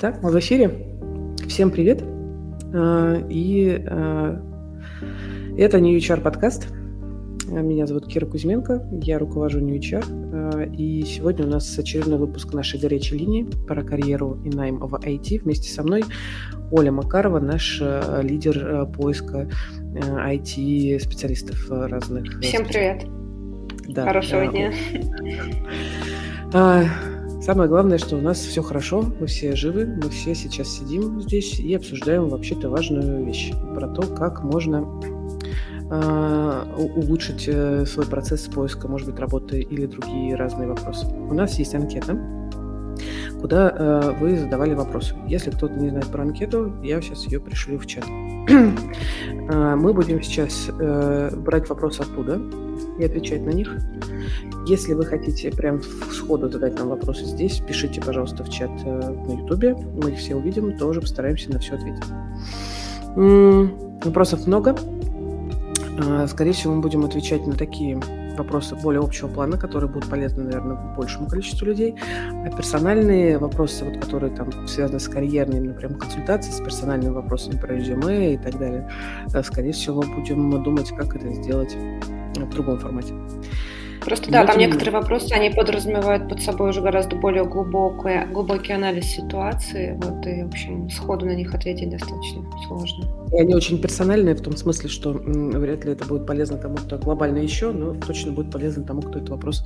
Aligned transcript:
Итак, 0.00 0.22
мы 0.22 0.30
в 0.30 0.38
эфире. 0.38 0.70
Всем 1.46 1.70
привет. 1.70 2.02
А, 2.72 3.22
и 3.28 3.84
а, 3.86 4.42
это 5.58 5.78
New 5.78 5.94
HR 5.94 6.22
подкаст. 6.22 6.68
Меня 7.46 7.86
зовут 7.86 8.06
Кира 8.06 8.24
Кузьменко, 8.24 8.88
я 9.02 9.18
руковожу 9.18 9.60
New 9.60 9.78
HR. 9.78 10.04
А, 10.32 10.62
и 10.74 11.02
сегодня 11.02 11.44
у 11.44 11.50
нас 11.50 11.78
очередной 11.78 12.16
выпуск 12.16 12.54
нашей 12.54 12.80
горячей 12.80 13.18
линии 13.18 13.46
про 13.66 13.82
карьеру 13.82 14.40
и 14.42 14.48
найм 14.48 14.78
в 14.78 14.94
IT. 14.94 15.42
Вместе 15.42 15.68
со 15.68 15.82
мной 15.82 16.02
Оля 16.70 16.92
Макарова, 16.92 17.38
наш 17.38 17.82
лидер 18.22 18.86
поиска 18.96 19.50
IT-специалистов 19.92 21.68
разных. 21.68 22.40
Всем 22.40 22.64
привет. 22.64 23.04
Да, 23.86 24.06
Хорошего 24.06 24.46
дня. 24.46 24.72
Самое 27.40 27.70
главное, 27.70 27.96
что 27.96 28.16
у 28.16 28.20
нас 28.20 28.38
все 28.38 28.62
хорошо, 28.62 29.02
мы 29.18 29.26
все 29.26 29.56
живы, 29.56 29.86
мы 29.86 30.10
все 30.10 30.34
сейчас 30.34 30.68
сидим 30.68 31.22
здесь 31.22 31.58
и 31.58 31.74
обсуждаем 31.74 32.28
вообще-то 32.28 32.68
важную 32.68 33.24
вещь 33.24 33.52
про 33.74 33.88
то, 33.88 34.02
как 34.02 34.42
можно 34.42 34.86
э, 35.90 36.62
улучшить 36.76 37.48
э, 37.48 37.86
свой 37.86 38.04
процесс 38.04 38.42
поиска, 38.42 38.88
может 38.88 39.08
быть, 39.08 39.18
работы 39.18 39.62
или 39.62 39.86
другие 39.86 40.34
разные 40.34 40.68
вопросы. 40.68 41.06
У 41.06 41.32
нас 41.32 41.58
есть 41.58 41.74
анкета, 41.74 42.18
куда 43.40 43.70
э, 43.70 44.12
вы 44.20 44.36
задавали 44.36 44.74
вопросы. 44.74 45.14
Если 45.26 45.50
кто-то 45.50 45.72
не 45.72 45.88
знает 45.88 46.08
про 46.08 46.22
анкету, 46.22 46.74
я 46.82 47.00
сейчас 47.00 47.24
ее 47.24 47.40
пришлю 47.40 47.78
в 47.78 47.86
чат. 47.86 48.04
э, 48.50 49.76
мы 49.76 49.94
будем 49.94 50.22
сейчас 50.22 50.68
э, 50.68 51.34
брать 51.36 51.70
вопросы 51.70 52.02
оттуда 52.02 52.38
и 53.00 53.04
отвечать 53.04 53.42
на 53.42 53.50
них. 53.50 53.76
Если 54.66 54.94
вы 54.94 55.04
хотите 55.04 55.50
прям 55.50 55.80
сходу 56.12 56.50
задать 56.50 56.78
нам 56.78 56.88
вопросы 56.88 57.24
здесь, 57.24 57.60
пишите, 57.60 58.00
пожалуйста, 58.00 58.44
в 58.44 58.50
чат 58.50 58.70
э, 58.84 59.10
на 59.10 59.40
Ютубе. 59.40 59.74
Мы 59.74 60.12
их 60.12 60.18
все 60.18 60.36
увидим, 60.36 60.76
тоже 60.76 61.00
постараемся 61.00 61.50
на 61.50 61.58
все 61.58 61.74
ответить. 61.74 62.04
Вопросов 64.04 64.46
много. 64.46 64.76
А, 66.06 66.26
скорее 66.28 66.52
всего, 66.52 66.74
мы 66.74 66.80
будем 66.80 67.04
отвечать 67.04 67.46
на 67.46 67.54
такие 67.54 68.00
вопросы 68.36 68.74
более 68.76 69.00
общего 69.00 69.28
плана, 69.28 69.58
которые 69.58 69.90
будут 69.90 70.08
полезны, 70.08 70.44
наверное, 70.44 70.76
большему 70.96 71.28
количеству 71.28 71.66
людей. 71.66 71.96
А 72.30 72.50
персональные 72.50 73.38
вопросы, 73.38 73.84
вот, 73.84 73.98
которые 73.98 74.34
там 74.34 74.66
связаны 74.66 75.00
с 75.00 75.08
карьерными, 75.08 75.68
например, 75.68 75.98
консультацией, 75.98 76.54
с 76.54 76.60
персональными 76.60 77.12
вопросами 77.12 77.58
про 77.58 77.74
резюме 77.74 78.34
и 78.34 78.38
так 78.38 78.58
далее, 78.58 78.90
э, 79.32 79.42
скорее 79.42 79.72
всего, 79.72 80.02
будем 80.02 80.62
думать, 80.62 80.90
как 80.96 81.16
это 81.16 81.32
сделать 81.34 81.76
в 82.34 82.50
другом 82.50 82.78
формате. 82.78 83.14
Просто 84.04 84.30
да, 84.30 84.46
там 84.46 84.58
некоторые 84.58 84.92
вопросы, 84.92 85.32
они 85.32 85.50
подразумевают 85.50 86.28
под 86.28 86.40
собой 86.40 86.70
уже 86.70 86.80
гораздо 86.80 87.16
более 87.16 87.44
глубокий, 87.44 88.24
глубокий 88.32 88.72
анализ 88.72 89.04
ситуации, 89.04 89.98
вот, 90.02 90.26
и, 90.26 90.42
в 90.42 90.48
общем, 90.48 90.88
сходу 90.88 91.26
на 91.26 91.34
них 91.34 91.54
ответить 91.54 91.90
достаточно 91.90 92.42
сложно. 92.66 93.04
И 93.32 93.38
они 93.38 93.54
очень 93.54 93.80
персональные 93.80 94.34
в 94.34 94.40
том 94.40 94.56
смысле, 94.56 94.88
что 94.88 95.12
м, 95.12 95.50
вряд 95.50 95.84
ли 95.84 95.92
это 95.92 96.06
будет 96.06 96.26
полезно 96.26 96.56
тому, 96.56 96.76
кто 96.76 96.98
глобально 96.98 97.38
еще, 97.38 97.72
но 97.72 97.94
точно 97.94 98.32
будет 98.32 98.50
полезно 98.50 98.84
тому, 98.84 99.02
кто 99.02 99.18
этот 99.18 99.28
вопрос 99.30 99.64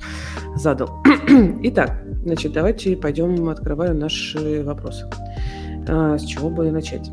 задал. 0.55 0.89
Итак, 1.63 2.03
значит, 2.23 2.51
давайте 2.51 2.97
пойдем, 2.97 3.47
открываю 3.47 3.95
наши 3.95 4.63
вопросы. 4.63 5.09
А, 5.87 6.17
с 6.17 6.25
чего 6.25 6.49
бы 6.49 6.71
начать? 6.71 7.09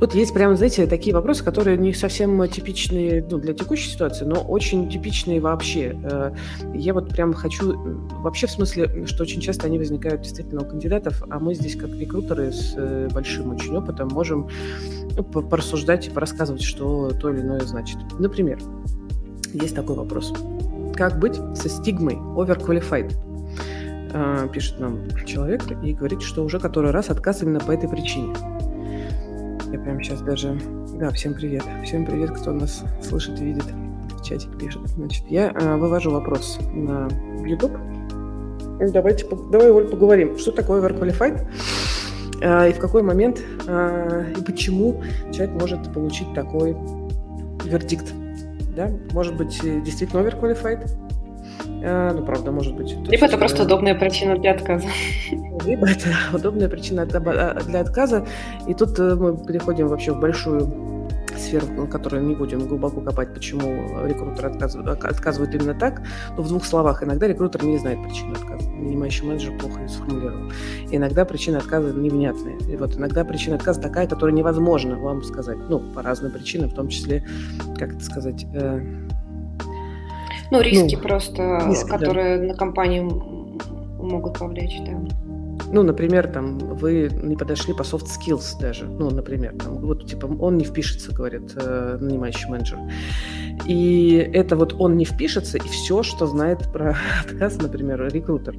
Вот 0.00 0.14
есть 0.14 0.32
прямо, 0.32 0.54
знаете, 0.54 0.86
такие 0.86 1.14
вопросы, 1.14 1.42
которые 1.42 1.76
не 1.76 1.92
совсем 1.92 2.48
типичные 2.48 3.26
ну, 3.28 3.38
для 3.38 3.52
текущей 3.52 3.90
ситуации, 3.90 4.24
но 4.24 4.40
очень 4.40 4.88
типичные 4.88 5.40
вообще. 5.40 5.98
Э, 6.04 6.32
я 6.72 6.94
вот 6.94 7.08
прям 7.08 7.32
хочу, 7.32 7.76
вообще 8.20 8.46
в 8.46 8.52
смысле, 8.52 9.06
что 9.06 9.24
очень 9.24 9.40
часто 9.40 9.66
они 9.66 9.76
возникают 9.76 10.22
действительно 10.22 10.62
у 10.62 10.64
кандидатов, 10.64 11.24
а 11.28 11.40
мы 11.40 11.54
здесь 11.54 11.74
как 11.74 11.90
рекрутеры 11.90 12.52
с 12.52 12.74
э, 12.76 13.08
большим 13.12 13.50
очень 13.50 13.76
опытом 13.76 14.08
можем 14.08 14.48
ну, 15.16 15.24
порассуждать 15.24 16.06
и 16.06 16.10
порассказывать, 16.10 16.62
что 16.62 17.10
то 17.10 17.30
или 17.30 17.40
иное 17.40 17.60
значит. 17.60 17.98
Например, 18.20 18.60
есть 19.52 19.74
такой 19.74 19.96
вопрос. 19.96 20.32
Как 20.94 21.18
быть 21.18 21.40
со 21.56 21.68
стигмой 21.68 22.14
overqualified? 22.14 23.12
Э, 24.12 24.48
пишет 24.52 24.78
нам 24.78 25.00
человек 25.26 25.62
и 25.82 25.92
говорит, 25.92 26.22
что 26.22 26.44
уже 26.44 26.60
который 26.60 26.92
раз 26.92 27.10
отказ 27.10 27.42
именно 27.42 27.58
по 27.58 27.72
этой 27.72 27.88
причине. 27.88 28.34
Я 29.70 29.78
прямо 29.78 30.02
сейчас 30.02 30.22
даже... 30.22 30.58
Да, 30.94 31.10
всем 31.10 31.34
привет. 31.34 31.62
Всем 31.84 32.06
привет, 32.06 32.30
кто 32.30 32.52
нас 32.52 32.82
слышит 33.02 33.38
и 33.38 33.44
видит. 33.44 33.66
В 34.18 34.24
чатик 34.24 34.56
пишет. 34.58 34.80
Значит, 34.88 35.24
я 35.28 35.52
э, 35.52 35.76
вывожу 35.76 36.10
вопрос 36.10 36.58
на 36.72 37.06
YouTube. 37.44 37.76
Давайте, 38.92 39.26
давай, 39.50 39.70
Оль, 39.70 39.88
поговорим. 39.88 40.38
Что 40.38 40.52
такое 40.52 40.80
overqualified? 40.80 41.46
Э, 42.40 42.70
и 42.70 42.72
в 42.72 42.78
какой 42.78 43.02
момент 43.02 43.42
э, 43.66 44.32
и 44.38 44.42
почему 44.42 45.02
человек 45.32 45.60
может 45.60 45.92
получить 45.92 46.32
такой 46.32 46.74
вердикт? 47.64 48.14
Да? 48.74 48.90
Может 49.12 49.36
быть, 49.36 49.60
действительно 49.84 50.20
overqualified? 50.20 50.88
А, 51.82 52.12
ну, 52.12 52.24
правда, 52.24 52.50
может 52.50 52.74
быть. 52.74 52.96
Либо 53.08 53.26
это 53.26 53.38
просто 53.38 53.62
удобная 53.62 53.94
причина 53.94 54.36
для 54.36 54.52
отказа. 54.52 54.88
Либо 55.64 55.88
это 55.88 56.08
удобная 56.32 56.68
причина 56.68 57.02
а, 57.02 57.60
для 57.60 57.80
отказа. 57.80 58.26
И 58.66 58.74
тут 58.74 58.98
э, 58.98 59.14
мы 59.14 59.36
переходим 59.44 59.88
вообще 59.88 60.12
в 60.12 60.20
большую 60.20 60.88
сферу, 61.38 61.66
в 61.66 61.88
которой 61.88 62.22
не 62.22 62.34
будем 62.34 62.66
глубоко 62.66 63.00
копать, 63.00 63.32
почему 63.32 64.06
рекрутер 64.06 64.46
отказывает, 64.46 65.04
отказывает 65.04 65.54
именно 65.54 65.74
так. 65.74 66.02
Но 66.36 66.42
в 66.42 66.48
двух 66.48 66.64
словах, 66.64 67.02
иногда 67.02 67.26
рекрутер 67.26 67.64
не 67.64 67.78
знает 67.78 68.02
причину 68.02 68.32
отказа. 68.32 68.68
Нанимающий 68.70 69.26
менеджер 69.26 69.56
плохо 69.58 69.80
ее 69.80 69.88
сформулировал. 69.88 70.50
И 70.90 70.96
иногда 70.96 71.24
причина 71.24 71.58
отказа 71.58 71.92
невнятная. 71.92 72.58
И 72.68 72.76
вот 72.76 72.96
иногда 72.96 73.24
причина 73.24 73.56
отказа 73.56 73.80
такая, 73.80 74.06
которую 74.06 74.34
невозможно 74.34 74.98
вам 74.98 75.22
сказать. 75.22 75.58
Ну, 75.68 75.80
по 75.80 76.02
разным 76.02 76.32
причинам, 76.32 76.70
в 76.70 76.74
том 76.74 76.88
числе, 76.88 77.24
как 77.78 77.94
это 77.94 78.04
сказать, 78.04 78.46
э, 78.52 79.07
ну, 80.50 80.60
риски 80.60 80.96
ну, 80.96 81.02
просто, 81.02 81.62
риски, 81.68 81.88
которые 81.88 82.38
да. 82.38 82.44
на 82.46 82.54
компанию 82.54 83.04
могут 83.98 84.38
повлечь, 84.38 84.78
да. 84.86 84.98
Ну, 85.70 85.82
например, 85.82 86.28
там 86.28 86.58
вы 86.58 87.10
не 87.22 87.36
подошли 87.36 87.74
по 87.74 87.82
soft 87.82 88.06
skills 88.06 88.58
даже. 88.58 88.86
Ну, 88.86 89.10
например, 89.10 89.54
там, 89.62 89.78
вот 89.78 90.06
типа 90.06 90.26
он 90.26 90.56
не 90.56 90.64
впишется, 90.64 91.12
говорит 91.12 91.52
э, 91.56 91.98
нанимающий 92.00 92.48
менеджер. 92.48 92.78
И 93.66 94.30
это 94.32 94.56
вот 94.56 94.74
он 94.78 94.96
не 94.96 95.04
впишется, 95.04 95.58
и 95.58 95.68
все, 95.68 96.02
что 96.02 96.26
знает 96.26 96.72
про 96.72 96.96
отказ, 97.24 97.60
например, 97.60 98.08
рекрутер. 98.12 98.56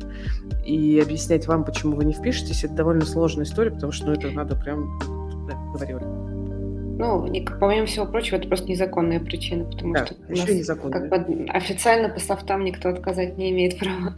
И 0.65 0.99
объяснять 0.99 1.47
вам, 1.47 1.65
почему 1.65 1.95
вы 1.95 2.05
не 2.05 2.13
впишетесь, 2.13 2.63
это 2.63 2.75
довольно 2.75 3.05
сложная 3.05 3.45
история, 3.45 3.71
потому 3.71 3.91
что 3.91 4.07
ну, 4.07 4.13
это 4.13 4.29
надо 4.29 4.55
прям... 4.55 4.99
Да, 5.47 5.55
говори, 5.73 5.95
ну, 6.99 7.31
помимо 7.61 7.85
всего 7.85 8.05
прочего, 8.05 8.35
это 8.35 8.49
просто 8.49 8.67
незаконная 8.67 9.21
причина, 9.21 9.63
потому 9.63 9.93
да, 9.93 10.05
что 10.05 10.15
у 10.27 10.31
нас 10.35 10.67
как 10.91 11.09
бы, 11.09 11.45
официально 11.47 12.09
по 12.09 12.19
софтам 12.19 12.65
никто 12.65 12.89
отказать 12.89 13.37
не 13.37 13.51
имеет 13.51 13.79
права. 13.79 14.15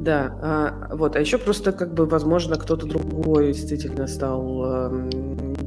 Да, 0.00 0.36
а, 0.42 0.96
вот, 0.96 1.14
а 1.14 1.20
еще 1.20 1.38
просто 1.38 1.70
как 1.70 1.94
бы, 1.94 2.06
возможно, 2.06 2.56
кто-то 2.56 2.86
другой 2.86 3.52
действительно 3.52 4.08
стал 4.08 4.62
а, 4.64 5.08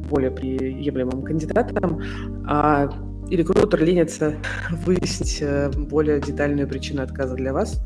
более 0.10 0.32
приемлемым 0.32 1.22
кандидатом, 1.22 2.02
а 2.46 2.90
и 3.30 3.38
рекрутер 3.38 3.82
ленится 3.82 4.36
выяснить 4.86 5.38
э, 5.42 5.70
более 5.70 6.20
детальную 6.20 6.68
причину 6.68 7.02
отказа 7.02 7.36
для 7.36 7.54
вас, 7.54 7.82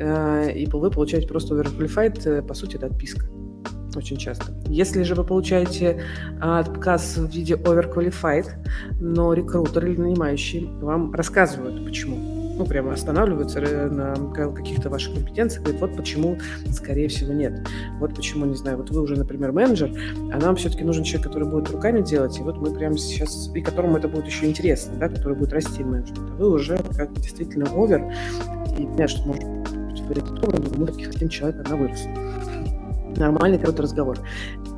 а, 0.00 0.48
и 0.48 0.66
вы 0.66 0.90
получаете 0.90 1.28
просто 1.28 1.54
overqualified, 1.54 2.28
э, 2.28 2.42
по 2.42 2.54
сути, 2.54 2.74
это 2.74 2.86
отписка 2.86 3.24
очень 3.96 4.16
часто. 4.16 4.52
Если 4.68 5.02
же 5.02 5.14
вы 5.14 5.24
получаете 5.24 6.02
а, 6.40 6.60
отказ 6.60 7.16
в 7.16 7.28
виде 7.30 7.54
overqualified, 7.54 8.46
но 9.00 9.32
рекрутер 9.32 9.86
или 9.86 9.96
нанимающий 9.96 10.68
вам 10.80 11.12
рассказывают, 11.12 11.84
почему. 11.84 12.36
Ну, 12.56 12.64
прямо 12.64 12.94
останавливаются 12.94 13.60
э, 13.60 13.90
на 13.90 14.14
каких-то 14.54 14.88
ваших 14.88 15.12
компетенциях, 15.12 15.62
говорят, 15.62 15.80
вот 15.82 15.96
почему, 15.96 16.38
скорее 16.72 17.08
всего, 17.08 17.34
нет. 17.34 17.68
Вот 18.00 18.14
почему, 18.14 18.46
не 18.46 18.54
знаю, 18.54 18.78
вот 18.78 18.90
вы 18.90 19.02
уже, 19.02 19.14
например, 19.14 19.52
менеджер, 19.52 19.92
а 20.32 20.38
нам 20.38 20.56
все-таки 20.56 20.82
нужен 20.82 21.04
человек, 21.04 21.26
который 21.26 21.48
будет 21.48 21.68
руками 21.68 22.00
делать, 22.00 22.38
и 22.38 22.42
вот 22.42 22.56
мы 22.56 22.74
прямо 22.74 22.96
сейчас, 22.96 23.50
и 23.54 23.60
которому 23.60 23.98
это 23.98 24.08
будет 24.08 24.26
еще 24.26 24.46
интересно, 24.46 24.94
да, 24.98 25.10
который 25.10 25.36
будет 25.36 25.52
расти 25.52 25.82
в 25.82 25.86
менеджмент. 25.86 26.18
А 26.18 26.36
вы 26.36 26.50
уже 26.50 26.78
как 26.96 27.12
действительно 27.12 27.66
овер, 27.74 28.10
и 28.78 28.84
понятно, 28.84 29.08
что 29.08 29.26
может 29.26 30.60
быть, 30.60 30.78
мы 30.78 30.86
таки 30.86 31.04
хотим 31.04 31.28
человека, 31.28 31.62
она 31.66 31.76
выросла 31.76 32.10
нормальный 33.20 33.58
какой-то 33.58 33.82
разговор. 33.82 34.18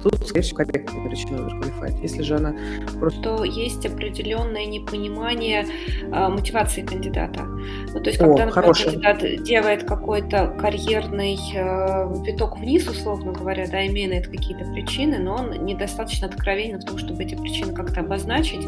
Тут, 0.02 0.14
скорее 0.26 0.43
всего, 0.43 0.58
корректная 0.58 1.08
причина 1.08 1.37
overqualified. 1.38 2.00
Если 2.02 2.23
же 2.23 2.37
она 2.37 2.55
просто... 2.99 3.20
То 3.20 3.44
есть 3.44 3.85
определенное 3.85 4.67
непонимание 4.67 5.67
э, 6.02 6.29
мотивации 6.29 6.82
кандидата. 6.82 7.43
Ну, 7.43 8.00
то 8.00 8.11
есть, 8.11 8.19
когда, 8.19 8.44
О, 8.44 8.46
например, 8.46 8.52
хорошая. 8.52 8.93
кандидат 8.93 9.43
делает 9.43 9.85
какой-то 9.85 10.56
карьерный 10.61 11.37
э, 11.55 12.25
виток 12.25 12.58
вниз, 12.58 12.88
условно 12.88 13.32
говоря, 13.32 13.67
да, 13.67 13.87
имея 13.87 14.08
на 14.08 14.14
это 14.14 14.31
какие-то 14.31 14.64
причины, 14.73 15.19
но 15.19 15.34
он 15.37 15.64
недостаточно 15.64 16.29
откровенен 16.29 16.81
в 16.81 16.84
том, 16.84 16.99
чтобы 16.99 17.25
эти 17.25 17.34
причины 17.34 17.73
как-то 17.73 18.00
обозначить 18.00 18.64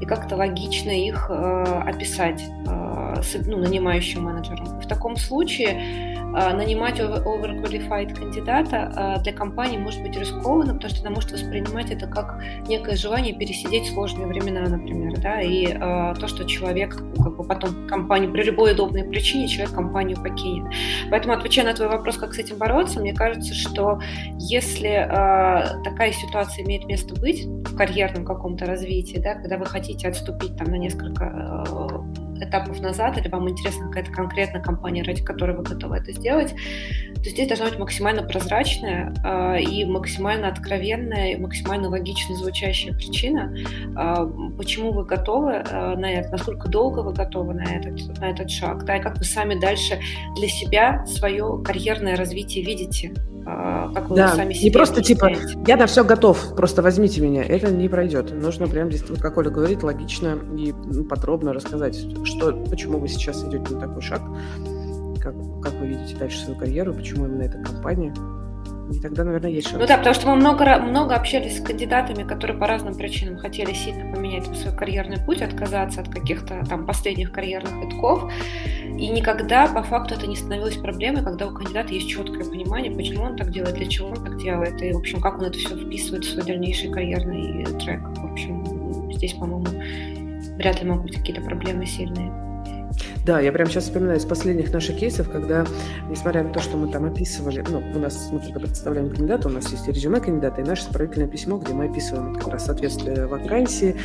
и 0.00 0.04
как-то 0.04 0.36
логично 0.36 0.90
их 0.90 1.26
э, 1.30 1.62
описать 1.86 2.42
э, 2.42 3.22
с, 3.22 3.36
ну, 3.46 3.58
нанимающим 3.58 4.24
менеджером. 4.24 4.80
В 4.80 4.86
таком 4.86 5.16
случае 5.16 6.15
нанимать 6.52 7.00
overqualified 7.00 8.14
кандидата 8.14 8.92
а, 8.94 9.18
для 9.20 9.32
компании 9.32 9.78
может 9.78 10.02
быть 10.02 10.18
рискованно, 10.18 10.74
потому 10.74 10.94
что 10.94 11.06
она 11.06 11.14
может 11.14 11.32
воспринимать 11.32 11.90
это 11.90 12.06
как 12.06 12.42
некое 12.68 12.96
желание 12.96 13.34
пересидеть 13.34 13.86
сложные 13.92 14.26
времена, 14.26 14.68
например, 14.68 15.18
да, 15.18 15.40
и 15.40 15.72
а, 15.72 16.14
то, 16.14 16.28
что 16.28 16.44
человек 16.44 16.94
как 16.94 17.36
бы 17.36 17.44
потом 17.44 17.86
компанию 17.88 18.30
при 18.32 18.42
любой 18.42 18.72
удобной 18.72 19.04
причине 19.04 19.48
человек 19.48 19.74
компанию 19.74 20.22
покинет. 20.22 20.70
Поэтому, 21.10 21.34
отвечая 21.34 21.64
на 21.64 21.72
твой 21.72 21.88
вопрос, 21.88 22.18
как 22.18 22.34
с 22.34 22.38
этим 22.38 22.58
бороться, 22.58 23.00
мне 23.00 23.14
кажется, 23.14 23.54
что 23.54 23.98
если 24.38 25.06
такая 25.84 26.12
ситуация 26.12 26.64
имеет 26.64 26.84
место 26.86 27.14
быть 27.14 27.46
в 27.46 27.76
карьерном 27.76 28.24
каком-то 28.24 28.66
развитии, 28.66 29.18
да, 29.18 29.34
когда 29.34 29.56
вы 29.56 29.66
хотите 29.66 30.08
отступить 30.08 30.56
там 30.56 30.68
на 30.68 30.76
несколько 30.76 32.04
этапов 32.40 32.80
назад, 32.80 33.18
или 33.18 33.28
вам 33.28 33.48
интересна 33.48 33.86
какая-то 33.86 34.12
конкретная 34.12 34.62
компания, 34.62 35.02
ради 35.02 35.22
которой 35.22 35.56
вы 35.56 35.62
готовы 35.62 35.96
это 35.96 36.12
сделать, 36.12 36.54
то 37.14 37.30
здесь 37.30 37.48
должна 37.48 37.66
быть 37.66 37.78
максимально 37.78 38.22
прозрачная 38.22 39.14
э, 39.24 39.60
и 39.62 39.84
максимально 39.84 40.48
откровенная, 40.48 41.32
и 41.32 41.36
максимально 41.36 41.88
логично 41.88 42.36
звучащая 42.36 42.94
причина, 42.94 43.54
э, 43.56 44.56
почему 44.56 44.92
вы 44.92 45.04
готовы 45.04 45.52
э, 45.52 45.96
на 45.96 46.10
это, 46.12 46.30
насколько 46.30 46.68
долго 46.68 47.00
вы 47.00 47.12
готовы 47.12 47.54
на 47.54 47.64
этот, 47.64 48.18
на 48.18 48.30
этот 48.30 48.50
шаг, 48.50 48.84
да, 48.84 48.96
и 48.96 49.02
как 49.02 49.18
вы 49.18 49.24
сами 49.24 49.58
дальше 49.58 50.00
для 50.36 50.48
себя 50.48 51.04
свое 51.06 51.62
карьерное 51.64 52.16
развитие 52.16 52.64
видите 52.64 53.12
как 53.46 54.10
вы 54.10 54.16
да, 54.16 54.34
сами 54.34 54.52
себе 54.52 54.64
не 54.64 54.70
просто 54.72 55.02
типа 55.02 55.30
я 55.66 55.76
на 55.76 55.86
все 55.86 56.02
готов, 56.02 56.56
просто 56.56 56.82
возьмите 56.82 57.20
меня. 57.20 57.44
Это 57.44 57.70
не 57.70 57.88
пройдет. 57.88 58.32
Нужно 58.32 58.66
прям 58.66 58.90
здесь, 58.90 59.08
вот 59.08 59.20
как 59.20 59.36
Оля 59.38 59.50
говорит, 59.50 59.84
логично 59.84 60.36
и 60.56 60.74
подробно 61.08 61.52
рассказать, 61.52 61.96
что, 62.24 62.52
почему 62.68 62.98
вы 62.98 63.06
сейчас 63.06 63.44
идете 63.44 63.74
на 63.74 63.80
такой 63.80 64.02
шаг, 64.02 64.20
как, 65.22 65.34
как 65.62 65.74
вы 65.74 65.86
видите 65.86 66.16
дальше 66.16 66.40
свою 66.40 66.58
карьеру, 66.58 66.92
почему 66.92 67.26
именно 67.26 67.42
эта 67.42 67.58
компания. 67.58 68.12
И 68.90 69.00
тогда, 69.00 69.24
наверное, 69.24 69.50
есть 69.50 69.68
шанс. 69.68 69.80
Ну 69.80 69.86
да, 69.86 69.96
потому 69.96 70.14
что 70.14 70.28
мы 70.28 70.36
много, 70.36 70.78
много 70.78 71.16
общались 71.16 71.58
с 71.58 71.60
кандидатами, 71.60 72.22
которые 72.22 72.56
по 72.56 72.66
разным 72.66 72.94
причинам 72.94 73.36
хотели 73.36 73.72
сильно 73.72 74.14
поменять 74.14 74.44
свой 74.56 74.76
карьерный 74.76 75.18
путь, 75.18 75.42
отказаться 75.42 76.02
от 76.02 76.08
каких-то 76.08 76.64
там 76.68 76.86
последних 76.86 77.32
карьерных 77.32 77.72
витков. 77.84 78.30
И 78.84 79.08
никогда 79.08 79.66
по 79.66 79.82
факту 79.82 80.14
это 80.14 80.26
не 80.26 80.36
становилось 80.36 80.76
проблемой, 80.76 81.24
когда 81.24 81.48
у 81.48 81.54
кандидата 81.54 81.92
есть 81.92 82.08
четкое 82.08 82.44
понимание, 82.44 82.94
почему 82.94 83.24
он 83.24 83.36
так 83.36 83.50
делает, 83.50 83.74
для 83.74 83.86
чего 83.86 84.08
он 84.08 84.24
так 84.24 84.38
делает, 84.38 84.80
и, 84.80 84.92
в 84.92 84.98
общем, 84.98 85.20
как 85.20 85.38
он 85.38 85.46
это 85.46 85.58
все 85.58 85.76
вписывает 85.76 86.24
в 86.24 86.30
свой 86.30 86.44
дальнейший 86.44 86.90
карьерный 86.90 87.64
трек. 87.80 88.00
В 88.00 88.32
общем, 88.32 89.12
здесь, 89.12 89.32
по-моему, 89.34 89.66
вряд 90.56 90.80
ли 90.80 90.88
могут 90.88 91.06
быть 91.06 91.16
какие-то 91.16 91.42
проблемы 91.42 91.86
сильные. 91.86 92.32
Да, 93.26 93.40
я 93.40 93.50
прямо 93.50 93.68
сейчас 93.68 93.84
вспоминаю 93.84 94.20
из 94.20 94.24
последних 94.24 94.72
наших 94.72 94.98
кейсов, 94.98 95.28
когда, 95.28 95.66
несмотря 96.08 96.44
на 96.44 96.52
то, 96.52 96.60
что 96.60 96.76
мы 96.76 96.92
там 96.92 97.06
описывали, 97.06 97.64
ну, 97.68 97.82
у 97.92 97.98
нас, 97.98 98.28
мы 98.30 98.38
когда 98.38 98.60
представляем 98.60 99.10
кандидата, 99.10 99.48
у 99.48 99.50
нас 99.50 99.68
есть 99.72 99.88
резюме 99.88 100.20
кандидата 100.20 100.60
и 100.60 100.64
наше 100.64 100.84
сопроводительное 100.84 101.26
письмо, 101.26 101.58
где 101.58 101.72
мы 101.72 101.86
описываем 101.86 102.36
как 102.36 102.46
раз 102.46 102.66
соответствие 102.66 103.26
вакансии, 103.26 103.96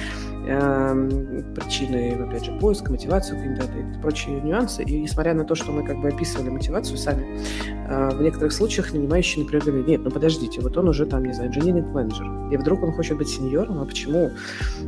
э, 0.48 1.44
причины, 1.54 2.18
опять 2.28 2.46
же, 2.46 2.52
поиска, 2.54 2.92
мотивацию 2.92 3.40
кандидата 3.40 3.78
и 3.78 4.02
прочие 4.02 4.42
нюансы. 4.42 4.82
И 4.82 5.00
несмотря 5.00 5.36
на 5.36 5.44
то, 5.44 5.54
что 5.54 5.72
мы 5.72 5.86
как 5.86 6.02
бы 6.02 6.08
описывали 6.08 6.50
мотивацию 6.50 6.98
сами, 6.98 7.40
э, 7.88 8.10
в 8.16 8.24
некоторых 8.24 8.52
случаях 8.52 8.92
нанимающий, 8.92 9.44
например, 9.44 9.64
говорит, 9.64 9.88
нет, 9.88 10.02
ну 10.04 10.10
подождите, 10.10 10.62
вот 10.62 10.76
он 10.78 10.90
уже 10.90 11.06
там, 11.06 11.26
не 11.26 11.34
знаю, 11.34 11.52
инженеринг 11.52 11.90
менеджер, 11.90 12.26
и 12.52 12.58
вдруг 12.58 12.82
он 12.82 12.92
хочет 12.92 13.20
быть 13.20 13.30
сеньором, 13.30 13.82
а 13.82 13.86
почему? 13.86 14.32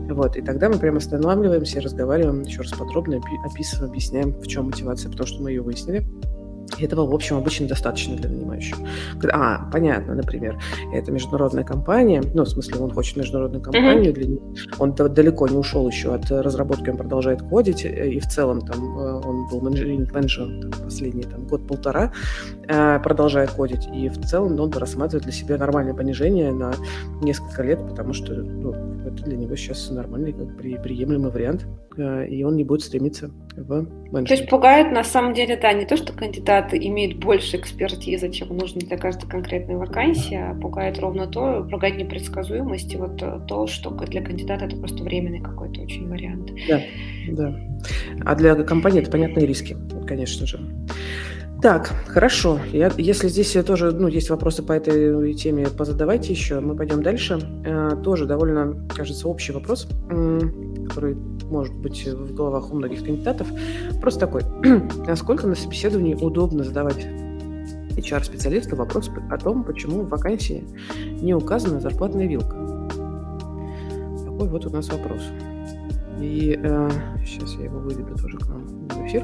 Вот, 0.10 0.36
и 0.36 0.42
тогда 0.42 0.70
мы 0.70 0.80
прямо 0.80 0.98
останавливаемся 0.98 1.80
и 1.80 1.82
разговариваем 1.82 2.42
еще 2.42 2.62
раз 2.64 2.72
подробно, 2.72 3.22
описываем, 3.46 3.92
объясняем, 3.92 4.23
в 4.32 4.48
чем 4.48 4.66
мотивация, 4.66 5.10
потому 5.12 5.28
что 5.28 5.42
мы 5.42 5.52
ее 5.52 5.62
выяснили. 5.62 6.06
И 6.78 6.86
этого, 6.86 7.06
в 7.06 7.14
общем, 7.14 7.38
обычно 7.38 7.68
достаточно 7.68 8.16
для 8.16 8.30
нанимающего. 8.30 8.80
А, 9.32 9.70
понятно, 9.72 10.16
например, 10.16 10.60
это 10.94 11.12
международная 11.12 11.64
компания, 11.64 12.24
ну, 12.34 12.44
в 12.44 12.50
смысле, 12.50 12.80
он 12.80 12.92
хочет 12.92 13.18
международную 13.18 13.62
компанию, 13.62 14.12
mm-hmm. 14.12 14.26
для, 14.26 14.80
он 14.80 14.94
далеко 14.96 15.48
не 15.48 15.58
ушел 15.58 15.88
еще 15.88 16.14
от 16.16 16.32
разработки, 16.32 16.90
он 16.90 16.98
продолжает 16.98 17.42
кодить, 17.42 17.86
э, 17.86 18.10
и 18.10 18.20
в 18.20 18.28
целом 18.28 18.62
там 18.62 18.98
э, 18.98 19.22
он 19.24 19.48
был 19.50 19.62
менеджером 19.62 20.72
последний 20.84 21.24
там, 21.24 21.46
год-полтора, 21.46 22.12
э, 22.68 23.00
продолжает 23.00 23.52
кодить, 23.52 23.88
и 23.94 24.10
в 24.10 24.20
целом 24.26 24.60
он 24.60 24.72
рассматривает 24.72 25.24
для 25.24 25.34
себя 25.34 25.58
нормальное 25.58 25.94
понижение 25.94 26.52
на 26.52 26.74
несколько 27.22 27.64
лет, 27.64 27.80
потому 27.88 28.14
что 28.14 28.34
ну, 28.34 28.74
это 29.06 29.24
для 29.24 29.38
него 29.38 29.56
сейчас 29.56 29.90
нормальный, 29.92 30.34
как 30.34 30.58
при, 30.58 30.78
приемлемый 30.78 31.32
вариант, 31.32 31.68
и 31.98 32.44
он 32.44 32.56
не 32.56 32.64
будет 32.64 32.82
стремиться 32.82 33.30
в 33.56 33.70
менеджмент. 34.12 34.28
То 34.28 34.34
есть 34.34 34.50
пугает 34.50 34.92
на 34.92 35.04
самом 35.04 35.34
деле, 35.34 35.58
да, 35.58 35.74
не 35.74 35.86
то, 35.86 35.96
что 35.96 36.14
кандидат 36.14 36.74
имеет 36.74 37.20
больше 37.20 37.58
экспертизы, 37.58 38.32
чем 38.32 38.58
нужно 38.58 38.82
для 38.82 38.98
каждой 38.98 39.30
конкретной 39.30 39.76
вакансии, 39.76 40.36
а 40.36 40.54
пугает 40.56 41.00
ровно 41.00 41.28
то, 41.28 41.68
пугает 41.70 41.98
непредсказуемость 41.98 42.94
и 42.94 42.98
вот 42.98 43.22
то, 43.48 43.68
что 43.68 43.92
для 43.92 44.24
кандидата 44.24 44.66
это 44.66 44.76
просто 44.78 45.04
временный 45.04 45.42
какой-то 45.42 45.82
очень 45.82 46.08
вариант. 46.10 46.52
Да, 46.68 46.82
да. 47.30 47.60
А 48.26 48.36
для 48.36 48.56
компании 48.56 49.02
это 49.02 49.12
понятные 49.12 49.46
риски, 49.46 49.78
конечно 50.08 50.46
же. 50.48 50.60
Так, 51.64 51.94
хорошо. 52.08 52.60
Я, 52.74 52.92
если 52.98 53.30
здесь 53.30 53.54
тоже 53.66 53.94
ну, 53.94 54.10
есть 54.10 54.30
вопросы 54.30 54.62
по 54.64 54.74
этой 54.74 55.34
теме, 55.34 55.68
позадавайте 55.68 56.34
еще. 56.34 56.60
Мы 56.60 56.76
пойдем 56.76 57.02
дальше. 57.02 57.40
Э, 57.66 57.92
тоже 58.04 58.26
довольно, 58.26 58.86
кажется, 58.94 59.30
общий 59.30 59.54
вопрос, 59.54 59.88
который 60.10 61.16
может 61.54 61.76
быть 61.76 62.08
в 62.08 62.34
головах 62.34 62.72
у 62.72 62.76
многих 62.76 63.06
кандидатов. 63.06 63.48
Просто 64.02 64.22
такой. 64.22 64.42
Насколько 65.08 65.46
на 65.46 65.56
собеседовании 65.56 66.16
удобно 66.16 66.64
задавать 66.64 67.06
HR-специалисту 67.96 68.76
вопрос 68.76 69.12
о 69.30 69.38
том, 69.38 69.64
почему 69.64 70.02
в 70.02 70.10
вакансии 70.10 70.64
не 71.22 71.36
указана 71.36 71.80
зарплатная 71.80 72.28
вилка? 72.28 72.56
Такой 74.26 74.50
вот 74.50 74.66
у 74.66 74.72
нас 74.72 74.90
вопрос. 74.90 75.22
И 76.20 76.60
э, 76.62 76.90
сейчас 77.24 77.54
я 77.56 77.66
его 77.66 77.78
выведу 77.78 78.16
тоже 78.16 78.38
к 78.40 78.48
нам 78.48 78.88
в 78.88 79.06
эфир. 79.06 79.24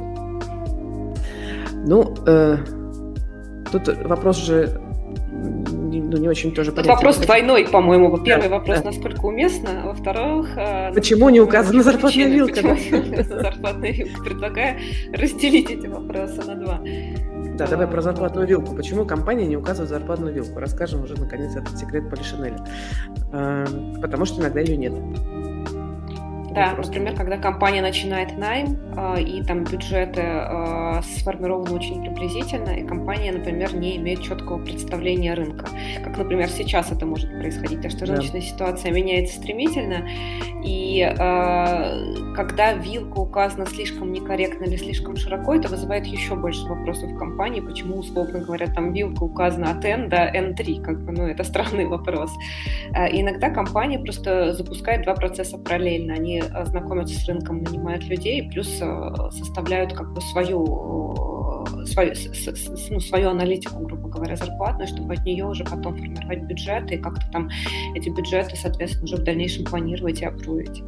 Ну, 1.87 2.13
э, 2.27 2.57
тут 3.71 3.87
вопрос 4.05 4.37
же 4.37 4.79
ну, 6.09 6.17
не 6.17 6.27
очень 6.27 6.51
тоже 6.53 6.71
понятен. 6.71 6.93
Вопрос 6.93 7.17
двойной, 7.17 7.67
по-моему. 7.67 8.17
Первый 8.17 8.49
да, 8.49 8.57
вопрос, 8.57 8.79
да. 8.79 8.85
насколько 8.85 9.25
уместно, 9.25 9.83
а 9.83 9.87
во-вторых... 9.87 10.57
Э, 10.57 10.93
почему 10.93 11.29
не 11.29 11.39
указана 11.39 11.83
зарплатная 11.83 12.27
вилка? 12.27 12.61
Зарплатная 13.23 13.91
вилка? 13.91 14.23
Предлагаю 14.23 14.79
разделить 15.13 15.69
эти 15.69 15.87
вопросы 15.87 16.41
на 16.45 16.55
два. 16.55 16.81
Да, 17.57 17.67
давай 17.67 17.87
про 17.87 18.01
зарплатную 18.01 18.47
вилку. 18.47 18.75
Почему 18.75 19.05
компания 19.05 19.45
не 19.45 19.57
указывает 19.57 19.89
зарплатную 19.89 20.33
вилку? 20.33 20.59
Расскажем 20.59 21.03
уже, 21.03 21.19
наконец, 21.19 21.55
этот 21.55 21.77
секрет 21.77 22.09
Полишинеля. 22.09 22.57
Э, 23.31 23.65
потому 24.01 24.25
что 24.25 24.41
иногда 24.41 24.61
ее 24.61 24.77
нет. 24.77 24.93
Да, 26.51 26.73
например, 26.75 27.15
когда 27.15 27.37
компания 27.37 27.81
начинает 27.81 28.37
найм, 28.37 28.77
э, 28.97 29.21
и 29.21 29.43
там 29.43 29.63
бюджеты 29.63 30.21
э, 30.21 31.01
сформированы 31.17 31.71
очень 31.71 32.03
приблизительно, 32.03 32.69
и 32.71 32.85
компания, 32.85 33.31
например, 33.31 33.75
не 33.75 33.97
имеет 33.97 34.21
четкого 34.21 34.63
представления 34.63 35.33
рынка. 35.33 35.67
Как, 36.03 36.17
например, 36.17 36.49
сейчас 36.49 36.91
это 36.91 37.05
может 37.05 37.29
происходить, 37.29 37.77
потому 37.77 37.91
что 37.91 38.05
рыночная 38.05 38.41
да. 38.41 38.47
ситуация 38.47 38.91
меняется 38.91 39.37
стремительно, 39.37 40.07
и 40.63 41.01
э, 41.01 42.33
когда 42.35 42.73
вилка 42.73 43.19
указана 43.19 43.65
слишком 43.65 44.11
некорректно 44.11 44.65
или 44.65 44.77
слишком 44.77 45.15
широко, 45.17 45.55
это 45.55 45.67
вызывает 45.67 46.05
еще 46.05 46.35
больше 46.35 46.65
вопросов 46.65 47.11
в 47.11 47.17
компании, 47.17 47.61
почему, 47.61 47.97
условно 47.97 48.39
говоря, 48.39 48.67
там 48.67 48.91
вилка 48.93 49.23
указана 49.23 49.71
от 49.71 49.85
N 49.85 50.09
до 50.09 50.17
N3, 50.17 50.81
как 50.81 51.05
бы, 51.05 51.11
ну, 51.11 51.27
это 51.27 51.43
странный 51.43 51.85
вопрос. 51.85 52.31
И 53.11 53.21
иногда 53.21 53.49
компания 53.49 53.99
просто 53.99 54.53
запускает 54.53 55.03
два 55.03 55.13
процесса 55.13 55.57
параллельно. 55.57 56.13
Они 56.13 56.38
Э, 56.39 56.65
знакомятся 56.65 57.19
с 57.19 57.27
рынком, 57.27 57.63
нанимают 57.63 58.03
людей, 58.05 58.49
плюс 58.49 58.79
э, 58.81 59.11
составляют 59.31 59.93
как 59.93 60.13
бы 60.13 60.21
свою, 60.21 61.65
э, 61.65 61.85
свою, 61.85 62.13
ну, 62.89 62.99
свою 62.99 63.29
аналитику, 63.29 63.79
грубо 63.79 64.09
говоря, 64.09 64.35
зарплатную, 64.35 64.87
чтобы 64.87 65.13
от 65.13 65.25
нее 65.25 65.45
уже 65.45 65.63
потом 65.63 65.95
формировать 65.95 66.43
бюджеты 66.43 66.95
и 66.95 66.97
как-то 66.97 67.25
там 67.31 67.49
эти 67.95 68.09
бюджеты, 68.09 68.55
соответственно, 68.55 69.05
уже 69.05 69.17
в 69.17 69.23
дальнейшем 69.23 69.65
планировать 69.65 70.21
и 70.21 70.25
апрувить. 70.25 70.83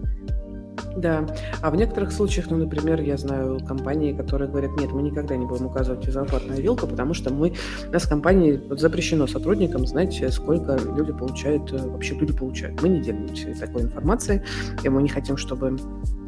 Да, 0.95 1.25
а 1.61 1.71
в 1.71 1.75
некоторых 1.75 2.11
случаях, 2.11 2.49
ну, 2.49 2.57
например, 2.57 3.01
я 3.01 3.17
знаю 3.17 3.59
компании, 3.65 4.13
которые 4.13 4.49
говорят, 4.49 4.71
нет, 4.79 4.91
мы 4.91 5.01
никогда 5.01 5.35
не 5.35 5.45
будем 5.45 5.67
указывать 5.67 6.03
зарплатную 6.05 6.61
вилку, 6.61 6.87
потому 6.87 7.13
что 7.13 7.33
мы, 7.33 7.53
у 7.87 7.91
нас 7.91 8.05
компании 8.05 8.61
запрещено 8.71 9.27
сотрудникам 9.27 9.85
знать, 9.85 10.21
сколько 10.31 10.77
люди 10.95 11.13
получают, 11.13 11.71
вообще 11.71 12.15
люди 12.15 12.33
получают. 12.33 12.81
Мы 12.81 12.89
не 12.89 13.01
делимся 13.01 13.53
такой 13.59 13.83
информацией, 13.83 14.41
и 14.83 14.89
мы 14.89 15.01
не 15.01 15.09
хотим, 15.09 15.37
чтобы 15.37 15.77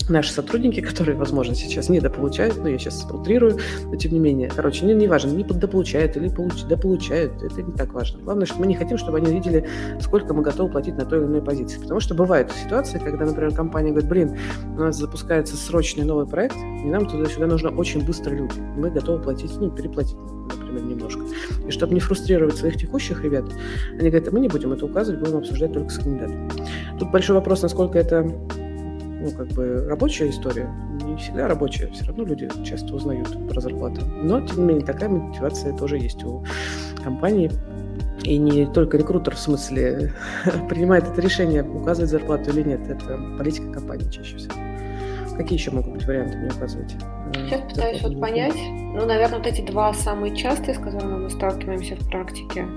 наши 0.09 0.31
сотрудники, 0.31 0.81
которые, 0.81 1.17
возможно, 1.17 1.55
сейчас 1.55 1.89
недополучают, 1.89 2.57
ну, 2.57 2.67
я 2.67 2.77
сейчас 2.77 3.05
утрирую, 3.09 3.57
но 3.85 3.95
тем 3.95 4.13
не 4.13 4.19
менее, 4.19 4.51
короче, 4.53 4.85
не, 4.85 4.93
не 4.93 5.07
важно, 5.07 5.31
не 5.31 5.43
дополучают 5.43 6.17
или 6.17 6.29
получ, 6.29 6.63
дополучают, 6.63 7.41
это 7.41 7.62
не 7.62 7.71
так 7.73 7.93
важно. 7.93 8.19
Главное, 8.21 8.45
что 8.45 8.59
мы 8.59 8.67
не 8.67 8.75
хотим, 8.75 8.97
чтобы 8.97 9.17
они 9.17 9.31
видели, 9.31 9.67
сколько 10.00 10.33
мы 10.33 10.41
готовы 10.41 10.71
платить 10.71 10.95
на 10.95 11.05
той 11.05 11.19
или 11.19 11.25
иной 11.25 11.41
позиции. 11.41 11.79
Потому 11.79 12.00
что 12.00 12.15
бывают 12.15 12.51
ситуации, 12.51 13.00
когда, 13.00 13.25
например, 13.25 13.53
компания 13.53 13.91
говорит, 13.91 14.09
блин, 14.09 14.33
у 14.75 14.80
нас 14.80 14.98
запускается 14.98 15.56
срочный 15.56 16.06
новый 16.06 16.28
проект, 16.28 16.58
и 16.58 16.88
нам 16.88 17.08
туда-сюда 17.08 17.48
нужно 17.48 17.70
очень 17.70 18.06
быстро 18.06 18.32
люди. 18.32 18.60
Мы 18.60 18.90
готовы 18.90 19.22
платить, 19.22 19.52
ну, 19.60 19.70
переплатить, 19.70 20.18
например, 20.18 20.84
немножко. 20.84 21.22
И 21.68 21.72
чтобы 21.72 21.94
не 21.94 22.00
фрустрировать 22.00 22.56
своих 22.56 22.78
текущих 22.78 23.24
ребят, 23.24 23.46
они 24.00 24.10
говорят, 24.10 24.32
мы 24.32 24.40
не 24.40 24.48
будем 24.48 24.74
это 24.74 24.86
указывать, 24.86 25.22
будем 25.22 25.38
обсуждать 25.38 25.74
только 25.74 25.90
с 25.90 25.98
кандидатом. 25.98 26.50
Тут 27.00 27.12
большой 27.12 27.36
вопрос, 27.36 27.62
насколько 27.62 27.98
это 27.98 28.24
ну, 29.24 29.32
как 29.32 29.48
бы 29.50 29.86
рабочая 29.88 30.30
история, 30.30 30.70
не 31.04 31.16
всегда 31.16 31.48
рабочая, 31.48 31.88
все 31.92 32.06
равно 32.06 32.25
люди 32.25 32.50
часто 32.66 32.94
узнают 32.94 33.30
про 33.48 33.62
зарплату. 33.62 34.02
Но, 34.06 34.42
тем 34.42 34.58
не 34.58 34.63
менее, 34.66 34.86
такая 34.86 35.10
мотивация 35.10 35.75
тоже 35.78 35.98
есть 35.98 36.24
у 36.24 36.44
компании. 37.04 37.50
И 38.24 38.38
не 38.38 38.65
только 38.65 38.98
рекрутер 38.98 39.36
в 39.36 39.39
смысле 39.39 40.13
принимает 40.70 41.08
это 41.08 41.22
решение, 41.22 41.63
указывать 41.63 42.10
зарплату 42.10 42.51
или 42.51 42.63
нет. 42.63 42.88
Это 42.89 43.20
политика 43.38 43.72
компании 43.72 44.10
чаще 44.10 44.38
всего. 44.38 44.53
Какие 45.38 45.58
еще 45.58 45.72
могут 45.72 45.94
быть 45.94 46.06
варианты, 46.06 46.38
мне 46.38 46.51
указывайте? 46.56 46.96
Сейчас 47.34 47.62
пытаюсь 47.62 48.01
вот 48.03 48.20
понять. 48.20 48.56
Ну, 48.56 49.06
наверное, 49.06 49.39
вот 49.39 49.48
эти 49.48 49.62
два 49.62 49.92
самые 49.94 50.36
частые, 50.36 50.75
с 50.75 50.77
которыми 50.77 51.24
мы 51.24 51.30
сталкиваемся 51.30 51.96
в 51.96 52.08
практике. 52.10 52.68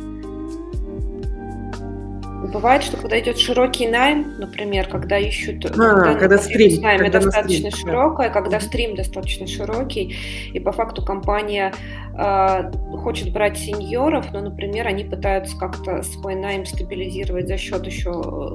Бывает, 2.53 2.83
что 2.83 2.97
когда 2.97 3.19
идет 3.19 3.39
широкий 3.39 3.89
найм, 3.89 4.39
например, 4.39 4.89
когда 4.89 5.19
ищут, 5.19 5.65
а, 5.67 5.71
когда, 5.71 6.15
когда 6.15 6.39
стрим, 6.39 6.83
найм 6.83 6.99
когда 6.99 7.21
достаточно 7.21 7.71
стрим, 7.71 7.87
широкое, 7.87 8.29
да. 8.29 8.35
когда 8.35 8.61
стрим 8.61 8.95
достаточно 8.95 9.47
широкий, 9.47 10.15
и 10.53 10.61
по 10.61 10.73
факту 10.73 11.05
компания 11.05 11.73
э, 12.17 12.71
хочет 12.99 13.33
брать 13.33 13.59
сеньоров, 13.59 14.33
но, 14.33 14.41
например, 14.41 14.87
они 14.87 15.05
пытаются 15.05 15.57
как-то 15.57 16.03
свой 16.03 16.35
найм 16.35 16.67
стабилизировать 16.67 17.49
за 17.49 17.57
счет 17.57 17.87
еще 17.87 18.11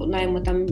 найма 0.06 0.42
там 0.42 0.66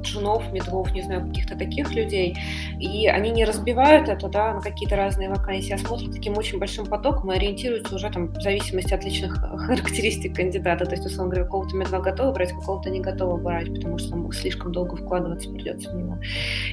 джунов, 0.00 0.52
медлов, 0.52 0.92
не 0.92 1.02
знаю, 1.02 1.26
каких-то 1.28 1.56
таких 1.56 1.92
людей, 1.92 2.36
и 2.80 3.06
они 3.06 3.30
не 3.30 3.44
разбивают 3.44 4.08
это, 4.08 4.28
да, 4.28 4.54
на 4.54 4.60
какие-то 4.60 4.96
разные 4.96 5.28
вакансии, 5.28 5.72
а 5.72 5.78
смотрят 5.78 6.12
таким 6.12 6.36
очень 6.36 6.58
большим 6.58 6.86
потоком 6.86 7.32
и 7.32 7.36
ориентируются 7.36 7.94
уже 7.94 8.10
там 8.10 8.28
в 8.28 8.40
зависимости 8.40 8.94
от 8.94 9.04
личных 9.04 9.34
характеристик 9.40 10.34
кандидата, 10.34 10.84
то 10.84 10.92
есть, 10.92 11.06
условно 11.06 11.30
говоря, 11.30 11.44
какого-то 11.44 11.76
медла 11.76 11.98
готовы 11.98 12.32
брать, 12.32 12.52
какого-то 12.52 12.90
не 12.90 13.00
готовы 13.00 13.40
брать, 13.42 13.72
потому 13.74 13.98
что 13.98 14.10
там 14.10 14.32
слишком 14.32 14.72
долго 14.72 14.96
вкладываться 14.96 15.50
придется 15.50 15.90
в 15.90 15.94
него. 15.94 16.18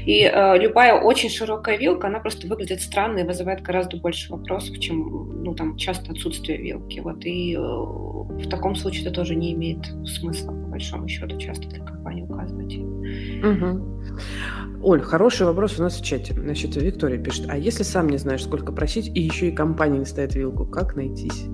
И 0.06 0.24
э, 0.24 0.58
любая 0.58 1.00
очень 1.00 1.30
широкая 1.30 1.78
вилка, 1.78 2.08
она 2.08 2.20
просто 2.20 2.48
выглядит 2.48 2.82
странно 2.82 3.20
и 3.20 3.24
вызывает 3.24 3.62
гораздо 3.62 3.98
больше 3.98 4.32
вопросов, 4.32 4.80
чем, 4.80 5.44
ну, 5.44 5.54
там, 5.56 5.78
часто 5.78 6.12
отсутствие 6.12 6.58
вилки, 6.58 7.00
вот, 7.00 7.26
и 7.26 7.56
э, 7.56 7.60
в 7.60 8.50
таком 8.50 8.76
случае 8.76 9.06
это 9.06 9.14
тоже 9.14 9.36
не 9.36 9.54
имеет 9.54 9.86
смысла, 10.08 10.52
большому 10.76 11.08
счету, 11.08 11.38
часто 11.38 11.70
для 11.70 11.86
компании 11.86 12.24
указывать. 12.24 12.78
Угу. 12.78 14.82
Оль, 14.84 15.02
хороший 15.02 15.46
вопрос 15.46 15.80
у 15.80 15.84
нас 15.84 15.96
в 15.96 16.04
чате. 16.04 16.34
Значит, 16.34 16.76
Виктория 16.76 17.18
пишет, 17.18 17.46
а 17.48 17.58
если 17.58 17.84
сам 17.84 18.10
не 18.10 18.18
знаешь, 18.18 18.44
сколько 18.44 18.74
просить, 18.74 19.08
и 19.08 19.22
еще 19.22 19.48
и 19.48 19.52
компания 19.52 20.00
не 20.00 20.06
ставит 20.06 20.36
вилку, 20.36 20.66
как 20.66 20.98
найтись? 20.98 21.46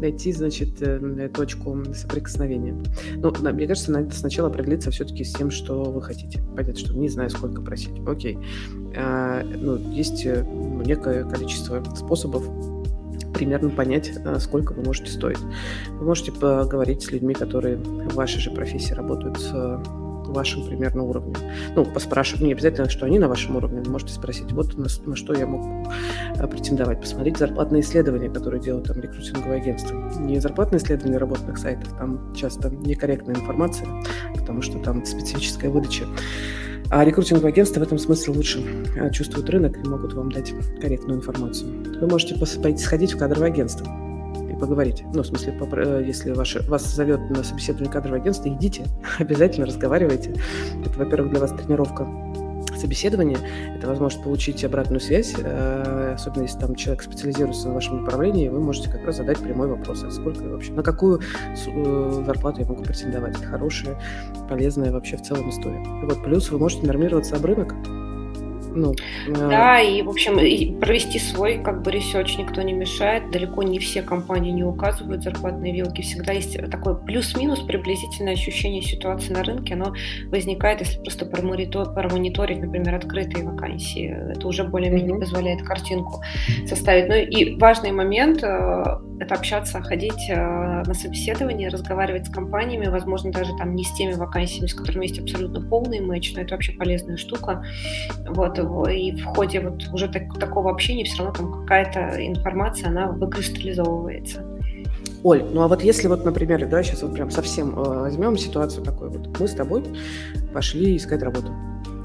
Найти, 0.00 0.32
значит, 0.32 0.80
э, 0.80 1.28
точку 1.28 1.84
соприкосновения. 1.92 2.74
Ну, 3.16 3.30
мне 3.52 3.66
кажется, 3.66 3.92
надо 3.92 4.14
сначала 4.14 4.48
определиться 4.48 4.90
все-таки 4.90 5.24
с 5.24 5.34
тем, 5.34 5.50
что 5.50 5.82
вы 5.82 6.00
хотите. 6.00 6.42
Понятно, 6.56 6.80
что 6.80 6.96
не 6.96 7.10
знаю, 7.10 7.28
сколько 7.28 7.60
просить. 7.60 8.00
Окей. 8.06 8.38
А, 8.96 9.42
ну, 9.44 9.76
есть 9.92 10.24
э, 10.24 10.42
некое 10.86 11.24
количество 11.24 11.84
способов 11.94 12.48
примерно 13.40 13.70
понять, 13.70 14.12
э, 14.22 14.38
сколько 14.38 14.74
вы 14.74 14.84
можете 14.84 15.10
стоить. 15.10 15.38
Вы 15.88 16.04
можете 16.04 16.30
поговорить 16.30 17.02
с 17.02 17.10
людьми, 17.10 17.32
которые 17.32 17.76
в 17.76 18.14
вашей 18.14 18.38
же 18.38 18.50
профессии 18.50 18.92
работают 18.92 19.40
с 19.40 19.50
вашем 20.26 20.66
примерно 20.66 21.04
уровне. 21.04 21.34
Ну, 21.74 21.86
поспрашивать, 21.86 22.42
не 22.42 22.52
обязательно, 22.52 22.88
что 22.90 23.06
они 23.06 23.18
на 23.18 23.28
вашем 23.28 23.56
уровне, 23.56 23.80
вы 23.80 23.90
можете 23.90 24.12
спросить, 24.12 24.52
вот 24.52 24.76
на, 24.76 24.86
на 25.06 25.16
что 25.16 25.32
я 25.34 25.46
могу 25.46 25.90
а, 26.38 26.46
претендовать. 26.46 27.00
Посмотреть 27.00 27.38
зарплатные 27.38 27.80
исследования, 27.80 28.28
которые 28.28 28.62
делают 28.62 28.86
там 28.86 29.00
рекрутинговые 29.00 29.62
агентства. 29.62 29.96
Не 30.20 30.38
зарплатные 30.38 30.78
исследования 30.78 31.16
работных 31.16 31.56
сайтов, 31.56 31.88
там 31.98 32.34
часто 32.34 32.68
некорректная 32.70 33.36
информация, 33.36 33.88
потому 34.34 34.60
что 34.62 34.78
там 34.78 35.04
специфическая 35.04 35.70
выдача. 35.70 36.04
А 36.90 37.04
рекрутинговые 37.04 37.52
агентства 37.52 37.80
в 37.80 37.82
этом 37.84 37.98
смысле 37.98 38.34
лучше 38.34 38.64
а, 38.98 39.10
чувствуют 39.10 39.48
рынок 39.48 39.78
и 39.78 39.88
могут 39.88 40.12
вам 40.14 40.30
дать 40.30 40.52
корректную 40.80 41.18
информацию. 41.18 42.00
Вы 42.00 42.06
можете 42.08 42.34
пойти 42.34 42.82
сходить 42.82 43.12
в 43.12 43.18
кадровое 43.18 43.48
агентство 43.48 43.86
поговорить. 44.60 45.02
Ну, 45.14 45.22
в 45.22 45.26
смысле, 45.26 45.58
э, 45.58 46.04
если 46.06 46.32
ваше, 46.32 46.60
вас 46.68 46.84
зовет 46.94 47.18
на 47.30 47.42
собеседование 47.42 47.90
кадрового 47.90 48.20
агентства, 48.20 48.48
идите, 48.48 48.84
обязательно 49.18 49.66
разговаривайте. 49.66 50.34
Это, 50.84 50.98
во-первых, 50.98 51.30
для 51.30 51.40
вас 51.40 51.52
тренировка 51.52 52.06
собеседования, 52.80 53.38
это 53.76 53.86
возможность 53.86 54.24
получить 54.24 54.64
обратную 54.64 55.00
связь, 55.00 55.34
э, 55.36 56.14
особенно 56.14 56.42
если 56.42 56.58
там 56.58 56.74
человек 56.74 57.02
специализируется 57.02 57.68
на 57.68 57.74
вашем 57.74 58.04
направлении, 58.04 58.48
вы 58.48 58.60
можете 58.60 58.90
как 58.90 59.04
раз 59.04 59.16
задать 59.16 59.38
прямой 59.38 59.68
вопрос, 59.68 60.02
а 60.02 60.10
сколько 60.10 60.42
вообще, 60.42 60.72
на 60.72 60.82
какую 60.82 61.20
э, 61.20 62.22
зарплату 62.26 62.60
я 62.60 62.66
могу 62.66 62.82
претендовать. 62.82 63.36
Это 63.36 63.46
хорошая, 63.46 63.98
полезная 64.48 64.92
вообще 64.92 65.16
в 65.16 65.22
целом 65.22 65.50
история. 65.50 65.82
И 66.02 66.04
вот 66.04 66.22
плюс 66.22 66.50
вы 66.50 66.58
можете 66.58 66.86
нормироваться 66.86 67.36
об 67.36 67.44
рынок, 67.44 67.74
ну, 68.74 68.94
э... 69.26 69.32
Да, 69.32 69.80
и, 69.80 70.02
в 70.02 70.08
общем, 70.08 70.38
и 70.38 70.72
провести 70.78 71.18
свой 71.18 71.58
как 71.58 71.82
бы 71.82 71.90
research 71.90 72.38
никто 72.38 72.62
не 72.62 72.72
мешает. 72.72 73.30
Далеко 73.30 73.62
не 73.62 73.78
все 73.78 74.02
компании 74.02 74.52
не 74.52 74.64
указывают 74.64 75.22
зарплатные 75.22 75.72
вилки. 75.72 76.02
Всегда 76.02 76.32
есть 76.32 76.58
такое 76.70 76.94
плюс-минус 76.94 77.60
приблизительное 77.60 78.34
ощущение 78.34 78.82
ситуации 78.82 79.32
на 79.32 79.42
рынке. 79.42 79.74
Оно 79.74 79.94
возникает, 80.30 80.80
если 80.80 81.00
просто 81.00 81.26
промониторить, 81.26 82.60
например, 82.60 82.94
открытые 82.94 83.44
вакансии. 83.44 84.16
Это 84.32 84.46
уже 84.46 84.64
более-менее 84.64 85.14
mm-hmm. 85.14 85.20
позволяет 85.20 85.62
картинку 85.62 86.22
составить. 86.66 87.08
Ну 87.08 87.14
и 87.14 87.56
важный 87.56 87.92
момент 87.92 88.42
э, 88.42 88.84
это 89.20 89.34
общаться, 89.34 89.80
ходить 89.82 90.28
э, 90.30 90.34
на 90.34 90.94
собеседование, 90.94 91.68
разговаривать 91.68 92.26
с 92.26 92.30
компаниями, 92.30 92.86
возможно, 92.86 93.30
даже 93.30 93.54
там 93.56 93.76
не 93.76 93.84
с 93.84 93.92
теми 93.92 94.14
вакансиями, 94.14 94.66
с 94.66 94.74
которыми 94.74 95.06
есть 95.06 95.18
абсолютно 95.18 95.60
полный 95.60 96.00
матч, 96.00 96.32
но 96.34 96.40
это 96.40 96.54
вообще 96.54 96.72
полезная 96.72 97.18
штука. 97.18 97.62
Вот, 98.26 98.58
и 98.58 99.12
в 99.12 99.24
ходе 99.24 99.60
вот 99.60 99.86
уже 99.92 100.08
так, 100.08 100.38
такого 100.38 100.70
общения 100.70 101.04
все 101.04 101.18
равно 101.18 101.34
там 101.34 101.60
какая-то 101.60 102.26
информация, 102.26 102.88
она 102.88 103.08
выкристаллизовывается. 103.08 104.42
Оль, 105.22 105.44
ну 105.52 105.60
а 105.60 105.68
вот 105.68 105.82
если 105.82 106.08
вот, 106.08 106.24
например, 106.24 106.66
да, 106.66 106.82
сейчас 106.82 107.02
вот 107.02 107.12
прям 107.12 107.30
совсем 107.30 107.78
э, 107.78 108.00
возьмем 108.00 108.38
ситуацию 108.38 108.82
такой 108.82 109.10
вот, 109.10 109.38
мы 109.38 109.46
с 109.46 109.52
тобой 109.52 109.84
пошли 110.54 110.96
искать 110.96 111.22
работу 111.22 111.52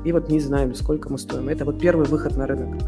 и 0.06 0.12
вот 0.12 0.30
не 0.30 0.40
знаем, 0.40 0.74
сколько 0.76 1.12
мы 1.12 1.18
стоим. 1.18 1.50
Это 1.50 1.66
вот 1.66 1.80
первый 1.80 2.06
выход 2.06 2.38
на 2.38 2.46
рынок. 2.46 2.82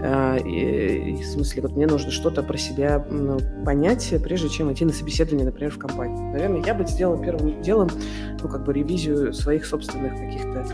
А, 0.00 0.36
и, 0.36 1.14
в 1.22 1.26
смысле, 1.26 1.62
вот 1.62 1.76
мне 1.76 1.86
нужно 1.86 2.10
что-то 2.10 2.42
про 2.42 2.56
себя 2.56 3.06
ну, 3.10 3.38
понять, 3.64 4.14
прежде 4.24 4.48
чем 4.48 4.72
идти 4.72 4.84
на 4.86 4.92
собеседование, 4.92 5.44
например, 5.44 5.70
в 5.70 5.78
компанию. 5.78 6.32
Наверное, 6.32 6.64
я 6.64 6.74
бы 6.74 6.86
сделал 6.86 7.20
первым 7.20 7.60
делом, 7.60 7.88
ну, 8.42 8.48
как 8.48 8.64
бы 8.64 8.72
ревизию 8.72 9.34
своих 9.34 9.66
собственных 9.66 10.12
каких-то 10.14 10.66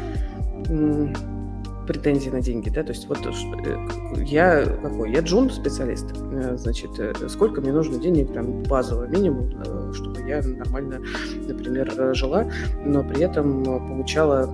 претензии 1.91 2.31
на 2.31 2.41
деньги, 2.41 2.69
да, 2.69 2.85
то 2.85 2.91
есть 2.91 3.09
вот 3.09 3.19
э, 3.27 3.77
я 4.25 4.65
какой, 4.65 5.11
я 5.11 5.23
джун 5.23 5.51
специалист, 5.51 6.07
э, 6.33 6.57
значит, 6.57 6.91
э, 7.01 7.13
сколько 7.29 7.61
мне 7.61 7.73
нужно 7.73 7.99
денег, 7.99 8.33
там, 8.33 8.63
базового 8.63 9.09
минимум, 9.09 9.51
чтобы 9.93 10.21
я 10.21 10.41
нормально, 10.41 11.01
например, 11.49 12.15
жила, 12.15 12.47
но 12.85 13.03
при 13.03 13.23
этом 13.23 13.65
получала 13.65 14.47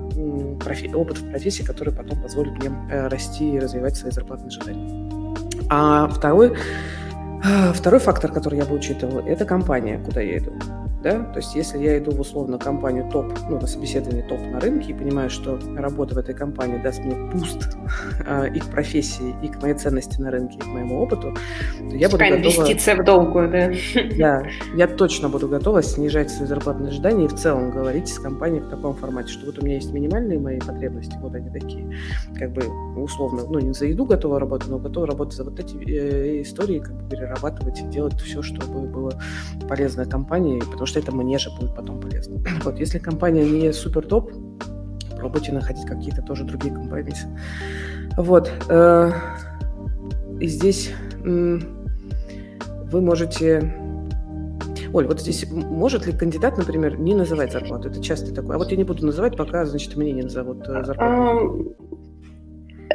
профи- 0.61 0.95
опыт 0.95 1.19
в 1.19 1.31
профессии, 1.31 1.63
который 1.63 1.93
потом 1.93 2.23
позволит 2.23 2.55
мне 2.59 2.71
расти 3.09 3.53
и 3.53 3.59
развивать 3.59 3.97
свои 3.97 4.13
зарплатные 4.13 4.49
ожидания. 4.49 5.11
А 5.69 6.09
второй, 6.09 6.57
второй 7.75 8.01
фактор, 8.01 8.33
который 8.33 8.59
я 8.59 8.65
бы 8.65 8.75
учитывал, 8.75 9.19
это 9.19 9.45
компания, 9.45 10.01
куда 10.03 10.23
я 10.23 10.39
иду 10.39 10.53
да, 11.07 11.23
то 11.23 11.39
есть 11.39 11.55
если 11.55 11.79
я 11.79 11.99
иду 11.99 12.11
в 12.11 12.21
условно 12.21 12.59
компанию 12.59 13.09
топ, 13.13 13.33
ну, 13.49 13.61
на 13.61 13.67
собеседование 13.69 14.25
топ 14.25 14.41
на 14.41 14.59
рынке 14.59 14.91
и 14.91 14.95
понимаю, 14.95 15.31
что 15.31 15.57
работа 15.77 16.17
в 16.17 16.19
этой 16.19 16.35
компании 16.35 16.79
даст 16.83 16.99
мне 17.05 17.15
пуст 17.31 17.77
э, 18.27 18.49
их 18.53 18.65
профессии 18.73 19.33
и 19.41 19.47
к 19.47 19.63
моей 19.63 19.75
ценности 19.75 20.21
на 20.21 20.33
рынке, 20.33 20.59
и 20.59 20.61
к 20.61 20.67
моему 20.67 21.01
опыту, 21.01 21.33
то 21.79 21.95
я 21.95 22.09
буду 22.09 22.25
готова... 22.25 22.39
инвестиция 22.39 22.97
в 22.97 23.05
долгую, 23.05 23.49
да? 23.49 23.71
Да, 24.19 24.43
я 24.75 24.89
точно 24.89 25.29
буду 25.29 25.47
готова 25.47 25.81
снижать 25.81 26.29
свои 26.29 26.49
зарплатные 26.49 26.89
ожидания 26.89 27.27
и 27.27 27.29
в 27.29 27.35
целом 27.35 27.71
говорить 27.71 28.09
с 28.09 28.19
компанией 28.19 28.63
в 28.63 28.69
таком 28.69 28.97
формате, 28.97 29.29
что 29.29 29.47
вот 29.47 29.59
у 29.61 29.65
меня 29.65 29.77
есть 29.77 29.93
минимальные 29.93 30.41
мои 30.41 30.59
потребности, 30.59 31.17
вот 31.21 31.37
они 31.37 31.51
такие, 31.51 31.89
как 32.37 32.53
бы 32.53 32.65
условно, 33.01 33.43
ну, 33.49 33.61
не 33.61 33.73
за 33.73 33.87
еду 33.87 34.07
готова 34.07 34.41
работать, 34.41 34.69
но 34.69 34.79
готова 34.79 35.07
работать 35.07 35.35
за 35.35 35.45
вот 35.45 35.61
эти 35.61 35.77
э, 35.89 36.43
истории, 36.43 36.81
как 36.81 36.97
бы 36.97 37.09
перерабатывать 37.09 37.79
и 37.81 37.85
делать 37.85 38.21
все, 38.21 38.43
чтобы 38.43 38.89
было 38.89 39.13
полезно 39.69 40.05
компании, 40.05 40.59
потому 40.59 40.87
что 40.87 40.96
что 40.97 41.01
это 41.01 41.13
мне 41.15 41.39
же 41.39 41.51
будет 41.51 41.75
потом 41.75 42.01
полезно. 42.01 42.41
Вот, 42.65 42.79
если 42.79 42.99
компания 42.99 43.45
не 43.45 43.73
супер 43.73 44.07
топ, 44.07 44.33
попробуйте 45.11 45.53
находить 45.53 45.87
какие-то 45.87 46.23
тоже 46.23 46.45
другие 46.45 46.75
компромиссы. 46.75 47.27
Вот. 48.17 48.51
Э, 48.69 49.13
и 50.41 50.47
здесь 50.47 50.93
вы 51.23 53.01
можете 53.01 53.75
Оль, 54.93 55.07
вот 55.07 55.21
здесь 55.21 55.47
может 55.51 56.07
ли 56.07 56.13
кандидат, 56.13 56.57
например, 56.57 56.99
не 56.99 57.15
называть 57.15 57.53
зарплату? 57.53 57.89
Это 57.89 58.01
часто 58.01 58.33
такое. 58.35 58.57
А 58.57 58.59
вот 58.59 58.71
я 58.71 58.77
не 58.77 58.85
буду 58.85 59.05
называть, 59.05 59.37
пока, 59.37 59.67
значит, 59.67 59.97
мне 59.97 60.13
не 60.13 60.23
назовут 60.23 60.67
э, 60.69 60.85
зарплату. 60.85 61.77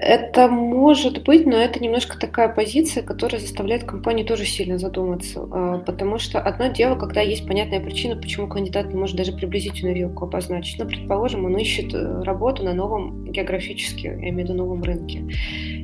Это 0.04 0.48
может 0.48 1.24
быть, 1.26 1.46
но 1.46 1.56
это 1.58 1.80
немножко 1.80 2.18
такая 2.18 2.50
позиция, 2.50 3.04
которая 3.04 3.40
заставляет 3.40 3.84
компанию 3.84 4.26
тоже 4.26 4.46
сильно 4.46 4.80
задуматься. 4.80 5.48
А, 5.52 5.78
потому 5.78 6.18
что 6.18 6.40
одно 6.40 6.68
дело, 6.68 6.96
когда 6.96 7.22
есть 7.22 7.48
понятная 7.48 7.80
причина, 7.80 8.16
почему 8.16 8.48
кандидат 8.48 8.88
не 8.88 8.96
может 8.96 9.16
даже 9.16 9.32
приблизительную 9.32 9.96
вилку 9.96 10.26
обозначить. 10.26 10.80
Ну, 10.80 10.88
предположим, 10.88 11.46
он 11.46 11.56
ищет 11.56 11.94
э, 11.94 12.24
работу 12.24 12.64
на 12.64 12.74
новом 12.74 13.26
географически, 13.26 14.08
я 14.08 14.14
имею 14.16 14.38
в 14.38 14.40
виду 14.40 14.54
новом 14.56 14.82
рынке. 14.82 15.24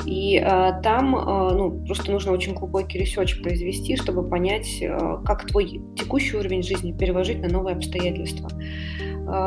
И 0.07 0.38
а, 0.38 0.81
там 0.81 1.15
а, 1.15 1.53
ну, 1.53 1.86
просто 1.86 2.12
нужно 2.12 2.31
очень 2.31 2.55
глубокий 2.55 2.97
research 2.98 3.39
произвести, 3.39 3.97
чтобы 3.97 4.27
понять, 4.27 4.83
как 5.25 5.45
твой 5.45 5.79
текущий 5.95 6.38
уровень 6.38 6.63
жизни 6.63 6.91
переложить 6.91 7.39
на 7.39 7.50
новые 7.50 7.75
обстоятельства. 7.75 8.50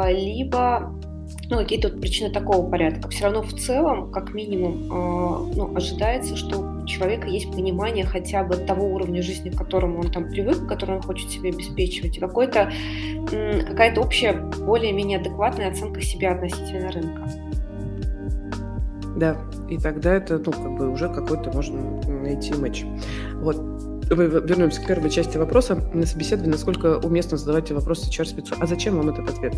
Либо 0.08 0.94
ну, 1.50 1.58
какие-то 1.58 1.88
вот 1.88 2.00
причины 2.00 2.30
такого 2.30 2.68
порядка. 2.70 3.08
Все 3.08 3.24
равно 3.24 3.42
в 3.42 3.52
целом, 3.52 4.12
как 4.12 4.32
минимум, 4.34 4.84
э, 4.84 5.54
ну, 5.56 5.76
ожидается, 5.76 6.36
что 6.36 6.60
у 6.60 6.86
человека 6.86 7.26
есть 7.26 7.50
понимание 7.50 8.06
хотя 8.06 8.44
бы 8.44 8.54
того 8.54 8.86
уровня 8.86 9.20
жизни, 9.20 9.50
к 9.50 9.58
которому 9.58 9.98
он 9.98 10.12
там 10.12 10.28
привык, 10.28 10.68
который 10.68 10.96
он 10.96 11.02
хочет 11.02 11.28
себе 11.30 11.50
обеспечивать, 11.50 12.16
и 12.16 12.20
какой-то, 12.20 12.70
э, 13.32 13.62
какая-то 13.62 14.00
общая, 14.00 14.32
более-менее 14.32 15.18
адекватная 15.18 15.70
оценка 15.70 16.00
себя 16.00 16.32
относительно 16.32 16.92
рынка. 16.92 17.28
Да, 19.16 19.36
и 19.68 19.76
тогда 19.76 20.14
это, 20.14 20.38
ну, 20.38 20.52
как 20.52 20.76
бы 20.76 20.88
уже 20.88 21.08
какой-то 21.08 21.50
можно 21.52 22.00
найти 22.22 22.54
матч. 22.54 22.84
Вот, 23.34 23.56
вернемся 24.10 24.80
к 24.80 24.86
первой 24.86 25.10
части 25.10 25.36
вопроса 25.36 25.78
на 25.94 26.04
собеседовании, 26.04 26.52
насколько 26.52 26.98
уместно 26.98 27.36
задавать 27.36 27.70
вопрос 27.70 28.08
HR-спецу. 28.08 28.54
А 28.58 28.66
зачем 28.66 28.96
вам 28.96 29.10
этот 29.10 29.28
ответ? 29.30 29.54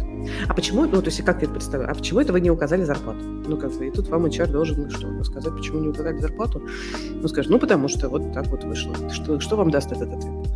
А 0.49 0.54
почему, 0.54 0.85
ну, 0.85 1.00
то 1.00 1.09
есть 1.09 1.25
как 1.25 1.38
я 1.38 1.44
это 1.44 1.54
представляю, 1.54 1.90
а 1.90 1.94
почему 1.94 2.21
это 2.21 2.32
вы 2.32 2.40
не 2.40 2.50
указали 2.50 2.85
зарплату? 2.85 3.21
Ну, 3.23 3.56
как 3.56 3.73
бы, 3.73 3.88
и 3.88 3.90
тут 3.90 4.09
вам 4.09 4.26
HR 4.26 4.49
должен 4.49 4.90
что, 4.90 5.25
сказать, 5.25 5.52
почему 5.54 5.80
не 5.80 5.88
указали 5.88 6.18
зарплату? 6.18 6.62
Ну, 7.11 7.28
скажет, 7.28 7.50
ну, 7.50 7.59
потому 7.59 7.88
что 7.88 8.09
вот 8.09 8.32
так 8.32 8.47
вот 8.49 8.64
вышло. 8.64 8.94
Что, 9.11 9.40
что 9.40 9.56
вам 9.56 9.71
даст 9.71 9.90
этот 9.90 10.12
ответ? 10.12 10.49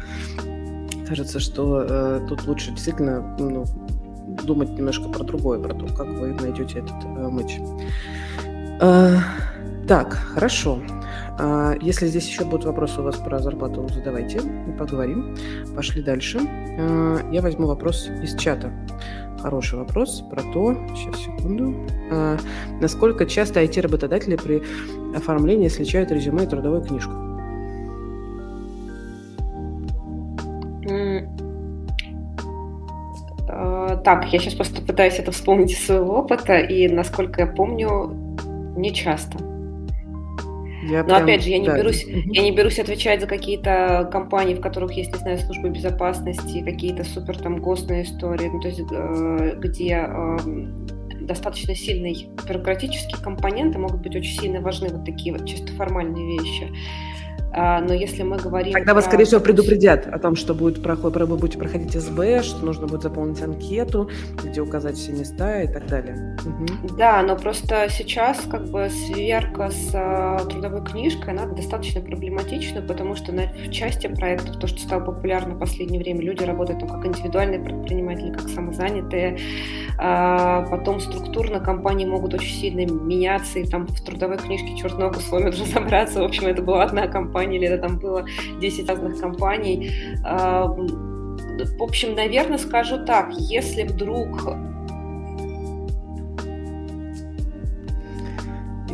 Кажется, 1.08 1.40
что 1.40 1.86
э, 1.88 2.26
тут 2.28 2.46
лучше 2.46 2.72
действительно 2.72 3.36
ну, 3.38 3.64
думать 4.42 4.70
немножко 4.70 5.08
про 5.08 5.24
другое, 5.24 5.58
про 5.60 5.72
то, 5.72 5.86
как 5.94 6.08
вы 6.08 6.32
найдете 6.34 6.80
этот 6.80 6.96
э, 7.04 7.28
матч. 7.28 7.58
Э, 8.80 9.16
так, 9.86 10.12
хорошо. 10.12 10.80
А, 11.38 11.75
если 11.81 12.07
здесь 12.07 12.26
еще 12.28 12.45
будут 12.45 12.64
вопросы 12.64 13.00
у 13.00 13.05
вас 13.05 13.16
про 13.16 13.38
зарплату, 13.38 13.87
задавайте, 13.88 14.40
мы 14.40 14.73
поговорим. 14.73 15.35
Пошли 15.75 16.02
дальше. 16.02 16.40
А, 16.78 17.19
я 17.31 17.43
возьму 17.43 17.66
вопрос 17.66 18.09
из 18.23 18.35
чата. 18.37 18.73
Хороший 19.40 19.78
вопрос 19.78 20.25
про 20.31 20.43
то, 20.52 20.75
сейчас, 20.97 21.21
секунду, 21.21 21.75
а, 22.11 22.38
насколько 22.81 23.26
часто 23.26 23.62
IT-работодатели 23.62 24.37
при 24.37 24.62
оформлении 25.14 25.69
сличают 25.69 26.11
резюме 26.11 26.45
и 26.45 26.47
трудовую 26.47 26.83
книжку? 26.83 27.12
Так, 34.05 34.26
я 34.33 34.38
сейчас 34.38 34.55
просто 34.55 34.83
пытаюсь 34.83 35.19
это 35.19 35.33
вспомнить 35.33 35.73
из 35.73 35.85
своего 35.85 36.19
опыта, 36.19 36.59
и, 36.59 36.88
насколько 36.88 37.40
я 37.40 37.47
помню, 37.47 38.12
не 38.76 38.93
часто. 38.93 39.45
Я 40.88 41.02
Но 41.02 41.09
прям, 41.09 41.25
опять 41.25 41.43
же, 41.43 41.50
я 41.50 41.59
не, 41.59 41.66
да. 41.66 41.78
берусь, 41.78 42.05
я 42.05 42.43
не 42.43 42.52
берусь 42.52 42.78
отвечать 42.78 43.21
за 43.21 43.26
какие-то 43.26 44.09
компании, 44.12 44.55
в 44.55 44.61
которых 44.61 44.93
есть, 44.93 45.12
не 45.12 45.19
знаю, 45.19 45.38
службы 45.38 45.71
безопасности, 45.71 46.62
какие-то 46.62 47.05
супер 47.05 47.38
там 47.38 47.61
гостные 47.61 48.05
истории, 48.05 48.49
ну, 48.49 48.61
то 48.61 48.69
есть 48.69 48.81
э, 48.90 49.57
где 49.59 50.07
э, 50.09 50.37
достаточно 51.21 51.75
сильный 51.75 52.28
бюрократический 52.47 53.21
компонент, 53.23 53.75
и 53.75 53.78
могут 53.78 54.02
быть 54.02 54.14
очень 54.14 54.40
сильно 54.40 54.61
важны 54.61 54.88
вот 54.88 55.05
такие 55.05 55.33
вот 55.33 55.47
чисто 55.47 55.73
формальные 55.73 56.38
вещи. 56.38 56.73
А, 57.58 57.80
но 57.80 57.94
если 57.94 58.22
мы 58.22 58.36
говорим... 58.36 58.75
Тогда 58.75 58.92
вас, 58.92 59.06
скорее 59.06 59.25
всего, 59.25 59.40
предупредят 59.40 60.06
о 60.06 60.18
том, 60.18 60.36
что 60.36 60.54
будет 60.54 60.83
проход, 60.83 61.16
вы 61.16 61.37
будете 61.38 61.59
проходить 61.59 61.92
СБ, 61.92 62.42
что 62.42 62.64
нужно 62.64 62.87
будет 62.87 63.02
заполнить 63.02 63.40
анкету, 63.40 64.11
где 64.44 64.61
указать 64.61 64.96
все 64.96 65.12
места 65.12 65.62
и 65.62 65.72
так 65.72 65.87
далее. 65.87 66.37
Угу. 66.44 66.96
Да, 66.98 67.22
но 67.22 67.35
просто 67.35 67.88
сейчас 67.88 68.40
как 68.50 68.66
бы 68.66 68.90
сверка 68.90 69.70
с 69.70 69.90
а, 69.94 70.38
трудовой 70.44 70.85
книжкой, 70.85 71.33
она 71.33 71.46
достаточно 71.46 72.02
проблематична, 72.02 72.83
потому 72.83 73.16
что 73.16 73.33
на, 73.33 73.48
в 73.48 73.70
части 73.70 74.07
проектов, 74.07 74.59
то, 74.59 74.66
что 74.66 74.78
стало 74.78 75.00
популярно 75.00 75.54
в 75.54 75.59
последнее 75.59 76.00
время, 76.00 76.20
люди 76.20 76.44
работают 76.44 76.81
там 76.81 76.90
как 76.90 77.07
индивидуальные 77.07 77.61
предприниматели, 77.61 78.33
как 78.33 78.50
самозанятые, 78.50 79.38
а, 79.98 80.62
потом 80.70 81.00
структурно 81.00 81.61
компании 81.61 82.04
могут 82.04 82.35
очень 82.35 82.54
сильно 82.54 82.85
меняться, 82.90 83.59
и 83.61 83.66
там 83.66 83.87
в 83.87 84.00
трудовой 84.04 84.37
книжке 84.37 84.76
черт 84.76 84.98
ногу 84.98 85.20
сломит 85.20 85.54
разобраться. 85.59 86.20
В 86.20 86.24
общем, 86.24 86.48
это 86.48 86.61
была 86.61 86.83
одна 86.83 87.07
компания, 87.07 87.45
компаний, 87.46 87.56
или 87.56 87.66
это 87.68 87.78
там 87.88 87.98
было 87.98 88.24
10 88.61 88.88
разных 88.88 89.20
компаний. 89.20 89.90
В 90.22 91.82
общем, 91.82 92.14
наверное, 92.14 92.59
скажу 92.59 93.04
так, 93.04 93.32
если 93.38 93.85
вдруг 93.85 94.28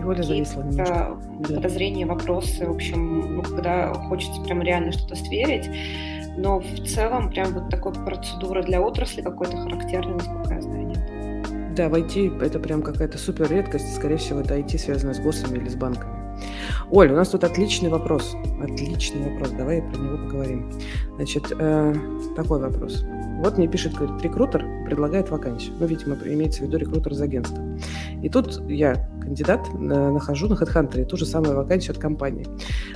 Оля 0.04 0.22
зависла 0.22 0.62
немножко. 0.62 1.16
Подозрения, 1.38 2.06
вопросы, 2.06 2.66
в 2.66 2.72
общем, 2.72 3.36
ну, 3.36 3.42
когда 3.42 3.94
хочется 3.94 4.40
прям 4.42 4.60
реально 4.62 4.92
что-то 4.92 5.14
сверить. 5.14 5.70
Но 6.36 6.58
в 6.58 6.84
целом 6.86 7.30
прям 7.30 7.52
вот 7.52 7.68
такой 7.70 7.92
процедура 7.92 8.62
для 8.62 8.80
отрасли 8.80 9.22
какой-то 9.22 9.56
характерной, 9.56 10.14
насколько 10.14 10.54
я 10.54 10.62
знаю, 10.62 10.86
нет. 10.88 10.98
Да, 11.76 11.88
в 11.88 11.94
IT 11.94 12.42
это 12.44 12.58
прям 12.58 12.82
какая-то 12.82 13.16
супер 13.16 13.48
редкость. 13.48 13.94
Скорее 13.94 14.16
всего, 14.16 14.40
это 14.40 14.58
IT 14.58 14.76
связано 14.78 15.14
с 15.14 15.20
госами 15.20 15.58
или 15.58 15.68
с 15.68 15.76
банками. 15.76 16.11
Оль, 16.92 17.10
у 17.10 17.16
нас 17.16 17.30
тут 17.30 17.42
отличный 17.42 17.88
вопрос. 17.88 18.36
Отличный 18.62 19.30
вопрос. 19.30 19.50
Давай 19.52 19.80
про 19.80 19.98
него 19.98 20.18
поговорим. 20.18 20.70
Значит, 21.16 21.50
э, 21.58 21.94
такой 22.36 22.60
вопрос. 22.60 23.02
Вот 23.42 23.56
мне 23.56 23.66
пишет, 23.66 23.94
говорит, 23.94 24.22
рекрутер 24.22 24.62
предлагает 24.84 25.30
вакансию. 25.30 25.72
Ну, 25.80 25.86
видимо, 25.86 26.16
имеется 26.26 26.60
в 26.60 26.66
виду 26.66 26.76
рекрутер 26.76 27.12
из 27.12 27.22
агентства. 27.22 27.58
И 28.22 28.28
тут 28.28 28.60
я, 28.68 29.08
кандидат, 29.22 29.60
нахожу 29.72 30.48
на 30.48 30.52
HeadHunter 30.52 31.02
ту 31.06 31.16
же 31.16 31.24
самую 31.24 31.56
вакансию 31.56 31.92
от 31.92 31.98
компании. 31.98 32.46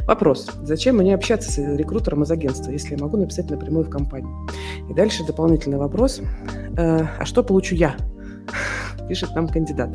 Вопрос. 0.06 0.50
Зачем 0.62 0.98
мне 0.98 1.14
общаться 1.14 1.50
с 1.50 1.56
рекрутером 1.56 2.22
из 2.22 2.30
агентства, 2.30 2.70
если 2.72 2.96
я 2.96 2.98
могу 2.98 3.16
написать 3.16 3.48
напрямую 3.48 3.86
в 3.86 3.88
компанию? 3.88 4.46
И 4.90 4.92
дальше 4.92 5.24
дополнительный 5.24 5.78
вопрос. 5.78 6.20
Э, 6.76 7.06
а 7.18 7.24
что 7.24 7.42
получу 7.42 7.74
я? 7.74 7.96
Пишет 9.08 9.34
нам 9.34 9.48
кандидат. 9.48 9.90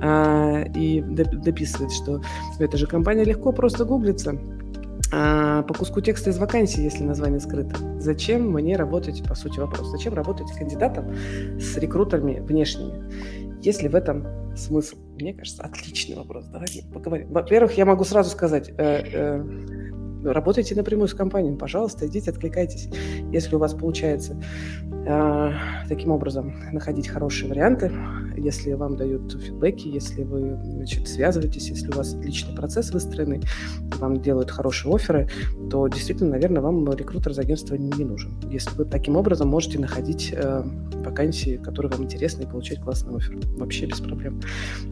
А, 0.00 0.62
и 0.74 1.00
дописывает, 1.00 1.92
что 1.92 2.22
эта 2.58 2.76
же 2.76 2.86
компания 2.86 3.24
легко 3.24 3.52
просто 3.52 3.84
гуглится 3.84 4.38
а, 5.12 5.62
по 5.62 5.74
куску 5.74 6.00
текста 6.00 6.30
из 6.30 6.38
вакансии, 6.38 6.82
если 6.82 7.04
название 7.04 7.40
скрыто. 7.40 7.76
Зачем 8.00 8.50
мне 8.50 8.76
работать, 8.76 9.22
по 9.26 9.34
сути, 9.34 9.58
вопрос, 9.58 9.90
зачем 9.90 10.14
работать 10.14 10.50
кандидатом 10.52 11.14
с 11.58 11.76
рекрутерами 11.76 12.40
внешними? 12.40 13.60
Есть 13.62 13.82
ли 13.82 13.88
в 13.88 13.94
этом 13.94 14.26
смысл? 14.56 14.96
Мне 15.14 15.34
кажется, 15.34 15.62
отличный 15.62 16.16
вопрос. 16.16 16.46
Давайте 16.46 16.84
поговорим. 16.92 17.28
Во-первых, 17.32 17.76
я 17.76 17.84
могу 17.84 18.04
сразу 18.04 18.30
сказать, 18.30 18.70
э, 18.70 19.02
э, 19.12 19.44
работайте 20.24 20.74
напрямую 20.74 21.08
с 21.08 21.14
компанией, 21.14 21.56
пожалуйста, 21.56 22.06
идите, 22.06 22.30
откликайтесь. 22.30 22.88
Если 23.32 23.54
у 23.54 23.58
вас 23.58 23.74
получается 23.74 24.36
э, 25.06 25.52
таким 25.88 26.10
образом 26.10 26.54
находить 26.72 27.08
хорошие 27.08 27.48
варианты, 27.48 27.92
если 28.36 28.72
вам 28.72 28.96
дают 28.96 29.32
фидбэки, 29.32 29.88
если 29.88 30.24
вы 30.24 30.58
значит, 30.62 31.08
связываетесь, 31.08 31.68
если 31.68 31.88
у 31.90 31.96
вас 31.96 32.14
отличный 32.14 32.54
процесс 32.54 32.92
выстроенный, 32.92 33.40
вам 33.98 34.20
делают 34.20 34.50
хорошие 34.50 34.94
оферы, 34.94 35.28
то 35.70 35.86
действительно, 35.88 36.30
наверное, 36.30 36.62
вам 36.62 36.90
рекрутер 36.92 37.32
из 37.32 37.38
агентства 37.38 37.74
не 37.74 38.04
нужен. 38.04 38.40
Если 38.50 38.76
вы 38.76 38.84
таким 38.84 39.16
образом 39.16 39.48
можете 39.48 39.78
находить 39.78 40.32
э, 40.36 40.62
вакансии, 41.02 41.56
которые 41.56 41.92
вам 41.92 42.04
интересны, 42.04 42.42
и 42.42 42.46
получать 42.46 42.80
классный 42.80 43.16
офер. 43.16 43.38
Вообще 43.58 43.86
без 43.86 44.00
проблем. 44.00 44.40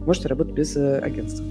Можете 0.05 0.27
работать 0.27 0.53
без 0.53 0.75
э, 0.75 0.99
агентства. 0.99 1.45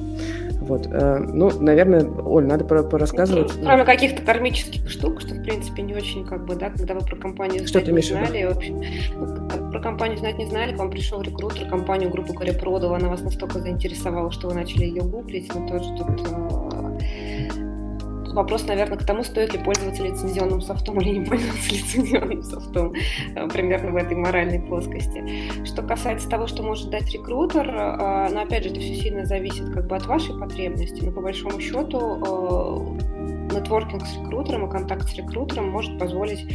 Вот. 0.61 0.87
Э, 0.87 1.19
ну, 1.19 1.51
наверное, 1.61 2.05
Оль, 2.05 2.47
надо 2.47 2.65
порассказывать. 2.65 3.53
Ну, 3.61 3.70
кроме 3.71 3.85
каких-то 3.85 4.23
кармических 4.23 4.91
штук, 4.91 5.21
что, 5.21 5.35
в 5.35 5.43
принципе, 5.45 5.83
не 5.83 5.95
очень, 5.95 6.27
как 6.27 6.45
бы, 6.45 6.57
да, 6.57 6.71
когда 6.71 6.95
вы 6.95 7.01
про 7.03 7.15
компанию 7.15 7.65
что 7.67 7.79
знать 7.79 7.93
не 7.93 8.03
знали, 8.03 8.45
вообще, 8.45 8.73
ну, 9.15 9.71
про 9.71 9.81
компанию 9.81 10.19
знать 10.19 10.39
не 10.39 10.47
знали, 10.47 10.75
к 10.75 10.79
вам 10.79 10.91
пришел 10.91 11.23
рекрутер, 11.23 11.69
компанию, 11.69 12.11
грубо 12.11 12.33
говоря, 12.33 12.53
продал, 12.53 12.95
она 12.95 13.09
вас 13.09 13.23
настолько 13.23 13.61
заинтересовала, 13.61 14.33
что 14.33 14.49
вы 14.49 14.55
начали 14.55 14.87
ее 14.87 15.03
гуглить, 15.03 15.55
но 15.55 15.69
тоже 15.69 15.89
тут 15.97 16.21
вопрос, 18.33 18.67
наверное, 18.67 18.99
к 18.99 19.05
тому, 19.05 19.23
стоит 19.23 19.53
ли 19.53 19.59
пользоваться 19.59 20.03
лицензионным 20.03 20.61
софтом 20.61 21.01
или 21.01 21.19
не 21.19 21.25
пользоваться 21.25 21.71
лицензионным 21.75 22.43
софтом, 22.43 22.93
э, 23.35 23.49
примерно 23.49 23.93
в 23.93 23.97
этой 23.97 24.17
моральной 24.17 24.61
плоскости. 24.61 25.25
Что 25.65 25.83
касается 25.83 26.29
того, 26.29 26.47
что 26.47 26.63
может 26.63 26.91
дать 26.91 27.11
рекрутер, 27.13 27.69
э, 27.69 28.29
но 28.31 28.43
опять 28.43 28.65
же, 28.65 28.71
это 28.71 28.81
все 28.81 28.95
сильно 28.95 29.25
зависит 29.25 29.69
как 29.73 29.87
бы 29.87 29.97
от 29.97 30.07
вашей 30.07 30.39
потребности, 30.39 31.03
но 31.05 31.13
по 31.13 31.21
большому 31.21 31.61
счету 31.61 32.99
э, 32.99 33.10
нетворкинг 33.61 34.07
с 34.07 34.17
рекрутером 34.17 34.67
и 34.67 34.71
контакт 34.71 35.09
с 35.09 35.15
рекрутером 35.15 35.71
может 35.71 35.99
позволить 35.99 36.47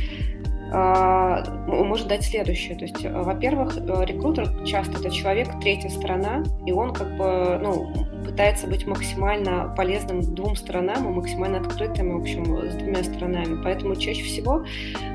может 0.72 2.08
дать 2.08 2.24
следующее. 2.24 2.76
То 2.76 2.86
есть, 2.86 3.06
во-первых, 3.06 3.78
рекрутер 3.78 4.66
часто 4.66 5.00
это 5.00 5.10
человек, 5.12 5.48
третья 5.62 5.90
сторона, 5.90 6.44
и 6.66 6.72
он 6.72 6.92
как 6.92 7.16
бы, 7.18 7.60
ну, 7.62 7.94
пытается 8.26 8.68
быть 8.68 8.86
максимально 8.86 9.74
полезным 9.76 10.22
двум 10.22 10.56
сторонам 10.56 11.10
и 11.10 11.14
максимально 11.16 11.60
открытым, 11.60 12.18
в 12.18 12.22
общем, 12.22 12.70
с 12.70 12.76
двумя 12.76 13.04
сторонами. 13.04 13.62
Поэтому 13.64 13.96
чаще 13.96 14.24
всего 14.24 14.66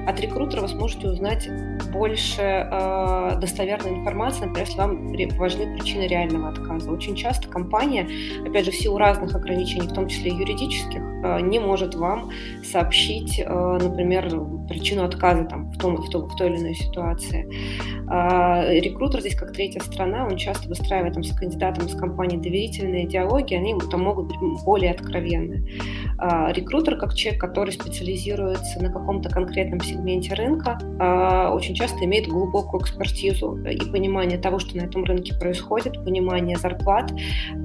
от 0.07 0.21
рекрутера 0.21 0.63
вы 0.63 0.69
сможете 0.69 1.09
узнать 1.09 1.49
больше 1.93 2.43
э, 2.43 3.39
достоверной 3.41 3.99
информации, 3.99 4.45
например, 4.45 4.67
если 4.67 4.79
вам 4.79 5.39
важны 5.39 5.77
причины 5.77 6.07
реального 6.07 6.49
отказа. 6.49 6.91
Очень 6.91 7.15
часто 7.17 7.49
компания, 7.49 8.09
опять 8.47 8.65
же, 8.65 8.71
в 8.71 8.77
силу 8.77 8.99
разных 8.99 9.35
ограничений, 9.35 9.89
в 9.89 9.93
том 9.93 10.09
числе 10.09 10.31
юридических, 10.31 11.01
э, 11.01 11.41
не 11.41 11.59
может 11.59 11.95
вам 11.95 12.31
сообщить, 12.65 13.41
э, 13.41 13.79
например, 13.83 14.31
причину 14.69 15.05
отказа 15.05 15.45
там, 15.45 15.71
в, 15.71 15.79
том, 15.79 15.97
в, 15.97 16.09
том, 16.11 16.29
в 16.29 16.37
той 16.37 16.51
или 16.51 16.59
иной 16.59 16.75
ситуации. 16.75 17.49
Э, 18.11 18.79
рекрутер 18.81 19.21
здесь 19.21 19.35
как 19.35 19.53
третья 19.53 19.81
сторона, 19.81 20.27
он 20.27 20.37
часто 20.37 20.69
выстраивает 20.69 21.15
там, 21.15 21.23
с 21.23 21.35
кандидатом 21.37 21.87
из 21.87 21.95
компании 21.95 22.37
доверительные 22.37 23.00
диалоги, 23.07 23.55
они 23.55 23.75
там 23.91 24.03
могут 24.03 24.27
быть 24.27 24.65
более 24.65 24.93
откровенны. 24.93 25.69
Э, 26.21 26.53
рекрутер 26.53 26.97
как 26.97 27.15
человек, 27.15 27.41
который 27.41 27.73
специализируется 27.73 28.83
на 28.83 28.93
каком-то 28.93 29.29
конкретном 29.31 29.81
сегменте 29.81 30.35
рынка, 30.35 30.79
э, 30.81 31.49
очень 31.49 31.75
часто 31.75 32.05
имеет 32.05 32.29
глубокую 32.29 32.83
экспертизу 32.83 33.57
и 33.65 33.91
понимание 33.91 34.39
того, 34.39 34.59
что 34.59 34.77
на 34.77 34.83
этом 34.83 35.05
рынке 35.05 35.35
происходит, 35.35 36.05
понимание 36.05 36.57
зарплат, 36.57 37.13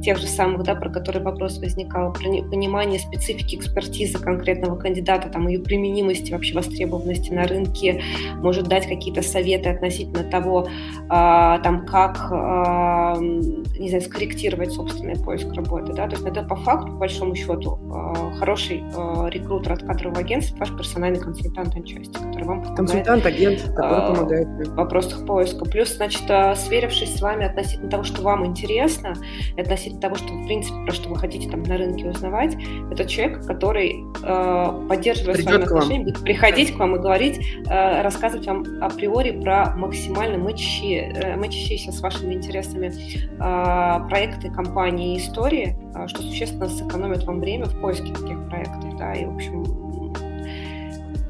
тех 0.02 0.18
же 0.18 0.28
самых, 0.28 0.64
да, 0.64 0.76
про 0.76 0.90
которые 0.90 1.24
вопрос 1.24 1.60
возникал, 1.60 2.14
понимание 2.14 3.00
специфики 3.00 3.56
экспертизы 3.56 4.20
конкретного 4.20 4.78
кандидата, 4.78 5.30
там, 5.30 5.48
ее 5.48 5.60
применимости, 5.60 6.32
вообще 6.32 6.56
востребованности 6.56 7.32
на 7.32 7.48
рынке, 7.48 8.02
может 8.38 8.68
дать 8.68 8.88
какие-то 8.88 9.22
советы 9.22 9.70
относительно 9.70 10.24
того, 10.24 10.68
а, 11.10 11.60
там, 11.60 11.86
как, 11.86 12.28
а, 12.32 13.18
не 13.20 13.90
знаю, 13.90 14.02
скорректировать 14.04 14.72
собственный 14.72 15.16
поиск 15.26 15.52
работы, 15.54 15.94
да, 15.94 16.08
то 16.08 16.16
есть 16.16 16.26
это 16.26 16.44
по 16.44 16.56
факту, 16.56 16.92
по 16.92 16.98
большому 17.00 17.36
счету, 17.36 17.80
а, 17.94 18.32
хороший 18.40 18.84
а, 18.96 19.28
рекрутер 19.30 19.74
от 19.74 19.84
кадрового 19.84 20.20
агентства, 20.20 20.58
ваш 20.60 20.72
персональный 20.78 21.20
консультант 21.20 21.76
отчасти, 21.76 22.14
который 22.14 22.44
вам 22.44 22.62
помогает. 22.62 22.78
Консультант, 22.78 23.26
агент, 23.26 23.62
который 23.76 23.96
Э, 23.96 24.14
помогает. 24.14 24.48
В 24.68 24.76
вопросах 24.76 25.26
поиска. 25.26 25.66
Плюс, 25.66 25.96
значит, 25.96 26.24
э, 26.30 26.56
сверившись 26.56 27.16
с 27.16 27.22
вами 27.22 27.46
относительно 27.46 27.90
того, 27.90 28.04
что 28.04 28.22
вам 28.22 28.46
интересно, 28.46 29.14
и 29.56 29.62
относительно 29.62 30.02
того, 30.02 30.16
что, 30.16 30.28
в 30.34 30.46
принципе, 30.46 30.76
про 30.86 30.94
что 30.94 31.10
вы 31.10 31.16
хотите 31.18 31.50
там 31.50 31.64
на 31.64 31.78
рынке 31.78 32.10
узнавать, 32.10 32.56
это 32.92 33.06
человек, 33.06 33.46
который, 33.46 34.04
э, 34.24 34.88
поддерживая 34.88 35.36
Придет 35.36 35.50
с 35.50 35.54
вами 35.54 35.64
отношения, 35.64 36.04
будет 36.06 36.22
приходить 36.22 36.74
к 36.74 36.80
вам 36.80 36.96
и 36.96 37.00
говорить, 37.00 37.40
э, 37.70 38.02
рассказывать 38.02 38.48
вам 38.48 38.64
априори 38.82 39.32
про 39.32 39.74
максимально 39.76 40.38
мычащие, 40.38 41.12
э, 41.14 41.36
мычащиеся 41.36 41.92
с 41.92 42.02
вашими 42.02 42.34
интересами 42.34 42.92
э, 42.92 44.10
проекты, 44.10 44.50
компании 44.52 45.15
истории, 45.18 45.78
э, 45.96 46.08
что 46.08 46.22
существенно 46.22 46.70
сэкономит 46.70 47.24
вам 47.24 47.40
время 47.40 47.66
в 47.66 47.80
поиске 47.82 48.14
таких 48.14 48.48
проектов, 48.50 48.98
да, 48.98 49.14
и, 49.14 49.26
в 49.26 49.36
общем, 49.36 49.85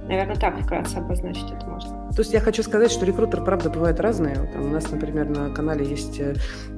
Наверное, 0.08 0.36
так 0.36 0.60
вкратце 0.60 0.98
обозначить 0.98 1.52
это 1.52 1.66
можно. 1.66 2.06
То 2.16 2.22
есть 2.22 2.32
я 2.32 2.40
хочу 2.40 2.62
сказать, 2.64 2.92
что 2.92 3.06
рекрутеры, 3.06 3.44
правда, 3.44 3.70
бывают 3.70 4.00
разные. 4.00 4.36
Там 4.54 4.66
у 4.66 4.70
нас, 4.70 4.90
например, 4.90 5.28
на 5.28 5.50
канале 5.50 5.86
есть 5.86 6.20
э, 6.20 6.36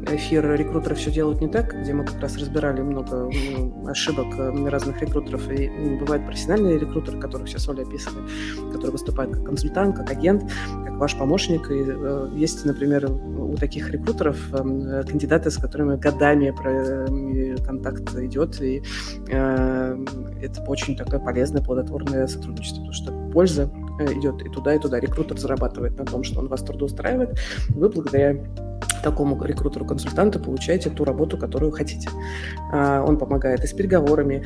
эфир 0.09 0.49
«Рекрутеры 0.55 0.95
все 0.95 1.11
делают 1.11 1.41
не 1.41 1.47
так», 1.47 1.75
где 1.79 1.93
мы 1.93 2.05
как 2.05 2.19
раз 2.21 2.37
разбирали 2.37 2.81
много 2.81 3.29
ну, 3.29 3.87
ошибок 3.87 4.27
э, 4.37 4.69
разных 4.69 5.01
рекрутеров. 5.01 5.47
И 5.51 5.69
бывают 5.99 6.25
профессиональные 6.25 6.79
рекрутеры, 6.79 7.19
которых 7.19 7.49
сейчас 7.49 7.67
Оля 7.67 7.83
описывает, 7.83 8.27
которые 8.67 8.91
выступают 8.91 9.35
как 9.35 9.43
консультант, 9.43 9.97
как 9.97 10.09
агент, 10.09 10.49
как 10.85 10.95
ваш 10.95 11.15
помощник. 11.17 11.69
И 11.69 11.83
э, 11.85 12.29
есть, 12.33 12.65
например, 12.65 13.11
у 13.11 13.57
таких 13.57 13.91
рекрутеров 13.91 14.37
э, 14.53 15.03
кандидаты, 15.03 15.51
с 15.51 15.57
которыми 15.57 15.97
годами 15.97 16.55
контакт 17.63 18.15
идет, 18.15 18.61
и 18.61 18.81
это 19.27 20.63
очень 20.67 20.95
такое 20.95 21.19
полезное, 21.19 21.61
плодотворное 21.61 22.27
сотрудничество, 22.27 22.81
потому 22.81 22.93
что 22.93 23.16
польза 23.33 23.69
Э, 23.99 24.13
идет 24.13 24.45
и 24.45 24.49
туда, 24.49 24.75
и 24.75 24.79
туда. 24.79 24.99
Рекрутер 24.99 25.37
зарабатывает 25.37 25.97
на 25.97 26.05
том, 26.05 26.23
что 26.23 26.39
он 26.39 26.47
вас 26.47 26.61
трудоустраивает. 26.61 27.37
Вы 27.69 27.89
благодаря 27.89 28.37
такому 29.03 29.41
рекрутеру-консультанту 29.43 30.39
получаете 30.39 30.89
ту 30.89 31.03
работу, 31.03 31.37
которую 31.37 31.71
хотите. 31.71 32.09
А, 32.71 33.03
он 33.03 33.17
помогает 33.17 33.63
и 33.63 33.67
с 33.67 33.73
переговорами, 33.73 34.45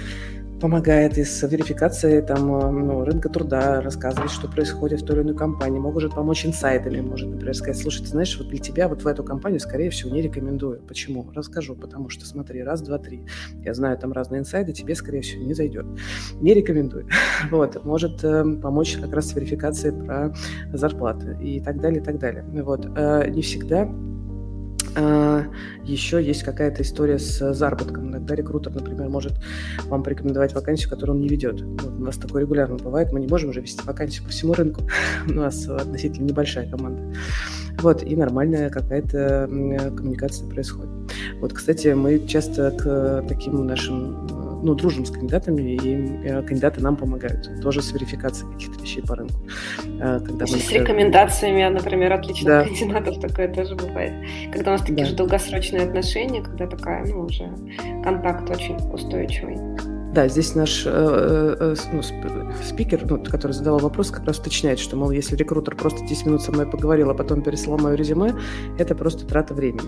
помогает 0.62 1.18
и 1.18 1.24
с 1.24 1.42
верификацией 1.46 2.22
там, 2.22 2.54
э, 2.56 2.70
ну, 2.72 3.04
рынка 3.04 3.28
труда, 3.30 3.82
рассказывает, 3.82 4.32
что 4.32 4.48
происходит 4.48 5.02
в 5.02 5.06
той 5.06 5.18
или 5.18 5.24
иной 5.24 5.36
компании, 5.36 5.80
может 5.80 6.14
помочь 6.14 6.46
инсайдами, 6.46 7.02
может, 7.02 7.30
например, 7.30 7.56
сказать, 7.56 7.82
слушай, 7.82 8.04
ты 8.04 8.10
знаешь, 8.10 8.38
вот 8.38 8.48
для 8.50 8.60
тебя 8.60 8.88
вот 8.88 9.02
в 9.04 9.08
эту 9.08 9.24
компанию, 9.24 9.60
скорее 9.60 9.90
всего, 9.90 10.12
не 10.12 10.22
рекомендую. 10.22 10.82
Почему? 10.88 11.30
Расскажу, 11.34 11.76
потому 11.76 12.10
что, 12.10 12.26
смотри, 12.26 12.64
раз, 12.64 12.82
два, 12.82 13.00
три, 13.00 13.26
я 13.64 13.74
знаю 13.74 13.98
там 13.98 14.14
разные 14.14 14.40
инсайды, 14.42 14.72
тебе, 14.72 14.96
скорее 14.96 15.22
всего, 15.22 15.44
не 15.44 15.54
зайдет. 15.54 15.86
Не 16.40 16.54
рекомендую. 16.54 17.08
Вот, 17.50 17.84
может 17.84 18.24
э, 18.24 18.44
помочь 18.62 18.98
как 18.98 19.14
раз 19.14 19.30
с 19.30 19.36
верификацией 19.36 20.06
про 20.06 20.34
зарплаты 20.72 21.38
и 21.42 21.60
так 21.60 21.82
далее, 21.82 22.02
и 22.02 22.04
так 22.04 22.20
далее. 22.20 22.46
Вот, 22.64 22.86
э, 22.96 23.30
не 23.30 23.42
всегда 23.42 23.90
еще 24.96 26.24
есть 26.24 26.44
какая-то 26.44 26.82
история 26.82 27.18
с 27.18 27.54
заработком. 27.54 28.10
Иногда 28.10 28.36
рекрутер, 28.36 28.74
например, 28.74 29.10
может 29.10 29.34
вам 29.86 30.04
порекомендовать 30.04 30.54
вакансию, 30.54 30.90
которую 30.90 31.16
он 31.16 31.22
не 31.22 31.30
ведет. 31.30 31.62
У 31.62 32.04
нас 32.04 32.18
такое 32.18 32.44
регулярно 32.44 32.78
бывает. 32.78 33.12
Мы 33.12 33.20
не 33.20 33.28
можем 33.28 33.50
уже 33.52 33.62
вести 33.62 33.82
вакансию 33.86 34.26
по 34.26 34.30
всему 34.30 34.54
рынку. 34.54 34.82
у 35.28 35.34
нас 35.34 35.68
относительно 35.68 36.28
небольшая 36.28 36.70
команда. 36.70 37.14
Вот, 37.80 38.04
и 38.04 38.16
нормальная 38.16 38.70
какая-то 38.70 39.48
коммуникация 39.48 40.48
происходит. 40.50 40.90
Вот, 41.40 41.54
кстати, 41.54 41.90
мы 41.90 42.20
часто 42.28 42.72
к 42.72 43.26
таким 43.28 43.66
нашим 43.66 44.28
ну, 44.62 44.76
дружим 44.76 45.06
с 45.06 45.12
кандидатами, 45.12 45.62
и 45.62 46.28
э, 46.28 46.42
кандидаты 46.44 46.82
нам 46.82 46.96
помогают. 46.96 47.50
Тоже 47.62 47.82
с 47.82 47.92
верификацией 47.92 48.52
каких-то 48.54 48.82
вещей 48.82 49.02
по 49.02 49.16
рынку. 49.16 49.40
Э, 50.00 50.20
когда 50.20 50.46
мы, 50.46 50.58
с 50.58 50.72
рекомендациями, 50.72 51.68
например, 51.68 52.14
отличных 52.14 52.46
да. 52.46 52.64
кандидатов 52.64 53.20
такое 53.20 53.48
тоже 53.54 53.76
бывает. 53.76 54.14
Когда 54.52 54.72
у 54.72 54.74
нас 54.74 54.82
такие 54.82 54.98
да. 54.98 55.06
же 55.06 55.16
долгосрочные 55.16 55.84
отношения, 55.84 56.42
когда 56.42 56.68
такая, 56.68 57.06
ну, 57.06 57.22
уже 57.22 57.50
контакт 58.04 58.50
очень 58.50 58.78
устойчивый. 58.92 59.58
Да, 60.14 60.28
здесь 60.28 60.56
наш 60.56 60.86
э, 60.86 60.90
э, 60.90 61.56
э 61.60 61.76
ну, 61.94 62.02
спикер, 62.64 63.06
ну, 63.10 63.24
который 63.24 63.54
задавал 63.54 63.80
вопрос, 63.80 64.12
как 64.12 64.26
раз 64.26 64.40
уточняет, 64.40 64.78
что, 64.78 64.98
мол, 64.98 65.12
если 65.12 65.38
рекрутер 65.38 65.76
просто 65.76 66.06
10 66.06 66.26
минут 66.26 66.42
со 66.42 66.52
мной 66.52 66.66
поговорил, 66.66 67.10
а 67.10 67.14
потом 67.14 67.42
переслал 67.42 67.78
мое 67.78 67.96
резюме, 67.96 68.36
это 68.78 68.94
просто 68.94 69.26
трата 69.26 69.54
времени. 69.54 69.88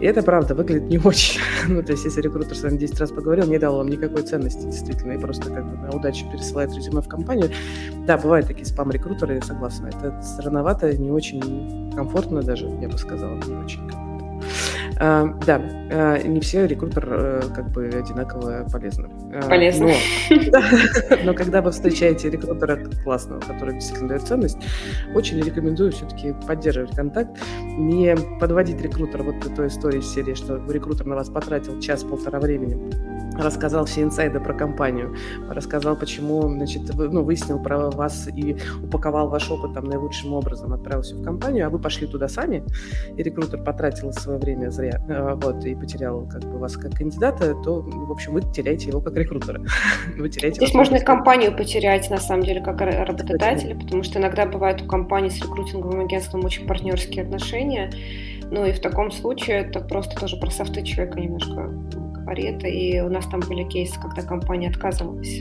И 0.00 0.06
это, 0.06 0.22
правда, 0.22 0.54
выглядит 0.54 0.88
не 0.88 0.98
очень. 0.98 1.40
ну, 1.68 1.82
то 1.82 1.90
есть, 1.90 2.04
если 2.04 2.20
рекрутер 2.20 2.56
с 2.56 2.62
вами 2.62 2.76
10 2.76 3.00
раз 3.00 3.10
поговорил, 3.10 3.46
не 3.46 3.58
дал 3.58 3.76
вам 3.76 3.88
никакой 3.88 4.22
ценности, 4.22 4.62
действительно, 4.62 5.12
и 5.12 5.18
просто 5.18 5.50
как 5.50 5.68
бы 5.68 5.76
на 5.76 5.90
удачу 5.90 6.24
пересылает 6.30 6.72
резюме 6.72 7.02
в 7.02 7.08
компанию. 7.08 7.50
Да, 8.06 8.16
бывают 8.16 8.46
такие 8.46 8.66
спам-рекрутеры, 8.66 9.34
я 9.34 9.42
согласна. 9.42 9.88
Это 9.88 10.22
странновато, 10.22 10.96
не 10.96 11.10
очень 11.10 11.90
комфортно 11.96 12.42
даже, 12.42 12.66
я 12.80 12.88
бы 12.88 12.96
сказала, 12.96 13.34
не 13.34 13.56
очень 13.56 13.80
комфортно. 13.88 14.13
А, 15.06 15.26
да, 15.44 15.60
а, 15.90 16.22
не 16.22 16.40
все 16.40 16.66
рекрутер 16.66 17.06
э, 17.06 17.42
как 17.54 17.70
бы 17.72 17.88
одинаково 17.88 18.66
полезны. 18.72 19.10
Полезно. 19.50 19.88
Но, 20.30 20.36
но 21.24 21.34
когда 21.34 21.60
вы 21.60 21.72
встречаете 21.72 22.30
рекрутера 22.30 22.78
классного, 23.02 23.40
который 23.40 23.74
действительно 23.74 24.08
дает 24.08 24.22
ценность, 24.22 24.56
очень 25.14 25.38
рекомендую 25.42 25.92
все-таки 25.92 26.34
поддерживать 26.46 26.96
контакт, 26.96 27.38
не 27.62 28.16
подводить 28.40 28.80
рекрутера 28.80 29.24
вот 29.24 29.44
к 29.44 29.54
той 29.54 29.66
истории 29.66 30.00
серии, 30.00 30.32
что 30.32 30.56
рекрутер 30.70 31.04
на 31.04 31.16
вас 31.16 31.28
потратил 31.28 31.78
час-полтора 31.80 32.40
времени 32.40 32.74
рассказал 33.38 33.84
все 33.84 34.02
инсайды 34.02 34.40
про 34.40 34.54
компанию, 34.54 35.14
рассказал, 35.48 35.96
почему, 35.96 36.42
значит, 36.42 36.90
вы, 36.94 37.08
ну, 37.08 37.22
выяснил 37.22 37.58
про 37.58 37.90
вас 37.90 38.28
и 38.28 38.56
упаковал 38.82 39.28
ваш 39.28 39.50
опыт 39.50 39.74
там 39.74 39.84
наилучшим 39.84 40.32
образом, 40.32 40.72
отправился 40.72 41.16
в 41.16 41.22
компанию, 41.22 41.66
а 41.66 41.70
вы 41.70 41.78
пошли 41.78 42.06
туда 42.06 42.28
сами, 42.28 42.64
и 43.16 43.22
рекрутер 43.22 43.62
потратил 43.62 44.12
свое 44.12 44.38
время 44.38 44.70
зря, 44.70 45.00
э, 45.08 45.34
вот, 45.34 45.64
и 45.64 45.74
потерял 45.74 46.26
как 46.26 46.42
бы 46.42 46.58
вас 46.58 46.76
как 46.76 46.94
кандидата, 46.94 47.54
то, 47.64 47.80
в 47.82 48.12
общем, 48.12 48.34
вы 48.34 48.42
теряете 48.42 48.88
его 48.88 49.00
как 49.00 49.16
рекрутера. 49.16 49.60
вы 50.18 50.28
теряете 50.28 50.56
Здесь 50.56 50.74
можно 50.74 50.96
и 50.96 51.04
компанию 51.04 51.56
потерять, 51.56 52.10
на 52.10 52.18
самом 52.18 52.44
деле, 52.44 52.60
как 52.60 52.80
работодателя, 52.80 53.74
потому 53.76 54.02
что 54.02 54.18
иногда 54.18 54.46
бывает 54.46 54.82
у 54.82 54.86
компании 54.86 55.28
с 55.28 55.40
рекрутинговым 55.42 56.04
агентством 56.04 56.44
очень 56.44 56.66
партнерские 56.66 57.24
отношения, 57.24 57.90
ну 58.50 58.64
и 58.66 58.72
в 58.72 58.80
таком 58.80 59.10
случае 59.10 59.62
это 59.62 59.80
просто 59.80 60.18
тоже 60.18 60.36
про 60.36 60.50
софты 60.50 60.82
человека 60.82 61.20
немножко 61.20 61.70
говорит. 62.24 62.64
И 62.64 63.00
у 63.00 63.08
нас 63.08 63.26
там 63.26 63.40
были 63.40 63.64
кейсы, 63.64 64.00
когда 64.00 64.22
компания 64.22 64.68
отказывалась 64.68 65.40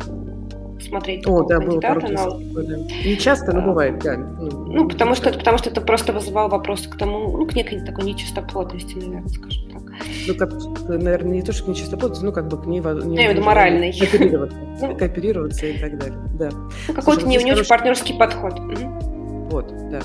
смотреть 0.81 1.25
О, 1.27 1.43
да, 1.43 1.57
кандидата. 1.57 2.07
Да. 2.07 2.75
Не 3.05 3.17
часто, 3.17 3.53
но 3.53 3.59
а, 3.59 3.67
бывает, 3.67 3.99
да. 3.99 4.17
Ну, 4.17 4.49
ну 4.67 4.89
потому, 4.89 5.15
что, 5.15 5.31
потому 5.31 5.57
что 5.57 5.69
это 5.69 5.81
просто 5.81 6.13
вызывало 6.13 6.49
вопросы 6.49 6.89
к 6.89 6.97
тому, 6.97 7.37
ну, 7.37 7.45
к 7.45 7.55
некой 7.55 7.79
такой 7.81 8.03
нечистоплотности, 8.03 8.95
наверное, 8.95 9.29
скажем 9.29 9.71
так. 9.71 9.81
Ну, 10.27 10.35
как, 10.35 10.51
наверное, 10.89 11.33
не 11.33 11.41
то, 11.41 11.53
что 11.53 11.65
к 11.65 11.67
нечистоплотности, 11.69 12.25
ну, 12.25 12.33
как 12.33 12.47
бы 12.47 12.61
к 12.61 12.65
ней... 12.65 12.79
Не, 12.79 12.85
я 12.85 13.03
имею 13.03 13.31
в 13.31 13.33
виду 13.35 13.43
моральной. 13.43 13.93
Кооперироваться, 13.93 14.57
ну, 14.81 14.97
кооперироваться 14.97 15.65
и 15.65 15.77
так 15.77 15.97
далее, 15.97 16.19
да. 16.37 16.49
Ну, 16.87 16.93
какой-то 16.93 17.27
не, 17.27 17.37
не 17.37 17.53
очень 17.53 17.67
партнерский 17.67 18.13
подход. 18.13 18.59
Угу. 18.59 19.12
Вот, 19.53 19.71
да. 19.91 19.99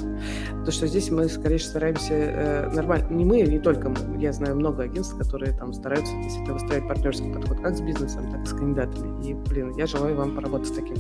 Потому 0.51 0.73
что 0.73 0.87
здесь 0.87 1.11
мы, 1.11 1.27
скорее 1.27 1.59
стараемся 1.59 2.13
э, 2.13 2.71
нормально, 2.75 3.09
не 3.09 3.25
мы, 3.25 3.41
не 3.41 3.59
только 3.59 3.89
мы, 3.89 3.97
я 4.19 4.31
знаю 4.35 4.57
много 4.57 4.83
агентств, 4.83 5.17
которые 5.17 5.57
там 5.57 5.73
стараются 5.73 6.15
действительно 6.23 6.53
выстраивать 6.53 6.87
партнерский 6.87 7.33
подход 7.33 7.59
как 7.63 7.75
с 7.75 7.81
бизнесом, 7.81 8.31
так 8.31 8.43
и 8.43 8.47
с 8.47 8.51
кандидатами. 8.51 9.27
И, 9.27 9.33
блин, 9.33 9.75
я 9.79 9.87
желаю 9.87 10.17
вам 10.17 10.35
поработать 10.35 10.69
с 10.69 10.73
таким 10.73 10.97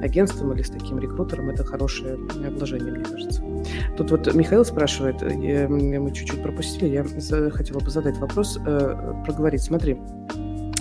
агентством 0.00 0.52
или 0.52 0.62
с 0.62 0.70
таким 0.70 1.00
рекрутером. 1.00 1.50
Это 1.50 1.64
хорошее 1.64 2.16
вложение, 2.16 2.92
мне 2.92 3.04
кажется. 3.04 3.42
Тут 3.96 4.12
вот 4.12 4.32
Михаил 4.32 4.64
спрашивает, 4.64 5.20
я, 5.22 5.68
мы 5.68 6.12
чуть-чуть 6.12 6.40
пропустили, 6.40 6.88
я 6.88 7.02
хотела 7.50 7.80
бы 7.80 7.90
задать 7.90 8.16
вопрос, 8.18 8.60
э, 8.64 9.14
проговорить. 9.26 9.62
Смотри, 9.62 9.98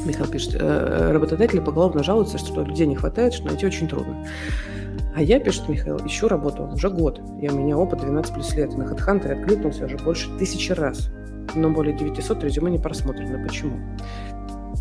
Михаил 0.06 0.28
пишет, 0.28 0.56
э, 0.60 1.12
работодатели 1.12 1.60
поголовно 1.60 2.04
жалуются, 2.04 2.38
что 2.38 2.62
людей 2.64 2.86
не 2.86 2.96
хватает, 2.96 3.34
что 3.34 3.48
найти 3.48 3.66
очень 3.66 3.88
трудно. 3.88 4.24
А 5.14 5.22
я, 5.22 5.40
пишет 5.40 5.68
Михаил, 5.68 5.98
ищу 6.06 6.28
работу 6.28 6.64
уже 6.64 6.90
год. 6.90 7.22
И 7.42 7.50
у 7.50 7.54
меня 7.54 7.78
опыт 7.78 8.00
12 8.00 8.34
плюс 8.34 8.56
лет. 8.56 8.78
На 8.78 8.84
HeadHunter 8.84 9.42
откликнулся 9.42 9.86
уже 9.86 9.98
больше 9.98 10.30
тысячи 10.38 10.72
раз. 10.72 11.10
Но 11.54 11.70
более 11.70 11.96
900 11.96 12.44
резюме 12.44 12.72
не 12.72 12.80
просмотрено. 12.80 13.44
Почему? 13.44 13.78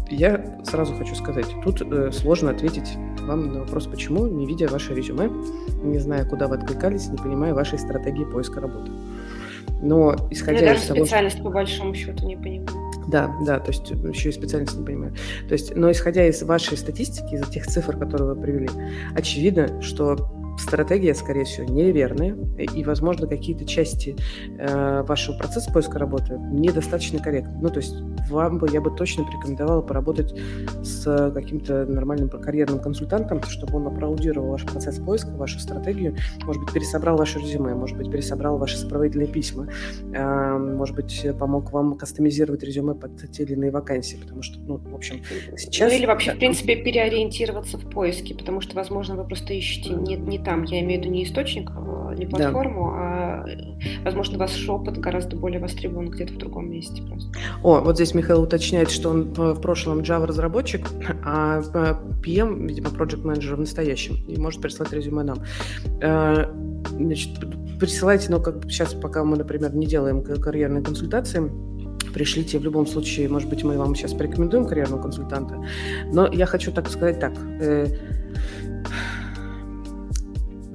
Я 0.08 0.44
сразу 0.64 0.94
хочу 0.94 1.14
сказать, 1.14 1.46
тут 1.64 1.82
э, 1.82 2.10
сложно 2.10 2.50
ответить 2.50 2.96
вам 3.20 3.52
на 3.52 3.60
вопрос, 3.60 3.86
почему, 3.86 4.26
не 4.26 4.44
видя 4.44 4.66
ваше 4.66 4.92
резюме, 4.92 5.30
не 5.82 5.98
зная, 5.98 6.24
куда 6.24 6.48
вы 6.48 6.56
откликались, 6.56 7.08
не 7.08 7.16
понимая 7.16 7.54
вашей 7.54 7.78
стратегии 7.78 8.24
поиска 8.24 8.60
работы. 8.60 8.90
Но 9.80 10.16
исходя 10.30 10.58
Я 10.58 10.74
из 10.74 10.78
даже 10.78 10.88
того, 10.88 11.04
специальность 11.04 11.36
что... 11.36 11.44
по 11.44 11.50
большому 11.50 11.94
счету 11.94 12.26
не 12.26 12.36
понимаю. 12.36 12.89
Да, 13.10 13.34
да, 13.44 13.58
то 13.58 13.70
есть 13.70 13.90
еще 13.90 14.28
и 14.28 14.32
специальность 14.32 14.78
не 14.78 14.84
понимаю. 14.84 15.14
То 15.48 15.52
есть, 15.54 15.74
но 15.74 15.90
исходя 15.90 16.26
из 16.26 16.42
вашей 16.42 16.76
статистики, 16.78 17.34
из 17.34 17.48
тех 17.48 17.66
цифр, 17.66 17.98
которые 17.98 18.34
вы 18.34 18.40
привели, 18.40 18.68
очевидно, 19.16 19.82
что 19.82 20.39
стратегия, 20.60 21.14
скорее 21.14 21.44
всего, 21.44 21.66
неверная, 21.66 22.36
и, 22.58 22.84
возможно, 22.84 23.26
какие-то 23.26 23.64
части 23.64 24.16
э, 24.58 25.02
вашего 25.02 25.36
процесса 25.36 25.72
поиска 25.72 25.98
работы 25.98 26.38
недостаточно 26.38 27.18
корректны. 27.18 27.58
Ну, 27.60 27.70
то 27.70 27.78
есть 27.78 27.94
вам 28.28 28.58
бы, 28.58 28.68
я 28.70 28.80
бы 28.80 28.90
точно 28.90 29.24
порекомендовала 29.24 29.82
поработать 29.82 30.34
с 30.82 31.30
каким-то 31.34 31.86
нормальным 31.86 32.28
карьерным 32.28 32.80
консультантом, 32.80 33.42
чтобы 33.42 33.78
он 33.78 33.86
аплодировал 33.86 34.50
ваш 34.50 34.64
процесс 34.64 34.98
поиска, 34.98 35.30
вашу 35.30 35.58
стратегию, 35.58 36.16
может 36.44 36.62
быть, 36.62 36.72
пересобрал 36.72 37.16
ваше 37.16 37.38
резюме, 37.38 37.74
может 37.74 37.96
быть, 37.96 38.10
пересобрал 38.10 38.58
ваши 38.58 38.76
сопроводительные 38.76 39.28
письма, 39.28 39.68
э, 40.12 40.58
может 40.58 40.94
быть, 40.94 41.26
помог 41.38 41.72
вам 41.72 41.96
кастомизировать 41.96 42.62
резюме 42.62 42.94
под 42.94 43.30
те 43.32 43.42
или 43.44 43.54
иные 43.54 43.70
вакансии, 43.70 44.16
потому 44.16 44.42
что, 44.42 44.58
ну, 44.60 44.78
в 44.78 44.94
общем, 44.94 45.22
сейчас... 45.56 45.90
Ну, 45.90 45.98
или 45.98 46.06
вообще, 46.06 46.34
в 46.34 46.38
принципе, 46.38 46.76
переориентироваться 46.76 47.78
в 47.78 47.88
поиске, 47.88 48.34
потому 48.34 48.60
что, 48.60 48.76
возможно, 48.76 49.16
вы 49.16 49.24
просто 49.24 49.54
ищете 49.54 49.90
не, 49.90 50.16
не 50.16 50.38
там, 50.50 50.64
я 50.64 50.80
имею 50.80 51.00
в 51.00 51.04
виду 51.04 51.14
не 51.14 51.24
источник, 51.24 51.70
а, 51.74 52.14
не 52.14 52.26
платформу, 52.26 52.92
да. 52.92 52.98
а, 52.98 53.44
возможно, 54.04 54.38
ваш 54.38 54.68
опыт 54.68 54.98
гораздо 54.98 55.36
более 55.36 55.60
востребован 55.60 56.10
где-то 56.10 56.32
в 56.32 56.38
другом 56.38 56.70
месте 56.70 57.02
просто. 57.02 57.30
О, 57.62 57.80
вот 57.80 57.96
здесь 57.96 58.14
Михаил 58.14 58.42
уточняет, 58.42 58.90
что 58.90 59.10
он 59.10 59.32
в 59.32 59.60
прошлом 59.60 60.00
Java-разработчик, 60.00 60.88
а 61.24 61.60
PM, 62.22 62.66
видимо, 62.66 62.88
Project 62.88 63.22
Manager 63.22 63.56
в 63.56 63.60
настоящем, 63.60 64.16
и 64.26 64.38
может 64.38 64.60
прислать 64.60 64.92
резюме 64.92 65.22
нам. 65.22 65.38
Э, 66.00 66.46
значит, 66.90 67.30
присылайте, 67.78 68.30
но 68.30 68.40
как 68.40 68.64
сейчас, 68.64 68.94
пока 68.94 69.24
мы, 69.24 69.36
например, 69.36 69.74
не 69.74 69.86
делаем 69.86 70.22
карьерные 70.22 70.82
консультации, 70.82 71.50
пришлите 72.12 72.58
в 72.58 72.64
любом 72.64 72.86
случае, 72.86 73.28
может 73.28 73.48
быть, 73.48 73.64
мы 73.64 73.78
вам 73.78 73.94
сейчас 73.94 74.12
порекомендуем 74.12 74.66
карьерного 74.66 75.00
консультанта, 75.00 75.64
но 76.12 76.26
я 76.32 76.46
хочу 76.46 76.72
так 76.72 76.88
сказать 76.88 77.20
так, 77.20 77.32
э, 77.60 77.86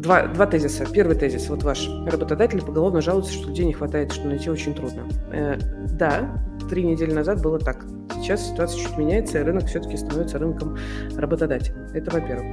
Два, 0.06 0.28
два 0.28 0.46
тезиса. 0.46 0.86
Первый 0.86 1.16
тезис, 1.16 1.50
вот 1.50 1.64
ваш. 1.64 1.90
Работодатели 2.06 2.60
поголовно 2.60 3.02
жалуются, 3.02 3.34
что 3.34 3.48
людей 3.48 3.66
не 3.66 3.74
хватает, 3.74 4.12
что 4.12 4.28
найти 4.28 4.52
очень 4.52 4.76
трудно. 4.76 5.02
Э, 5.32 5.58
да, 5.98 6.46
три 6.70 6.84
недели 6.84 7.12
назад 7.12 7.42
было 7.42 7.58
так. 7.58 7.84
Сейчас 8.22 8.52
ситуация 8.52 8.84
чуть 8.84 8.96
меняется, 9.00 9.40
и 9.40 9.44
рынок 9.44 9.66
все-таки 9.66 9.98
становится 9.98 10.38
рынком 10.38 10.78
работодателей. 11.16 11.76
Это 11.96 12.12
во-первых. 12.12 12.46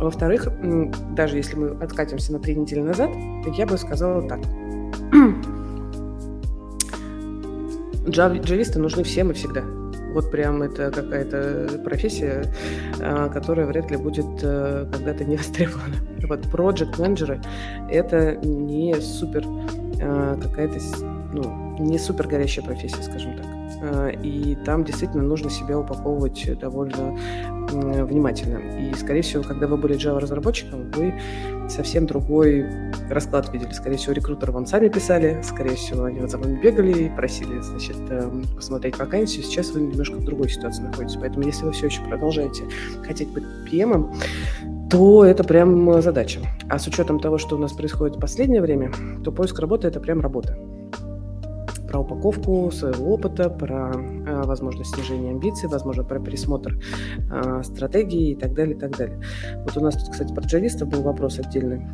Во-вторых, 0.00 0.48
даже 1.14 1.36
если 1.36 1.56
мы 1.56 1.72
откатимся 1.72 2.32
на 2.32 2.38
три 2.38 2.56
недели 2.56 2.80
назад, 2.80 3.10
я 3.58 3.66
бы 3.66 3.76
сказала 3.76 4.26
так. 4.26 4.40
Джависты 8.08 8.78
нужны 8.78 9.02
всем 9.02 9.30
и 9.30 9.34
всегда. 9.34 9.62
Вот 10.18 10.32
прям 10.32 10.64
это 10.64 10.90
какая-то 10.90 11.78
профессия, 11.84 12.44
а, 13.00 13.28
которая 13.28 13.66
вряд 13.66 13.88
ли 13.92 13.96
будет 13.96 14.26
э, 14.42 14.84
когда-то 14.92 15.24
не 15.24 15.36
востребована. 15.38 15.94
Вот 16.26 16.40
project 16.46 17.00
менеджеры 17.00 17.40
это 17.88 18.34
не 18.34 18.96
супер 18.96 19.44
а, 20.02 20.36
какая-то, 20.36 20.80
ну, 21.32 21.76
не 21.78 22.00
супер 22.00 22.26
горящая 22.26 22.64
профессия, 22.64 23.00
скажем 23.00 23.36
так. 23.36 23.46
А, 23.80 24.08
и 24.08 24.56
там 24.56 24.82
действительно 24.82 25.22
нужно 25.22 25.50
себя 25.50 25.78
упаковывать 25.78 26.58
довольно 26.58 27.16
внимательно. 27.70 28.58
И, 28.78 28.94
скорее 28.94 29.22
всего, 29.22 29.42
когда 29.42 29.66
вы 29.66 29.76
были 29.76 29.96
Java-разработчиком, 29.96 30.90
вы 30.92 31.14
совсем 31.68 32.06
другой 32.06 32.66
расклад 33.10 33.52
видели. 33.52 33.72
Скорее 33.72 33.96
всего, 33.96 34.12
рекрутеры 34.14 34.52
вам 34.52 34.66
сами 34.66 34.88
писали, 34.88 35.40
скорее 35.42 35.76
всего, 35.76 36.04
они 36.04 36.26
за 36.26 36.38
вами 36.38 36.58
бегали 36.60 37.04
и 37.04 37.08
просили, 37.10 37.60
значит, 37.60 37.96
эм, 38.10 38.44
посмотреть 38.56 38.98
вакансию. 38.98 39.42
Сейчас 39.42 39.70
вы 39.70 39.82
немножко 39.82 40.16
в 40.16 40.24
другой 40.24 40.48
ситуации 40.48 40.82
находитесь. 40.82 41.18
Поэтому, 41.20 41.44
если 41.44 41.64
вы 41.64 41.72
все 41.72 41.86
еще 41.86 42.02
продолжаете 42.02 42.64
хотеть 43.06 43.28
быть 43.28 43.44
PM, 43.70 44.14
то 44.90 45.24
это 45.24 45.44
прям 45.44 46.00
задача. 46.00 46.40
А 46.68 46.78
с 46.78 46.86
учетом 46.86 47.20
того, 47.20 47.38
что 47.38 47.56
у 47.56 47.58
нас 47.58 47.72
происходит 47.72 48.16
в 48.16 48.20
последнее 48.20 48.62
время, 48.62 48.90
то 49.22 49.30
поиск 49.32 49.58
работы– 49.58 49.86
это 49.88 50.00
прям 50.00 50.20
работа 50.20 50.56
про 51.88 52.00
упаковку 52.00 52.70
своего 52.70 53.14
опыта, 53.14 53.48
про 53.48 53.92
э, 53.94 54.42
возможность 54.44 54.94
снижения 54.94 55.30
амбиций, 55.30 55.68
возможно, 55.68 56.04
про 56.04 56.20
пересмотр 56.20 56.78
э, 57.30 57.62
стратегии 57.64 58.32
и 58.32 58.34
так 58.34 58.54
далее, 58.54 58.76
и 58.76 58.78
так 58.78 58.96
далее. 58.96 59.20
Вот 59.64 59.76
у 59.76 59.80
нас 59.80 59.96
тут, 59.96 60.10
кстати, 60.12 60.32
про 60.32 60.44
джавистов 60.44 60.88
был 60.88 61.02
вопрос 61.02 61.38
отдельный. 61.38 61.86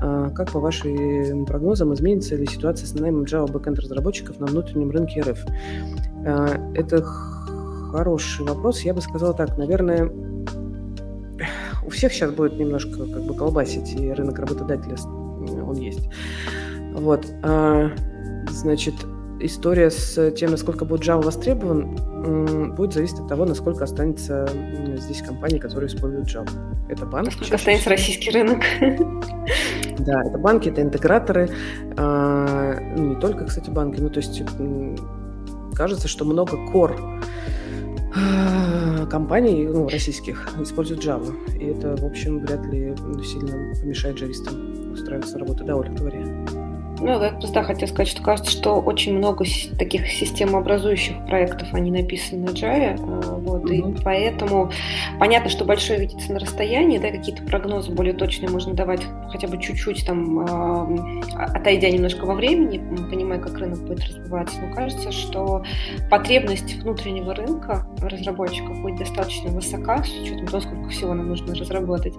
Э, 0.00 0.30
как 0.34 0.52
по 0.52 0.60
вашим 0.60 1.44
прогнозам 1.44 1.92
изменится 1.94 2.36
ли 2.36 2.46
ситуация 2.46 2.86
с 2.86 2.94
наймом 2.94 3.24
Java 3.24 3.50
backend 3.50 3.80
разработчиков 3.80 4.38
на 4.38 4.46
внутреннем 4.46 4.90
рынке 4.90 5.20
РФ? 5.20 5.44
Э, 6.24 6.72
это 6.74 7.02
хороший 7.02 8.46
вопрос. 8.46 8.80
Я 8.80 8.94
бы 8.94 9.00
сказала 9.00 9.34
так, 9.34 9.58
наверное, 9.58 10.10
у 11.84 11.90
всех 11.90 12.12
сейчас 12.12 12.32
будет 12.32 12.58
немножко 12.58 13.04
как 13.06 13.22
бы 13.24 13.34
колбасить, 13.34 13.94
и 13.94 14.12
рынок 14.12 14.38
работодателя 14.38 14.96
он 15.02 15.76
есть. 15.76 16.08
Вот. 16.94 17.26
А, 17.42 17.90
значит, 18.50 18.94
история 19.42 19.90
с 19.90 20.30
тем, 20.32 20.50
насколько 20.50 20.84
будет 20.84 21.02
Java 21.02 21.22
востребован, 21.22 22.74
будет 22.74 22.92
зависеть 22.92 23.20
от 23.20 23.28
того, 23.28 23.44
насколько 23.44 23.84
останется 23.84 24.48
здесь 24.96 25.22
компании, 25.22 25.58
которые 25.58 25.88
используют 25.88 26.28
Java. 26.28 26.50
Это 26.88 27.06
банк. 27.06 27.26
Насколько 27.26 27.56
останется 27.56 27.90
российский 27.90 28.30
рынок. 28.30 28.62
Да, 29.98 30.20
это 30.24 30.36
банки, 30.36 30.68
это 30.68 30.82
интеграторы. 30.82 31.48
А, 31.96 32.76
ну, 32.96 33.10
не 33.10 33.20
только, 33.20 33.44
кстати, 33.44 33.70
банки. 33.70 34.00
Ну, 34.00 34.10
то 34.10 34.18
есть 34.18 34.42
кажется, 35.74 36.08
что 36.08 36.24
много 36.24 36.56
core 36.72 36.98
а, 38.16 39.06
компаний 39.06 39.66
ну, 39.66 39.88
российских 39.88 40.48
используют 40.60 41.04
Java. 41.04 41.32
И 41.56 41.66
это, 41.66 41.94
в 41.96 42.04
общем, 42.04 42.40
вряд 42.40 42.64
ли 42.66 42.94
сильно 43.22 43.74
помешает 43.80 44.16
джавистам 44.16 44.92
устраиваться 44.92 45.34
на 45.34 45.40
работу. 45.40 45.64
Да, 45.64 45.76
Оля, 45.76 45.90
говори. 45.90 46.24
Ну, 47.02 47.20
я 47.20 47.30
просто 47.30 47.64
хотела 47.64 47.88
сказать, 47.88 48.08
что 48.08 48.22
кажется, 48.22 48.52
что 48.52 48.76
очень 48.76 49.18
много 49.18 49.44
таких 49.76 50.06
системообразующих 50.06 51.16
проектов, 51.26 51.66
они 51.72 51.90
написаны 51.90 52.44
на 52.44 52.50
Java, 52.50 52.96
а, 52.96 53.34
вот, 53.38 53.64
mm-hmm. 53.64 53.98
и 53.98 54.02
поэтому 54.04 54.70
понятно, 55.18 55.50
что 55.50 55.64
большое 55.64 55.98
видится 55.98 56.32
на 56.32 56.38
расстоянии, 56.38 56.98
да, 56.98 57.10
какие-то 57.10 57.42
прогнозы 57.42 57.90
более 57.90 58.14
точные 58.14 58.50
можно 58.50 58.72
давать 58.72 59.00
хотя 59.32 59.48
бы 59.48 59.60
чуть-чуть 59.60 60.06
там, 60.06 60.46
а, 60.48 61.46
отойдя 61.52 61.90
немножко 61.90 62.24
во 62.24 62.34
времени, 62.34 62.78
понимая, 63.10 63.40
как 63.40 63.58
рынок 63.58 63.80
будет 63.80 64.04
развиваться, 64.04 64.60
но 64.60 64.72
кажется, 64.72 65.10
что 65.10 65.64
потребность 66.08 66.74
внутреннего 66.82 67.34
рынка 67.34 67.84
разработчиков 68.00 68.80
будет 68.80 69.00
достаточно 69.00 69.50
высока, 69.50 70.04
с 70.04 70.10
учетом 70.22 70.46
того, 70.46 70.60
сколько 70.60 70.88
всего 70.90 71.14
нам 71.14 71.30
нужно 71.30 71.52
разработать, 71.56 72.14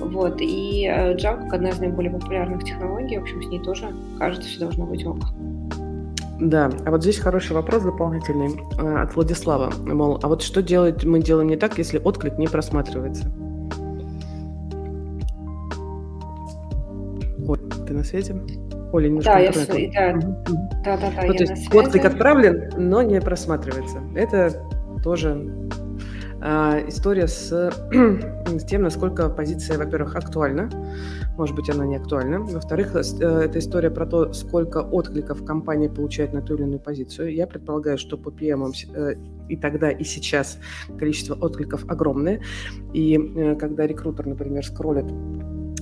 вот, 0.00 0.40
и 0.40 0.84
э, 0.84 1.14
Java, 1.14 1.44
как 1.44 1.54
одна 1.54 1.68
из 1.68 1.78
наиболее 1.78 2.10
популярных 2.10 2.64
технологий, 2.64 3.18
в 3.18 3.22
общем, 3.22 3.40
с 3.40 3.46
ней 3.46 3.60
тоже 3.60 3.94
кажется, 4.18 4.48
все 4.48 4.60
должно 4.60 4.86
быть 4.86 5.04
ок. 5.06 5.18
Да, 6.40 6.70
а 6.84 6.90
вот 6.90 7.02
здесь 7.02 7.18
хороший 7.18 7.52
вопрос 7.52 7.82
дополнительный 7.82 8.60
э, 8.78 9.02
от 9.02 9.14
Владислава. 9.14 9.72
Мол, 9.86 10.20
а 10.22 10.28
вот 10.28 10.42
что 10.42 10.62
делать 10.62 11.02
мы 11.04 11.20
делаем 11.22 11.48
не 11.48 11.56
так, 11.56 11.78
если 11.78 11.98
отклик 11.98 12.36
не 12.36 12.46
просматривается? 12.46 13.24
Оль, 17.48 17.60
ты 17.86 17.94
на 17.94 18.04
свете? 18.04 18.36
Оля, 18.92 19.08
немножко 19.08 19.32
да, 19.32 19.46
интернета. 19.46 19.78
я, 19.78 20.12
да, 20.12 20.26
да, 20.84 20.96
да, 20.96 21.10
да, 21.16 21.22
ну, 21.22 21.32
я 21.32 21.38
то 21.38 21.44
есть 21.44 21.68
связи. 21.68 21.86
отклик 21.86 22.04
отправлен, 22.04 22.70
но 22.76 23.02
не 23.02 23.20
просматривается. 23.20 23.98
Это 24.14 24.62
тоже 25.02 25.65
история 26.40 27.28
с, 27.28 27.50
с 28.46 28.64
тем, 28.64 28.82
насколько 28.82 29.28
позиция, 29.28 29.78
во-первых, 29.78 30.16
актуальна, 30.16 30.70
может 31.36 31.54
быть, 31.54 31.68
она 31.68 31.86
не 31.86 31.96
актуальна. 31.96 32.40
Во-вторых, 32.40 32.94
э, 32.94 33.00
это 33.00 33.58
история 33.58 33.90
про 33.90 34.06
то, 34.06 34.32
сколько 34.32 34.78
откликов 34.78 35.44
компания 35.44 35.88
получает 35.88 36.32
на 36.32 36.42
ту 36.42 36.54
или 36.54 36.62
иную 36.62 36.80
позицию. 36.80 37.34
Я 37.34 37.46
предполагаю, 37.46 37.98
что 37.98 38.16
по 38.16 38.30
PM 38.30 38.72
э, 38.94 39.14
и 39.48 39.56
тогда, 39.56 39.90
и 39.90 40.04
сейчас 40.04 40.58
количество 40.98 41.34
откликов 41.34 41.84
огромное. 41.88 42.40
И 42.94 43.16
э, 43.16 43.56
когда 43.56 43.86
рекрутер, 43.86 44.26
например, 44.26 44.64
скроллит 44.64 45.06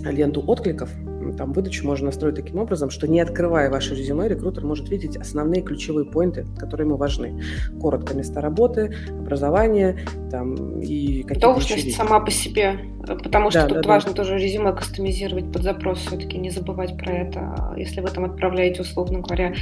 ленту 0.04 0.42
откликов, 0.46 0.90
там 1.32 1.52
выдачу 1.52 1.86
можно 1.86 2.06
настроить 2.06 2.36
таким 2.36 2.58
образом, 2.58 2.90
что 2.90 3.08
не 3.08 3.20
открывая 3.20 3.70
ваше 3.70 3.94
резюме, 3.94 4.28
рекрутер 4.28 4.64
может 4.64 4.88
видеть 4.88 5.16
основные 5.16 5.62
ключевые 5.62 6.06
поинты, 6.06 6.46
которые 6.58 6.86
ему 6.86 6.96
важны. 6.96 7.42
Коротко 7.80 8.14
места 8.14 8.40
работы, 8.40 8.94
образование 9.08 9.98
там, 10.30 10.80
и 10.80 11.22
какие-то 11.22 11.48
Должность 11.48 11.96
сама 11.96 12.20
по 12.20 12.30
себе, 12.30 12.78
потому 13.22 13.50
что 13.50 13.62
да, 13.62 13.68
тут 13.68 13.82
да, 13.82 13.88
важно 13.88 14.10
да. 14.12 14.16
тоже 14.16 14.38
резюме 14.38 14.72
кастомизировать 14.72 15.50
под 15.52 15.62
запрос, 15.62 15.98
все-таки 16.00 16.38
не 16.38 16.50
забывать 16.50 16.96
про 16.96 17.12
это. 17.12 17.74
Если 17.76 18.00
вы 18.00 18.08
там 18.08 18.24
отправляете, 18.24 18.82
условно 18.82 19.20
говоря, 19.20 19.54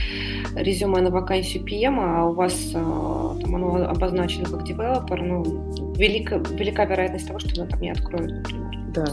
резюме 0.55 1.01
на 1.01 1.11
вакансию 1.11 1.65
PM, 1.65 1.99
а 1.99 2.27
у 2.27 2.35
вас 2.35 2.73
а, 2.75 3.37
там 3.41 3.55
оно 3.55 3.89
обозначено 3.89 4.45
как 4.47 4.65
девелопер, 4.65 5.23
ну, 5.23 5.45
велика, 5.97 6.37
велика 6.37 6.85
вероятность 6.85 7.27
того, 7.27 7.39
что 7.39 7.61
оно 7.61 7.71
там 7.71 7.81
не 7.81 7.91
откроют, 7.91 8.31
например. 8.33 8.72
Да. 8.95 9.07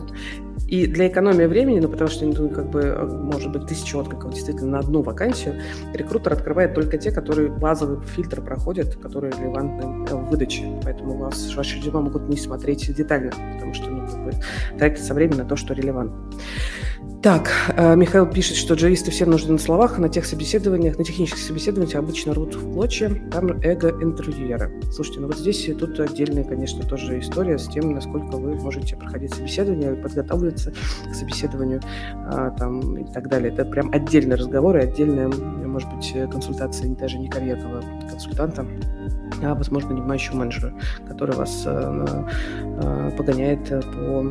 И 0.67 0.85
для 0.85 1.07
экономии 1.07 1.45
времени, 1.45 1.79
ну, 1.79 1.89
потому 1.89 2.09
что, 2.09 2.25
ну, 2.25 2.49
как 2.49 2.69
бы, 2.69 2.81
э, 2.81 3.05
может 3.05 3.51
быть, 3.51 3.65
тысяча 3.65 3.95
откликов 3.95 4.33
действительно 4.33 4.71
на 4.71 4.79
одну 4.79 5.01
вакансию, 5.01 5.55
рекрутер 5.93 6.33
открывает 6.33 6.75
только 6.75 6.99
те, 6.99 7.11
которые 7.11 7.49
базовый 7.49 8.05
фильтр 8.05 8.41
проходят, 8.41 8.95
которые 8.95 9.33
релевантны 9.33 10.05
в 10.05 10.29
выдаче. 10.29 10.79
Поэтому 10.83 11.15
у 11.15 11.17
вас 11.17 11.55
ваши 11.55 11.77
резюме 11.77 12.01
могут 12.01 12.29
не 12.29 12.37
смотреть 12.37 12.93
детально, 12.93 13.31
потому 13.55 13.73
что, 13.73 13.89
ну, 13.89 14.07
как 14.07 14.23
бы, 14.23 14.31
тратится 14.77 15.15
время 15.15 15.37
на 15.37 15.45
то, 15.45 15.55
что 15.55 15.73
релевантно. 15.73 16.15
Так, 17.21 17.51
э, 17.75 17.97
Михаил 17.97 18.25
пишет, 18.25 18.55
что 18.55 18.75
джависты 18.75 19.11
все 19.11 19.25
нужны 19.25 19.51
на 19.51 19.57
словах, 19.57 19.97
на 19.97 20.07
тех 20.07 20.25
собеседованиях, 20.25 20.97
на 20.97 21.03
технических 21.03 21.39
собеседованиях 21.39 21.93
обычно 21.95 22.33
рвут 22.33 22.55
в 22.55 22.73
клочья, 22.73 23.09
там 23.29 23.59
эго 23.61 23.89
интервьюера. 24.01 24.71
Слушайте, 24.93 25.19
ну 25.19 25.27
вот 25.27 25.37
здесь 25.37 25.69
тут 25.77 25.99
отдельная, 25.99 26.45
конечно, 26.45 26.81
тоже 26.87 27.19
история 27.19 27.59
с 27.59 27.67
тем, 27.67 27.91
насколько 27.91 28.37
вы 28.37 28.55
можете 28.55 28.95
проходить 28.95 29.33
собеседование, 29.33 29.95
подготавливаться 29.95 30.71
к 30.71 31.13
собеседованию 31.13 31.81
а, 32.13 32.51
там, 32.51 32.97
и 32.97 33.11
так 33.11 33.27
далее. 33.27 33.51
Это 33.51 33.65
прям 33.65 33.91
отдельный 33.91 34.37
разговор 34.37 34.77
и 34.77 34.79
отдельная, 34.79 35.27
может 35.27 35.93
быть, 35.93 36.15
консультация 36.31 36.89
даже 36.95 37.19
не 37.19 37.27
карьерного 37.27 37.83
консультанта, 38.09 38.65
а, 39.43 39.55
возможно, 39.55 39.91
нанимающего 39.91 40.37
менеджера, 40.37 40.73
который 41.07 41.35
вас 41.35 41.63
а, 41.65 42.25
а, 42.81 43.11
погоняет 43.11 43.69
по 43.69 44.21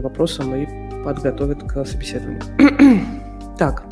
вопросам 0.00 0.54
и 0.54 0.87
подготовит 1.08 1.62
к 1.62 1.84
собеседованию. 1.86 2.42
так. 3.58 3.84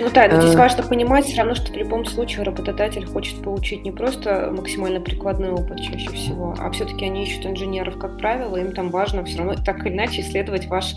Ну 0.00 0.08
да, 0.12 0.28
но 0.28 0.40
здесь 0.40 0.56
важно 0.56 0.82
понимать 0.82 1.24
все 1.24 1.38
равно, 1.38 1.54
что 1.54 1.72
в 1.72 1.76
любом 1.76 2.04
случае 2.04 2.42
работодатель 2.42 3.06
хочет 3.06 3.40
получить 3.42 3.84
не 3.84 3.92
просто 3.92 4.52
максимально 4.52 5.00
прикладной 5.00 5.50
опыт 5.50 5.80
чаще 5.80 6.10
всего, 6.10 6.54
а 6.58 6.70
все-таки 6.72 7.04
они 7.04 7.22
ищут 7.22 7.46
инженеров, 7.46 7.96
как 7.98 8.18
правило, 8.18 8.56
им 8.56 8.72
там 8.72 8.90
важно 8.90 9.24
все 9.24 9.38
равно 9.38 9.54
так 9.64 9.86
или 9.86 9.94
иначе 9.94 10.22
исследовать 10.22 10.66
ваш 10.66 10.94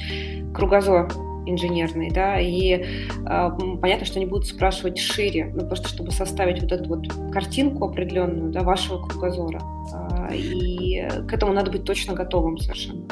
кругозор 0.54 1.12
инженерный, 1.46 2.10
да, 2.10 2.40
и 2.40 2.74
э, 2.74 3.50
понятно, 3.82 4.06
что 4.06 4.18
они 4.18 4.26
будут 4.26 4.48
спрашивать 4.48 4.98
шире, 4.98 5.52
ну, 5.56 5.66
просто 5.66 5.88
чтобы 5.88 6.12
составить 6.12 6.62
вот 6.62 6.72
эту 6.72 6.90
вот 6.90 7.08
картинку 7.32 7.86
определенную, 7.86 8.52
да, 8.52 8.64
вашего 8.64 9.08
кругозора, 9.08 9.62
э, 10.30 10.36
и 10.36 11.08
к 11.28 11.34
этому 11.34 11.54
надо 11.54 11.72
быть 11.72 11.86
точно 11.86 12.16
готовым 12.16 12.58
совершенно. 12.58 13.06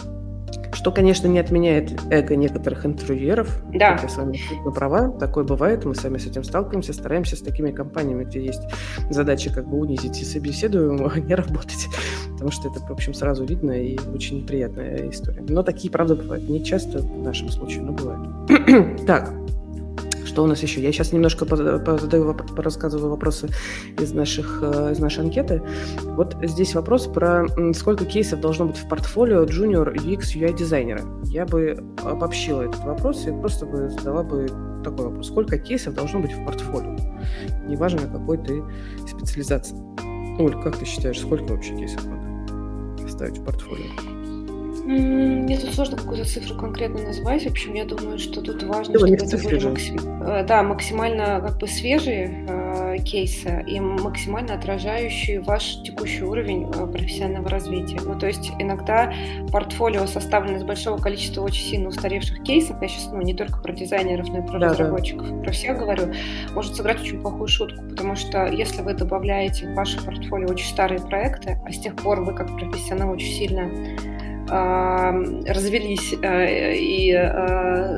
Что, 0.74 0.91
конечно, 0.91 1.28
не 1.28 1.39
отменяет 1.39 2.00
эго 2.10 2.36
некоторых 2.36 2.86
интервьюеров. 2.86 3.63
Да. 3.74 4.00
Я 4.02 4.10
с 4.10 4.18
вами 4.18 4.39
абсолютно 4.41 4.72
права. 4.72 5.10
Такое 5.12 5.44
бывает. 5.44 5.86
Мы 5.86 5.96
сами 5.96 6.18
с 6.18 6.26
этим 6.26 6.44
сталкиваемся. 6.44 6.94
Стараемся 6.94 7.36
с 7.36 7.41
такими 7.41 7.72
компаниями, 7.72 8.24
где 8.24 8.44
есть 8.44 8.62
задача 9.10 9.54
как 9.54 9.68
бы 9.68 9.78
унизить 9.78 10.22
и 10.22 10.26
собеседуемого, 10.26 11.12
а 11.15 11.20
не 11.20 11.36
работать. 11.36 11.88
Потому 12.34 12.52
что 12.52 12.70
это, 12.70 12.80
в 12.80 12.91
общем, 12.91 13.13
сразу 13.13 13.46
видно 13.46 13.72
и 13.72 13.98
очень 14.13 14.39
неприятная 14.39 15.10
история. 15.10 15.44
Но 15.48 15.63
такие, 15.63 15.91
правда, 15.91 16.15
бывают. 16.15 16.48
Не 16.50 16.63
часто 16.63 17.00
в 17.00 17.24
нашем 17.24 17.50
случае, 17.50 17.84
но 17.84 17.94
бывают. 17.94 19.06
так. 19.08 19.34
Что 20.36 20.43
у 20.43 20.48
нас 20.48 20.62
еще? 20.62 20.82
Я 20.82 20.91
сейчас 20.91 21.13
немножко 21.13 21.45
задаю, 21.45 22.36
рассказываю 22.58 23.10
вопросы 23.10 23.48
из, 23.98 24.12
наших, 24.12 24.60
э, 24.62 24.91
из 24.91 25.00
нашей 25.00 25.24
анкеты. 25.24 25.63
Вот 26.04 26.36
здесь 26.43 26.76
вопрос 26.76 27.08
про 27.08 27.48
сколько 27.74 28.04
кейсов 28.04 28.41
должно 28.41 28.65
быть 28.65 28.76
в 28.76 28.86
портфолио 28.89 29.45
junior 29.45 29.95
UX 29.95 30.36
UI 30.36 30.54
дизайнера. 30.54 31.04
Я 31.24 31.45
бы 31.45 31.82
обобщила 32.04 32.63
этот 32.63 32.84
вопрос 32.84 33.26
и 33.26 33.32
просто 33.32 33.65
бы 33.65 33.89
задала 33.89 34.24
бы 34.24 34.50
такой 34.84 35.06
вопрос. 35.06 35.28
Сколько 35.28 35.58
кейсов 35.58 35.93
должно 35.93 36.19
быть 36.19 36.34
в 36.34 36.43
портфолио? 36.43 36.98
Неважно, 37.65 38.02
какой 38.02 38.38
ты 38.38 38.62
специализации. 39.08 39.78
Оль, 40.38 40.62
как 40.62 40.76
ты 40.76 40.84
считаешь, 40.84 41.21
сколько 41.21 41.54
вообще 41.54 41.78
кейсов 41.78 42.04
надо 42.04 43.08
ставить 43.10 43.38
в 43.38 43.45
портфолио? 43.45 44.14
Мне 44.86 45.58
тут 45.58 45.74
сложно 45.74 45.98
какую-то 45.98 46.26
цифру 46.26 46.56
конкретно 46.56 47.02
назвать. 47.02 47.43
В 47.43 47.50
общем, 47.50 47.74
я 47.74 47.86
думаю, 47.86 48.19
что 48.19 48.41
тут 48.41 48.62
важно, 48.63 49.00
чтобы 49.00 49.15
это 49.15 49.38
были 49.38 49.67
максим... 49.67 49.98
Э, 50.21 50.45
да, 50.45 50.62
максимально 50.62 51.41
как 51.41 51.58
бы 51.58 51.67
свежие 51.67 52.45
э, 52.48 52.98
кейсы 53.04 53.63
и 53.65 53.80
максимально 53.80 54.54
отражающие 54.54 55.41
ваш 55.41 55.82
текущий 55.84 56.24
уровень 56.24 56.69
э, 56.69 56.86
профессионального 56.86 57.50
развития. 57.50 58.00
Ну, 58.06 58.17
то 58.19 58.28
есть 58.28 58.52
иногда 58.60 59.12
портфолио 59.52 60.06
составлено 60.06 60.58
из 60.58 60.63
большого 60.63 61.00
количества 61.00 61.41
очень 61.41 61.63
сильно 61.63 61.88
устаревших 61.88 62.43
кейсов. 62.43 62.80
Я 62.80 62.88
сейчас 62.88 63.12
ну, 63.12 63.21
не 63.21 63.34
только 63.34 63.58
про 63.60 63.74
дизайнеров, 63.74 64.28
но 64.28 64.39
и 64.39 64.48
про 64.48 64.60
да, 64.60 64.69
разработчиков, 64.69 65.28
да. 65.28 65.43
про 65.45 65.52
всех 65.52 65.80
говорю. 65.80 66.13
Может 66.54 66.76
сыграть 66.76 67.02
очень 67.02 67.21
плохую 67.21 67.48
шутку, 67.48 67.84
потому 67.89 68.15
что 68.15 68.45
если 68.45 68.84
вы 68.84 68.93
добавляете 68.93 69.67
в 69.67 69.74
ваше 69.74 70.04
портфолио 70.06 70.48
очень 70.48 70.67
старые 70.67 71.02
проекты, 71.02 71.60
а 71.65 71.71
с 71.71 71.80
тех 71.80 71.95
пор 71.95 72.21
вы 72.21 72.36
как 72.36 72.56
профессионал 72.56 73.10
очень 73.10 73.34
сильно 73.34 73.71
развелись 74.48 76.14
э, 76.22 76.76
и 76.76 77.12
э, 77.12 77.98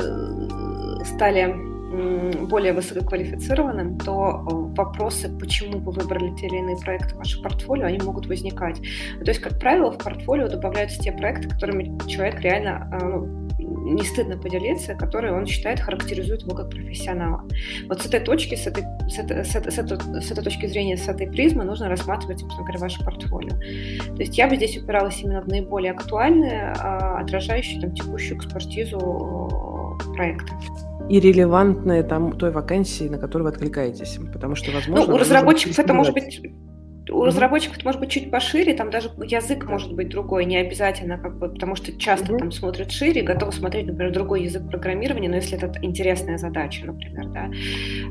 стали 1.06 1.77
более 1.88 2.74
высококвалифицированным, 2.74 3.98
то 3.98 4.44
э, 4.46 4.76
вопросы, 4.76 5.30
почему 5.38 5.80
вы 5.80 5.92
выбрали 5.94 6.36
те 6.36 6.48
или 6.48 6.58
иные 6.58 6.78
проекты 6.78 7.16
в 7.16 7.18
ваше 7.18 7.42
портфолио, 7.42 7.86
они 7.86 8.00
могут 8.00 8.28
возникать. 8.28 8.78
То 8.78 9.30
есть, 9.30 9.40
как 9.40 9.60
правило, 9.60 9.92
в 9.92 9.98
портфолио 9.98 10.48
добавляются 10.50 11.00
те 11.00 11.12
проекты, 11.12 11.50
которыми 11.50 11.98
человек 12.08 12.42
реально 12.42 12.90
ну, 13.02 13.94
не 13.94 14.04
стыдно 14.04 14.38
поделиться, 14.38 14.96
которые 14.96 15.34
он 15.34 15.46
считает 15.46 15.80
характеризуют 15.80 16.44
его 16.44 16.56
как 16.56 16.70
профессионала. 16.70 17.44
Вот 17.88 18.02
с 18.02 18.06
этой 18.06 18.20
точки, 18.20 18.56
с 18.56 18.68
этой, 18.68 18.84
с 19.10 19.18
этой, 19.18 19.46
с 19.46 19.56
этой, 19.56 19.72
с 19.72 19.78
этой, 19.78 20.22
с 20.22 20.32
этой 20.32 20.44
точки 20.44 20.66
зрения, 20.66 20.98
с 20.98 21.08
этой 21.08 21.28
призмы 21.28 21.64
нужно 21.64 21.88
рассматривать, 21.88 22.40
собственно 22.40 22.66
говоря, 22.66 22.80
ваше 22.80 23.04
портфолио. 23.04 23.58
То 24.16 24.20
есть 24.20 24.38
я 24.38 24.48
бы 24.48 24.58
здесь 24.58 24.78
упиралась 24.78 25.22
именно 25.22 25.42
в 25.42 25.48
наиболее 25.48 25.94
актуальные, 25.94 26.74
а, 26.78 27.20
отражающие 27.20 27.80
там, 27.80 27.94
текущую 27.94 28.38
экспертизу 28.38 29.98
проекта 30.16 30.54
и 31.10 31.20
релевантное 31.20 32.04
там 32.04 32.38
той 32.38 32.52
вакансии, 32.52 33.08
на 33.08 33.18
которую 33.18 33.50
вы 33.50 33.54
откликаетесь. 33.54 34.20
Потому 34.34 34.56
что, 34.56 34.72
возможно... 34.72 35.06
Ну, 35.06 35.16
у 35.16 35.18
разработчиков 35.18 35.80
это 35.80 35.94
может 35.94 36.14
быть 36.14 36.42
у 37.18 37.26
разработчиков 37.26 37.78
это 37.78 37.86
может 37.86 38.00
быть 38.00 38.12
чуть 38.12 38.30
пошире, 38.30 38.74
там 38.74 38.90
даже 38.90 39.10
язык 39.24 39.66
может 39.66 39.94
быть 39.94 40.10
другой, 40.10 40.46
не 40.46 40.58
обязательно, 40.58 41.18
как 41.18 41.38
бы, 41.38 41.50
потому 41.50 41.76
что 41.76 41.92
часто 41.98 42.34
mm-hmm. 42.34 42.38
там 42.38 42.52
смотрят 42.52 42.92
шире, 42.92 43.24
готовы 43.24 43.52
смотреть, 43.52 43.88
например, 43.88 44.14
другой 44.14 44.44
язык 44.44 44.70
программирования, 44.70 45.30
но 45.30 45.36
если 45.36 45.58
это 45.58 45.72
интересная 45.82 46.38
задача, 46.38 46.86
например, 46.86 47.28
да, 47.30 47.50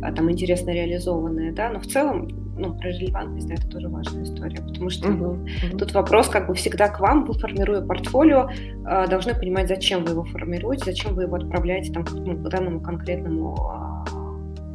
а, 0.02 0.12
там 0.12 0.30
интересно 0.30 0.70
реализованная, 0.70 1.52
да, 1.52 1.68
но 1.68 1.78
в 1.78 1.86
целом, 1.86 2.28
ну, 2.58 2.76
про 2.78 2.88
релевантность, 2.88 3.48
да, 3.48 3.54
это 3.54 3.68
тоже 3.68 3.88
важная 3.88 4.24
история, 4.24 4.60
потому 4.60 4.90
что 4.90 5.08
mm-hmm. 5.08 5.78
тут 5.78 5.92
вопрос 5.92 6.28
как 6.28 6.48
бы 6.48 6.54
всегда 6.54 6.88
к 6.88 6.98
вам, 6.98 7.24
вы 7.24 7.34
формируя 7.34 7.82
портфолио, 7.82 8.50
а, 8.84 9.06
должны 9.06 9.34
понимать, 9.34 9.68
зачем 9.68 10.04
вы 10.04 10.12
его 10.12 10.24
формируете, 10.24 10.84
зачем 10.86 11.14
вы 11.14 11.24
его 11.24 11.36
отправляете 11.36 11.92
там 11.92 12.04
ну, 12.12 12.34
к 12.34 12.48
данному 12.48 12.80
конкретному 12.80 13.54
а, 13.70 14.04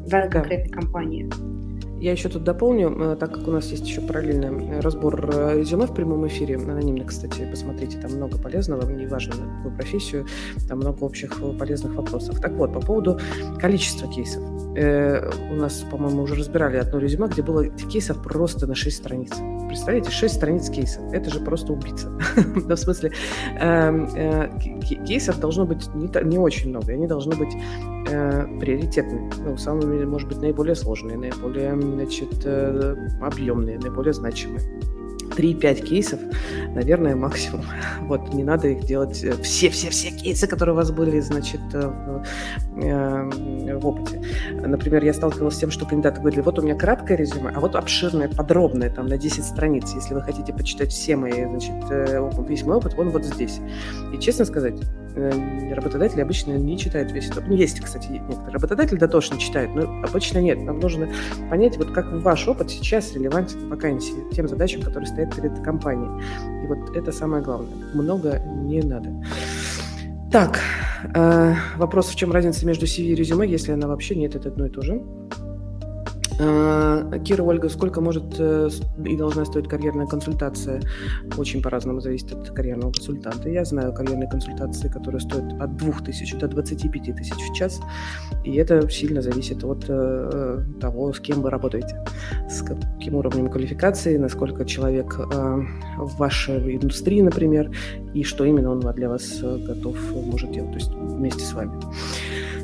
данной 0.08 0.30
конкретной 0.30 0.70
компании. 0.70 1.30
Я 2.02 2.14
еще 2.14 2.30
тут 2.30 2.44
дополню, 2.44 2.90
э, 2.90 3.16
так 3.16 3.32
как 3.32 3.48
у 3.48 3.52
нас 3.52 3.68
есть 3.68 3.88
еще 3.88 4.02
параллельный 4.02 4.80
разбор 4.80 5.30
э, 5.32 5.60
резюме 5.60 5.86
в 5.86 5.94
прямом 5.94 6.28
эфире, 6.28 6.56
анонимно, 6.56 7.06
кстати, 7.06 7.48
посмотрите, 7.48 8.00
там 8.00 8.14
много 8.14 8.40
полезного, 8.40 8.90
неважно 8.90 9.36
на 9.36 9.56
какую 9.58 9.76
профессию, 9.76 10.26
там 10.68 10.80
много 10.80 11.04
общих 11.04 11.40
э, 11.40 11.54
полезных 11.54 11.94
вопросов. 11.94 12.42
Так 12.42 12.54
вот, 12.54 12.74
по 12.74 12.80
поводу 12.80 13.20
количества 13.60 14.12
кейсов. 14.12 14.42
Э, 14.76 15.30
у 15.52 15.56
нас, 15.56 15.84
по-моему, 15.90 16.24
уже 16.24 16.36
разбирали 16.36 16.78
одно 16.78 17.00
резюме, 17.00 17.28
где 17.28 17.42
было 17.42 17.68
кейсов 17.68 18.22
просто 18.24 18.68
на 18.68 18.76
6 18.76 18.98
страниц 18.98 19.32
представляете, 19.72 20.12
6 20.12 20.36
страниц 20.36 20.70
кейсов. 20.70 21.02
Это 21.14 21.30
же 21.30 21.40
просто 21.40 21.72
убийца. 21.72 22.10
в 22.36 22.76
смысле, 22.76 23.14
эм, 23.58 24.06
э, 24.16 24.50
кейсов 25.06 25.40
должно 25.40 25.66
быть 25.66 25.88
не 25.96 26.38
очень 26.38 26.70
много. 26.72 26.92
Они 26.92 27.08
должны 27.08 27.38
быть 27.38 27.54
э, 28.10 28.60
приоритетными. 28.60 29.32
Ну, 29.46 29.56
самыми, 29.56 30.04
может 30.04 30.28
быть, 30.28 30.42
наиболее 30.42 30.76
сложные, 30.76 31.18
наиболее, 31.18 31.80
значит, 31.80 32.46
объемные, 33.22 33.80
наиболее 33.80 34.12
значимые. 34.12 34.62
3-5 35.38 35.82
кейсов, 35.82 36.20
наверное, 36.74 37.16
максимум. 37.16 37.66
Вот, 38.02 38.34
не 38.34 38.44
надо 38.44 38.68
их 38.68 38.84
делать 38.84 39.16
все-все-все 39.16 40.10
э, 40.10 40.12
кейсы, 40.12 40.48
которые 40.48 40.74
у 40.74 40.76
вас 40.76 40.92
были, 40.92 41.20
значит, 41.22 41.62
э, 41.74 41.88
в, 41.88 42.24
э, 42.84 43.78
в 43.78 43.88
опыте. 43.88 44.22
Например, 44.54 45.04
я 45.04 45.14
сталкивалась 45.14 45.56
с 45.56 45.60
тем, 45.60 45.72
что 45.72 45.86
кандидаты 45.86 46.20
говорили, 46.20 46.42
вот 46.42 46.60
у 46.60 46.62
меня 46.62 46.76
краткое 46.76 47.16
резюме, 47.16 47.52
а 47.56 47.60
вот 47.60 47.76
обширное, 47.76 48.28
подробное, 48.28 48.90
там, 48.90 49.08
на 49.08 49.18
10 49.18 49.46
страниц. 49.46 49.94
Если 49.96 50.14
вы 50.14 50.22
хотите 50.22 50.52
почитать 50.52 50.92
все 50.92 51.16
мои, 51.16 51.46
значит, 51.46 51.72
весь 52.50 52.64
мой 52.64 52.76
опыт, 52.76 52.96
он 52.98 53.10
вот 53.12 53.24
здесь. 53.24 53.60
И, 54.14 54.20
честно 54.20 54.44
сказать, 54.46 54.76
работодатели 55.16 56.22
обычно 56.22 56.54
не 56.58 56.78
читают 56.78 57.12
весь 57.12 57.30
этот. 57.30 57.48
Ну, 57.48 57.56
есть, 57.56 57.80
кстати, 57.80 58.08
некоторые 58.08 58.54
работодатели 58.54 58.98
дотошно 58.98 59.38
читают, 59.38 59.76
но 59.76 59.84
обычно 60.04 60.40
нет. 60.40 60.60
Нам 60.60 60.80
нужно 60.80 61.10
понять, 61.50 61.78
вот 61.78 61.92
как 61.92 62.12
ваш 62.12 62.48
опыт 62.48 62.70
сейчас 62.70 63.14
релевантен 63.14 63.70
вакансии, 63.70 64.14
тем 64.34 64.48
задачам, 64.48 64.82
которые 64.82 65.08
стоят 65.08 65.36
перед 65.36 65.60
компанией. 65.60 66.24
И 66.64 66.68
вот 66.68 66.96
это 66.96 67.12
самое 67.12 67.44
главное. 67.44 67.76
Много 67.94 68.40
не 68.40 68.82
надо. 68.82 69.10
Так, 70.32 70.60
э, 71.14 71.56
вопрос, 71.76 72.08
в 72.08 72.16
чем 72.16 72.32
разница 72.32 72.66
между 72.66 72.86
CV 72.86 73.08
и 73.08 73.16
резюме, 73.16 73.48
если 73.48 73.74
она 73.74 73.88
вообще 73.88 74.16
нет, 74.16 74.36
это 74.36 74.50
одно 74.50 74.66
и 74.68 74.70
то 74.70 74.82
же. 74.82 75.02
А, 76.44 77.20
Кира, 77.20 77.44
Ольга, 77.44 77.70
сколько 77.70 78.02
может 78.02 78.36
э, 78.40 78.70
и 79.06 79.16
должна 79.16 79.46
стоить 79.46 79.68
карьерная 79.68 80.08
консультация? 80.08 80.82
Очень 81.38 81.62
по-разному 81.62 82.00
зависит 82.02 82.32
от 82.32 82.50
карьерного 82.50 82.92
консультанта. 82.92 83.50
Я 83.50 83.64
знаю 83.64 83.94
карьерные 83.94 84.30
консультации, 84.30 84.88
которые 84.88 85.22
стоят 85.22 85.62
от 85.62 85.76
2000 85.78 86.38
до 86.38 86.48
25 86.48 87.16
тысяч 87.16 87.34
в 87.34 87.54
час, 87.54 87.80
и 88.44 88.56
это 88.56 88.90
сильно 88.90 89.22
зависит 89.22 89.64
от 89.64 89.86
э, 89.88 90.64
того, 90.80 91.14
с 91.14 91.20
кем 91.20 91.44
вы 91.44 91.52
работаете, 91.52 92.04
с 92.50 92.64
каким 92.64 93.16
уровнем 93.16 93.50
квалификации, 93.50 94.18
насколько 94.18 94.66
человек 94.66 95.20
э, 95.20 95.62
в 95.98 96.18
вашей 96.18 96.76
индустрии, 96.76 97.22
например, 97.22 97.70
и 98.16 98.24
что 98.24 98.46
именно 98.46 98.72
он 98.72 98.80
для 98.80 99.10
вас 99.10 99.42
готов 99.42 99.96
может 100.26 100.52
делать, 100.52 100.72
то 100.72 100.78
есть 100.78 100.92
вместе 100.92 101.44
с 101.44 101.54
вами. 101.54 101.74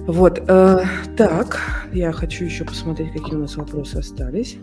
Вот, 0.07 0.41
э, 0.47 0.85
так, 1.17 1.59
я 1.91 2.13
хочу 2.13 2.45
еще 2.45 2.63
посмотреть, 2.63 3.11
какие 3.11 3.35
у 3.35 3.39
нас 3.39 3.57
вопросы 3.57 3.97
остались. 3.97 4.57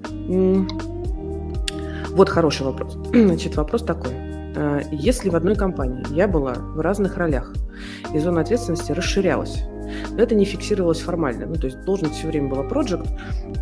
Вот 2.09 2.29
хороший 2.31 2.65
вопрос. 2.65 2.97
Значит, 3.13 3.55
вопрос 3.57 3.83
такой. 3.83 4.13
Э, 4.57 4.81
если 4.91 5.29
в 5.29 5.37
одной 5.37 5.55
компании 5.55 6.03
я 6.11 6.29
была 6.29 6.55
в 6.55 6.81
разных 6.81 7.19
ролях, 7.19 7.53
и 8.15 8.19
зона 8.19 8.41
ответственности 8.41 8.93
расширялась, 8.93 9.65
но 10.13 10.23
это 10.23 10.35
не 10.35 10.47
фиксировалось 10.47 11.01
формально. 11.01 11.45
Ну, 11.45 11.57
то 11.57 11.67
есть 11.67 11.85
должность 11.85 12.15
все 12.15 12.29
время 12.29 12.49
была 12.49 12.63
project, 12.63 13.07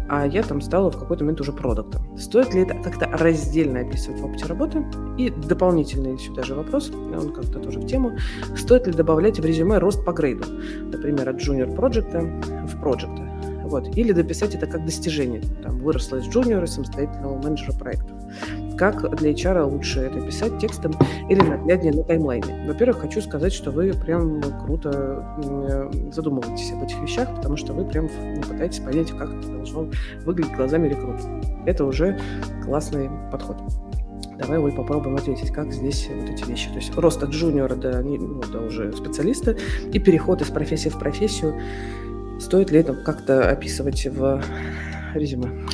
а 0.08 0.26
я 0.26 0.42
там 0.42 0.60
стала 0.60 0.90
в 0.90 0.98
какой-то 0.98 1.24
момент 1.24 1.40
уже 1.40 1.52
продуктом. 1.52 2.02
Стоит 2.18 2.54
ли 2.54 2.62
это 2.62 2.74
как-то 2.74 3.06
раздельно 3.06 3.80
описывать 3.80 4.20
в 4.20 4.24
опыте 4.24 4.46
работы? 4.46 4.84
И 5.18 5.30
дополнительный 5.30 6.18
сюда 6.18 6.42
же 6.42 6.54
вопрос, 6.54 6.90
он 6.90 7.32
как-то 7.32 7.58
тоже 7.58 7.78
в 7.80 7.86
тему. 7.86 8.12
Стоит 8.56 8.86
ли 8.86 8.92
добавлять 8.92 9.38
в 9.38 9.44
резюме 9.44 9.78
рост 9.78 10.04
по 10.04 10.12
грейду? 10.12 10.44
Например, 10.92 11.28
от 11.28 11.36
junior 11.36 11.74
project 11.74 12.66
в 12.66 12.82
project. 12.82 13.68
Вот. 13.68 13.96
Или 13.96 14.12
дописать 14.12 14.54
это 14.54 14.66
как 14.66 14.84
достижение. 14.84 15.42
Там, 15.62 15.78
выросла 15.78 16.16
из 16.16 16.26
джуниора 16.26 16.66
самостоятельного 16.66 17.40
менеджера 17.40 17.72
проектов. 17.72 18.21
Как 18.76 19.16
для 19.16 19.32
HR 19.32 19.64
лучше 19.64 20.00
это 20.00 20.20
писать 20.20 20.58
текстом 20.58 20.92
или 21.28 21.40
нагляднее 21.40 21.92
на 21.92 22.02
таймлайне? 22.02 22.66
Во-первых, 22.66 23.00
хочу 23.00 23.20
сказать, 23.20 23.52
что 23.52 23.70
вы 23.70 23.92
прям 23.92 24.40
круто 24.64 25.38
задумываетесь 26.10 26.72
об 26.72 26.82
этих 26.82 27.00
вещах, 27.00 27.34
потому 27.36 27.56
что 27.56 27.72
вы 27.72 27.84
прям 27.84 28.08
пытаетесь 28.48 28.80
понять, 28.80 29.10
как 29.12 29.32
это 29.32 29.48
должно 29.48 29.88
выглядеть 30.24 30.54
глазами 30.54 30.88
рекрутера. 30.88 31.40
Это 31.66 31.84
уже 31.84 32.18
классный 32.64 33.10
подход. 33.30 33.58
Давай, 34.38 34.58
Оль, 34.58 34.72
попробуем 34.72 35.16
ответить, 35.16 35.52
как 35.52 35.72
здесь 35.72 36.08
вот 36.12 36.28
эти 36.28 36.44
вещи. 36.48 36.68
То 36.70 36.76
есть 36.76 36.96
рост 36.96 37.22
от 37.22 37.30
джуниора 37.30 37.76
до, 37.76 38.00
ну, 38.00 38.40
до 38.40 38.60
уже 38.62 38.92
специалиста 38.92 39.56
и 39.92 39.98
переход 39.98 40.42
из 40.42 40.48
профессии 40.48 40.88
в 40.88 40.98
профессию 40.98 41.54
Стоит 42.42 42.72
ли 42.72 42.80
это 42.80 42.94
как-то 42.94 43.48
описывать 43.48 44.04
в 44.06 44.42
резюме? 45.14 45.64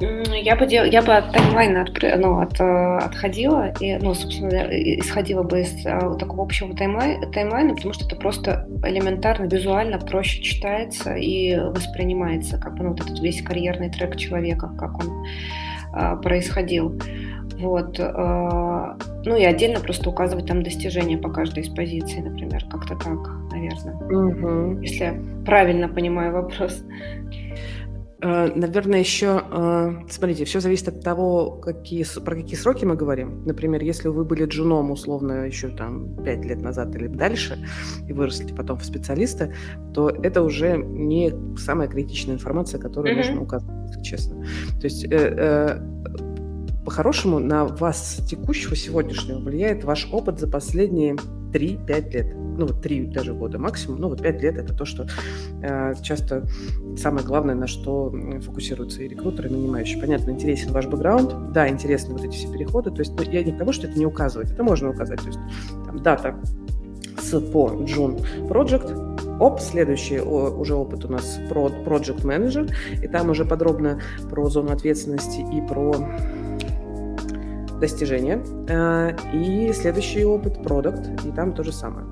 Я 0.00 0.56
бы, 0.56 0.66
дел... 0.66 0.84
я 0.84 1.02
бы 1.02 1.14
от 1.14 1.30
таймлайна 1.30 1.82
от... 1.82 2.02
ну, 2.18 2.40
от... 2.40 2.58
Э, 2.58 2.98
отходила, 2.98 3.70
и, 3.80 3.98
ну, 3.98 4.14
собственно, 4.14 4.48
исходила 4.98 5.42
бы 5.42 5.60
из 5.60 5.84
а, 5.84 6.14
такого 6.14 6.42
общего 6.42 6.74
таймлай... 6.74 7.18
таймлайна, 7.32 7.74
потому 7.74 7.92
что 7.92 8.06
это 8.06 8.16
просто 8.16 8.66
элементарно, 8.82 9.44
визуально 9.44 9.98
проще 9.98 10.42
читается 10.42 11.14
и 11.14 11.54
воспринимается, 11.54 12.56
как 12.58 12.76
бы, 12.76 12.84
ну, 12.84 12.90
вот 12.90 13.00
этот 13.00 13.20
весь 13.20 13.42
карьерный 13.42 13.90
трек 13.90 14.16
человека, 14.16 14.70
как 14.78 14.98
он 15.00 15.26
а, 15.92 16.16
происходил. 16.16 16.98
Вот. 17.58 17.98
Ну 17.98 19.36
и 19.36 19.44
отдельно 19.44 19.80
просто 19.80 20.08
указывать 20.08 20.46
там 20.46 20.62
достижения 20.62 21.18
по 21.18 21.30
каждой 21.30 21.62
из 21.62 21.68
позиций, 21.68 22.22
например, 22.22 22.64
как-то 22.70 22.96
так, 22.96 23.18
наверное. 23.52 23.94
Угу. 23.96 24.80
Если 24.80 25.04
я 25.04 25.14
правильно 25.44 25.86
понимаю 25.86 26.32
вопрос. 26.32 26.82
Э, 28.22 28.52
наверное, 28.54 29.00
еще, 29.00 29.42
э, 29.50 29.92
смотрите, 30.10 30.44
все 30.44 30.60
зависит 30.60 30.88
от 30.88 31.00
того, 31.02 31.52
какие, 31.52 32.04
про 32.20 32.36
какие 32.36 32.56
сроки 32.56 32.84
мы 32.84 32.94
говорим. 32.94 33.44
Например, 33.44 33.82
если 33.82 34.08
вы 34.08 34.24
были 34.24 34.44
джуном, 34.44 34.90
условно, 34.90 35.46
еще 35.46 35.68
там 35.68 36.16
5 36.22 36.44
лет 36.44 36.60
назад 36.60 36.94
или 36.94 37.06
дальше, 37.06 37.58
и 38.06 38.12
выросли 38.12 38.52
потом 38.52 38.78
в 38.78 38.84
специалиста, 38.84 39.52
то 39.94 40.10
это 40.10 40.42
уже 40.42 40.76
не 40.76 41.32
самая 41.56 41.88
критичная 41.88 42.34
информация, 42.34 42.78
которую 42.78 43.14
mm-hmm. 43.14 43.18
нужно 43.18 43.42
указывать, 43.42 43.88
если 43.88 44.02
честно. 44.02 44.44
То 44.80 44.84
есть 44.84 45.06
э, 45.10 45.80
по-хорошему 46.84 47.38
на 47.38 47.64
вас 47.64 48.20
текущего, 48.28 48.76
сегодняшнего 48.76 49.38
влияет 49.38 49.84
ваш 49.84 50.08
опыт 50.12 50.40
за 50.40 50.48
последние 50.48 51.16
3-5 51.52 52.10
лет. 52.10 52.39
Ну, 52.56 52.66
вот 52.66 52.82
3 52.82 53.06
даже 53.06 53.34
года 53.34 53.58
максимум. 53.58 54.00
Ну, 54.00 54.08
вот 54.08 54.22
5 54.22 54.42
лет– 54.42 54.56
это 54.58 54.74
то, 54.74 54.84
что 54.84 55.06
э, 55.62 55.94
часто 56.02 56.46
самое 56.96 57.24
главное, 57.24 57.54
на 57.54 57.66
что 57.66 58.12
фокусируются 58.40 59.02
и 59.02 59.08
рекрутеры, 59.08 59.48
и 59.48 59.52
нанимающие. 59.52 60.00
Понятно, 60.00 60.30
интересен 60.30 60.72
ваш 60.72 60.86
бэкграунд, 60.86 61.52
да, 61.52 61.68
интересны 61.68 62.14
вот 62.14 62.24
эти 62.24 62.34
все 62.34 62.52
переходы. 62.52 62.90
То 62.90 63.00
есть 63.00 63.12
ну, 63.16 63.22
я 63.30 63.42
не 63.42 63.52
к 63.52 63.58
тому, 63.58 63.72
что 63.72 63.86
это 63.86 63.98
не 63.98 64.06
указывать, 64.06 64.50
это 64.50 64.62
можно 64.62 64.90
указать. 64.90 65.20
То 65.20 65.26
есть 65.26 65.38
там 65.86 66.02
дата 66.02 66.36
с 67.20 67.40
по 67.40 67.70
June 67.70 68.24
Project, 68.48 69.38
оп, 69.38 69.60
следующий 69.60 70.20
уже 70.20 70.74
опыт 70.74 71.04
у 71.04 71.08
нас 71.08 71.38
про 71.48 71.68
Project 71.68 72.22
Manager, 72.22 72.70
и 73.02 73.08
там 73.08 73.30
уже 73.30 73.44
подробно 73.44 74.00
про 74.28 74.48
зону 74.48 74.72
ответственности 74.72 75.40
и 75.40 75.66
про 75.66 75.94
достижения. 77.80 78.42
Э, 78.68 79.16
и 79.32 79.72
следующий 79.72 80.24
опыт– 80.24 80.62
продукт, 80.64 81.00
и 81.24 81.32
там 81.32 81.52
то 81.54 81.62
же 81.64 81.72
самое. 81.72 82.06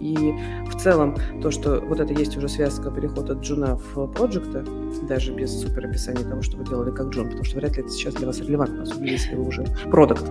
И 0.00 0.34
в 0.66 0.76
целом 0.76 1.16
то, 1.42 1.50
что 1.50 1.80
вот 1.80 2.00
это 2.00 2.12
есть 2.12 2.36
уже 2.36 2.48
связка 2.48 2.90
перехода 2.90 3.34
джуна 3.34 3.76
в 3.76 4.06
проекта, 4.08 4.64
даже 5.08 5.32
без 5.32 5.60
супер 5.60 5.86
описания 5.86 6.24
того, 6.24 6.42
что 6.42 6.56
вы 6.56 6.64
делали 6.64 6.90
как 6.90 7.08
джун, 7.08 7.26
потому 7.26 7.44
что 7.44 7.56
вряд 7.56 7.76
ли 7.76 7.82
это 7.82 7.90
сейчас 7.90 8.14
для 8.14 8.26
вас 8.26 8.40
релевантно, 8.40 8.82
особенно 8.82 9.10
если 9.10 9.34
вы 9.34 9.46
уже 9.46 9.64
продукт. 9.90 10.24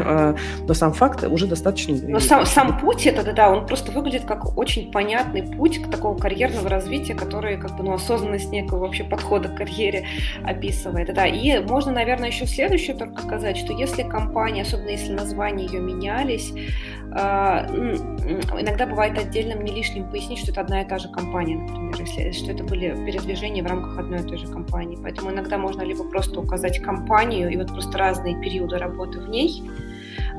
Э, 0.00 0.34
но 0.66 0.74
сам 0.74 0.92
факт 0.92 1.24
уже 1.24 1.46
достаточно... 1.46 1.96
Но 2.08 2.20
сам, 2.20 2.46
сам 2.46 2.78
путь 2.78 3.06
это, 3.06 3.32
да, 3.32 3.50
он 3.50 3.66
просто 3.66 3.92
выглядит 3.92 4.24
как 4.24 4.56
очень 4.56 4.90
понятный 4.92 5.42
путь 5.42 5.82
к 5.82 5.90
такого 5.90 6.16
карьерного 6.16 6.68
развития, 6.68 7.14
который 7.14 7.56
как 7.56 7.76
бы, 7.76 7.84
ну, 7.84 7.94
осознанность 7.94 8.50
некого 8.50 8.80
вообще 8.80 9.04
подхода 9.04 9.48
к 9.48 9.56
карьере 9.56 10.06
описывает. 10.44 11.12
Да, 11.14 11.26
и 11.26 11.58
можно, 11.60 11.92
наверное, 11.92 12.28
еще 12.28 12.46
следующее 12.46 12.96
только 12.96 13.22
сказать, 13.22 13.56
что 13.56 13.72
если 13.72 14.02
компания, 14.02 14.62
особенно 14.62 14.90
если 14.90 15.12
названия 15.12 15.66
ее 15.66 15.80
менялись, 15.80 16.52
а, 16.52 16.99
иногда 17.12 18.86
бывает 18.86 19.18
отдельным 19.18 19.64
не 19.64 19.72
лишним 19.72 20.08
пояснить, 20.10 20.38
что 20.38 20.52
это 20.52 20.60
одна 20.60 20.82
и 20.82 20.88
та 20.88 20.98
же 20.98 21.08
компания, 21.08 21.56
например, 21.56 21.94
если, 21.98 22.30
что 22.30 22.52
это 22.52 22.62
были 22.62 22.94
передвижения 23.04 23.62
в 23.62 23.66
рамках 23.66 23.98
одной 23.98 24.20
и 24.20 24.22
той 24.22 24.38
же 24.38 24.46
компании. 24.46 24.98
Поэтому 25.02 25.30
иногда 25.30 25.58
можно 25.58 25.82
либо 25.82 26.04
просто 26.04 26.38
указать 26.40 26.80
компанию 26.80 27.50
и 27.50 27.56
вот 27.56 27.68
просто 27.68 27.98
разные 27.98 28.40
периоды 28.40 28.78
работы 28.78 29.18
в 29.20 29.28
ней, 29.28 29.62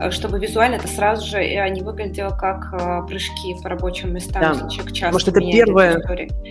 чтобы 0.09 0.39
визуально 0.39 0.75
это 0.75 0.87
сразу 0.87 1.27
же 1.27 1.43
не 1.69 1.81
выглядело 1.81 2.31
как 2.31 3.07
прыжки 3.07 3.55
по 3.61 3.69
рабочим 3.69 4.13
местам, 4.13 4.41
да. 4.41 4.69
человек 4.69 4.93
часто 4.93 5.13
Может, 5.13 5.27
это 5.27 5.39
первое, 5.39 6.01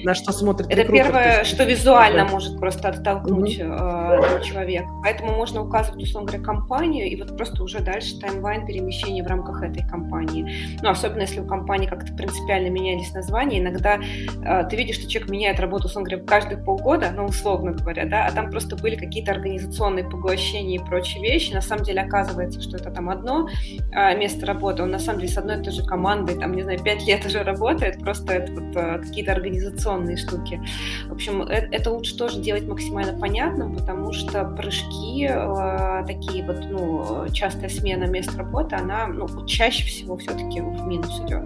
на 0.04 0.14
что 0.14 0.32
смотрит 0.32 0.68
Это 0.70 0.82
рекрутер, 0.82 1.04
первое, 1.06 1.44
что 1.44 1.64
визуально 1.64 2.24
да. 2.24 2.30
может 2.30 2.58
просто 2.58 2.88
оттолкнуть 2.88 3.58
mm-hmm. 3.58 4.44
человека. 4.44 4.88
Поэтому 5.02 5.32
можно 5.32 5.62
указывать, 5.62 6.02
условно 6.02 6.28
говоря, 6.28 6.44
компанию, 6.44 7.06
и 7.06 7.16
вот 7.16 7.36
просто 7.36 7.62
уже 7.62 7.80
дальше 7.80 8.18
таймлайн 8.18 8.66
перемещения 8.66 9.22
в 9.22 9.26
рамках 9.26 9.62
этой 9.62 9.86
компании. 9.88 10.76
Ну, 10.82 10.90
особенно 10.90 11.22
если 11.22 11.40
у 11.40 11.46
компании 11.46 11.86
как-то 11.86 12.12
принципиально 12.12 12.68
менялись 12.68 13.12
названия, 13.12 13.58
иногда 13.58 13.98
э, 13.98 14.64
ты 14.68 14.76
видишь, 14.76 14.96
что 14.96 15.08
человек 15.08 15.30
меняет 15.30 15.60
работу, 15.60 15.86
условно 15.86 16.10
говоря, 16.10 16.26
каждые 16.26 16.58
полгода, 16.58 17.10
ну, 17.14 17.24
условно 17.24 17.72
говоря, 17.72 18.04
да, 18.06 18.26
а 18.26 18.32
там 18.32 18.50
просто 18.50 18.76
были 18.76 18.96
какие-то 18.96 19.32
организационные 19.32 20.04
поглощения 20.04 20.80
и 20.80 20.84
прочие 20.84 21.22
вещи. 21.22 21.52
На 21.52 21.62
самом 21.62 21.84
деле 21.84 22.02
оказывается, 22.02 22.60
что 22.60 22.76
это 22.76 22.90
там 22.90 23.08
одно 23.10 23.39
э, 23.48 24.16
место 24.18 24.46
работы, 24.46 24.82
он 24.82 24.90
на 24.90 24.98
самом 24.98 25.20
деле 25.20 25.32
с 25.32 25.38
одной 25.38 25.60
и 25.60 25.62
той 25.62 25.72
же 25.72 25.84
командой, 25.84 26.38
там, 26.38 26.52
не 26.54 26.62
знаю, 26.62 26.78
пять 26.82 27.06
лет 27.06 27.24
уже 27.26 27.42
работает, 27.42 28.00
просто 28.00 28.34
это 28.34 28.52
вот 28.52 28.76
э, 28.76 28.98
какие-то 28.98 29.32
организационные 29.32 30.16
штуки. 30.16 30.60
В 31.08 31.12
общем, 31.12 31.42
это, 31.42 31.68
это 31.74 31.90
лучше 31.90 32.16
тоже 32.16 32.40
делать 32.40 32.66
максимально 32.66 33.18
понятным, 33.18 33.76
потому 33.76 34.12
что 34.12 34.44
прыжки 34.44 35.26
э, 35.30 36.04
такие 36.06 36.44
вот, 36.44 36.64
ну, 36.68 37.26
частая 37.32 37.68
смена 37.68 38.04
мест 38.04 38.34
работы, 38.36 38.76
она, 38.76 39.06
ну, 39.06 39.28
чаще 39.46 39.84
всего 39.84 40.16
все-таки 40.16 40.60
в 40.60 40.86
минус 40.86 41.20
идет. 41.20 41.44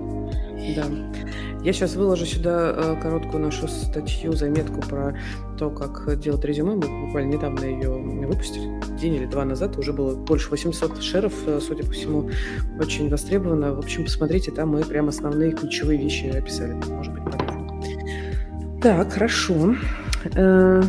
Да. 0.75 0.85
Я 1.63 1.73
сейчас 1.73 1.97
выложу 1.97 2.27
сюда 2.27 2.73
э, 2.77 2.97
короткую 3.01 3.43
нашу 3.43 3.69
статью, 3.69 4.33
заметку 4.33 4.81
про 4.81 5.17
то, 5.59 5.71
как 5.71 6.19
делать 6.19 6.45
резюме. 6.45 6.75
Мы 6.75 7.07
буквально 7.07 7.33
недавно 7.33 7.65
ее 7.65 7.91
выпустили, 7.91 8.81
день 8.99 9.15
или 9.15 9.27
два 9.27 9.45
назад. 9.45 9.79
Уже 9.79 9.93
было 9.93 10.15
больше 10.15 10.51
800 10.51 11.03
шеров, 11.03 11.33
э, 11.47 11.61
судя 11.61 11.85
по 11.85 11.93
всему, 11.93 12.31
очень 12.79 13.09
востребовано. 13.09 13.75
В 13.75 13.79
общем, 13.79 14.05
посмотрите, 14.05 14.51
там 14.51 14.71
мы 14.71 14.83
прям 14.83 15.09
основные 15.09 15.53
ключевые 15.53 15.99
вещи 15.99 16.27
описали. 16.27 16.73
Может 16.73 17.15
быть, 17.15 17.25
полезно. 17.25 17.83
Так, 18.83 19.13
хорошо. 19.13 19.75
Э, 20.35 20.83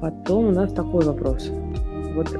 потом 0.00 0.46
у 0.46 0.50
нас 0.50 0.72
такой 0.72 1.04
вопрос. 1.04 1.50
Вот 2.14 2.30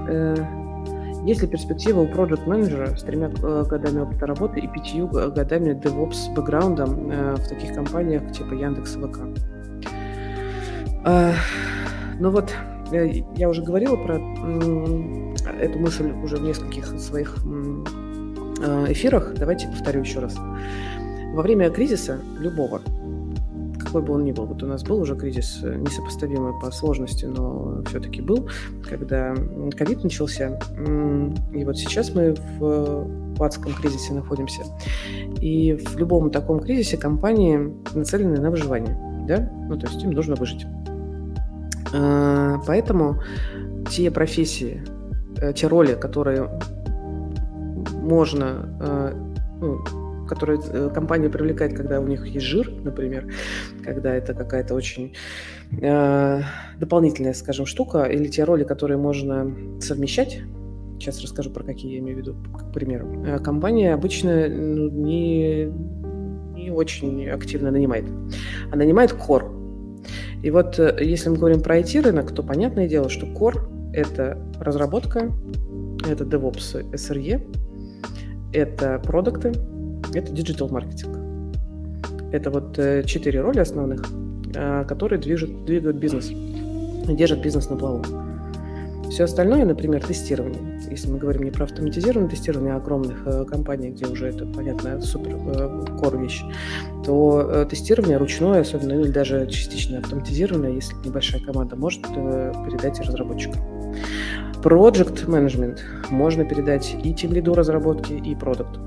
есть 1.28 1.42
ли 1.42 1.46
перспектива 1.46 2.00
у 2.00 2.06
проект 2.06 2.46
менеджера 2.46 2.96
с 2.96 3.02
тремя 3.02 3.30
э, 3.42 3.64
годами 3.68 4.00
опыта 4.00 4.24
работы 4.24 4.60
и 4.60 4.66
пятью 4.66 5.08
годами 5.08 5.72
DevOps 5.72 6.32
бэкграундом 6.34 7.10
э, 7.10 7.34
в 7.34 7.46
таких 7.46 7.74
компаниях 7.74 8.32
типа 8.32 8.54
Яндекс 8.54 8.96
и 8.96 9.00
ВК? 9.00 9.18
Ну 12.18 12.30
вот, 12.30 12.50
э, 12.92 13.24
я 13.36 13.50
уже 13.50 13.62
говорила 13.62 13.96
про 13.96 14.14
эту 15.60 15.78
мысль 15.78 16.12
уже 16.24 16.38
в 16.38 16.42
нескольких 16.42 16.86
своих 16.98 17.36
эфирах. 18.88 19.34
Давайте 19.34 19.68
повторю 19.68 20.00
еще 20.00 20.20
раз. 20.20 20.34
Во 21.34 21.42
время 21.42 21.68
кризиса 21.68 22.18
любого, 22.38 22.80
какой 23.88 24.02
бы 24.02 24.14
он 24.14 24.24
ни 24.24 24.32
был. 24.32 24.44
Вот 24.44 24.62
у 24.62 24.66
нас 24.66 24.84
был 24.84 25.00
уже 25.00 25.16
кризис 25.16 25.60
э, 25.62 25.74
несопоставимый 25.76 26.52
по 26.60 26.70
сложности, 26.70 27.24
но 27.24 27.82
все-таки 27.86 28.20
был, 28.20 28.48
когда 28.86 29.34
ковид 29.76 30.04
начался. 30.04 30.58
И 31.54 31.64
вот 31.64 31.78
сейчас 31.78 32.14
мы 32.14 32.34
в 32.58 33.42
адском 33.42 33.72
кризисе 33.72 34.12
находимся. 34.12 34.62
И 35.40 35.72
в 35.72 35.96
любом 35.96 36.30
таком 36.30 36.60
кризисе 36.60 36.98
компании 36.98 37.74
нацелены 37.94 38.38
на 38.40 38.50
выживание. 38.50 38.96
Да? 39.26 39.50
Ну, 39.68 39.78
то 39.78 39.86
есть 39.86 40.02
им 40.02 40.10
нужно 40.10 40.34
выжить. 40.34 40.66
А, 41.94 42.60
поэтому 42.66 43.22
те 43.90 44.10
профессии, 44.10 44.82
э, 45.40 45.54
те 45.54 45.66
роли, 45.66 45.94
которые 45.94 46.60
можно 48.02 48.68
э, 48.80 49.12
ну, 49.60 49.78
которые 50.28 50.60
э, 50.62 50.90
компания 50.94 51.28
привлекает, 51.28 51.74
когда 51.74 52.00
у 52.00 52.06
них 52.06 52.26
есть 52.26 52.46
жир, 52.46 52.70
например, 52.84 53.32
когда 53.84 54.14
это 54.14 54.34
какая-то 54.34 54.74
очень 54.74 55.14
э, 55.80 56.42
дополнительная, 56.78 57.34
скажем, 57.34 57.66
штука, 57.66 58.04
или 58.04 58.28
те 58.28 58.44
роли, 58.44 58.64
которые 58.64 58.98
можно 58.98 59.50
совмещать. 59.80 60.40
Сейчас 60.98 61.22
расскажу 61.22 61.50
про 61.50 61.64
какие 61.64 61.92
я 61.94 61.98
имею 62.00 62.16
в 62.16 62.20
виду, 62.20 62.36
к 62.52 62.72
примеру. 62.72 63.24
Э, 63.26 63.38
компания 63.38 63.94
обычно 63.94 64.48
ну, 64.48 64.90
не, 64.90 65.66
не 66.54 66.70
очень 66.70 67.28
активно 67.28 67.70
нанимает. 67.70 68.04
А 68.70 68.76
нанимает 68.76 69.12
core. 69.12 69.58
И 70.42 70.50
вот 70.50 70.78
э, 70.78 70.96
если 71.00 71.30
мы 71.30 71.36
говорим 71.36 71.60
про 71.60 71.78
IT-рынок, 71.78 72.32
то 72.32 72.42
понятное 72.42 72.88
дело, 72.88 73.08
что 73.08 73.26
core— 73.26 73.92
это 73.92 74.38
разработка, 74.60 75.32
это 76.08 76.24
DevOps 76.24 76.90
SRE, 76.92 77.42
это 78.52 79.00
продукты, 79.04 79.52
это 80.14 80.32
digital 80.32 80.68
маркетинг. 80.68 81.16
Это 82.32 82.50
вот 82.50 82.78
э, 82.78 83.04
четыре 83.04 83.40
роли 83.40 83.60
основных, 83.60 84.04
э, 84.54 84.84
которые 84.86 85.18
движут, 85.18 85.64
двигают 85.64 85.96
бизнес, 85.96 86.30
держат 87.08 87.42
бизнес 87.42 87.70
на 87.70 87.76
плаву. 87.76 88.04
Все 89.10 89.24
остальное, 89.24 89.64
например, 89.64 90.04
тестирование. 90.04 90.82
Если 90.90 91.10
мы 91.10 91.18
говорим 91.18 91.42
не 91.42 91.50
про 91.50 91.64
автоматизированное 91.64 92.28
тестирование 92.28 92.74
а 92.74 92.76
огромных 92.76 93.26
э, 93.26 93.44
компаний, 93.46 93.90
где 93.90 94.06
уже 94.06 94.28
это, 94.28 94.44
понятно, 94.44 95.00
супер 95.00 95.38
кор 95.98 96.18
вещь, 96.20 96.42
то 97.06 97.66
тестирование 97.70 98.18
ручное, 98.18 98.60
особенно 98.60 98.92
или 99.00 99.10
даже 99.10 99.46
частично 99.46 99.98
автоматизированное, 99.98 100.72
если 100.72 100.94
небольшая 101.06 101.42
команда, 101.42 101.76
может 101.76 102.02
передать 102.02 103.00
разработчикам. 103.00 103.62
Management 104.62 105.78
можно 106.10 106.44
передать 106.44 106.94
и 107.02 107.14
тем 107.14 107.32
лиду 107.32 107.54
разработки, 107.54 108.12
и 108.12 108.34
продукту. 108.34 108.80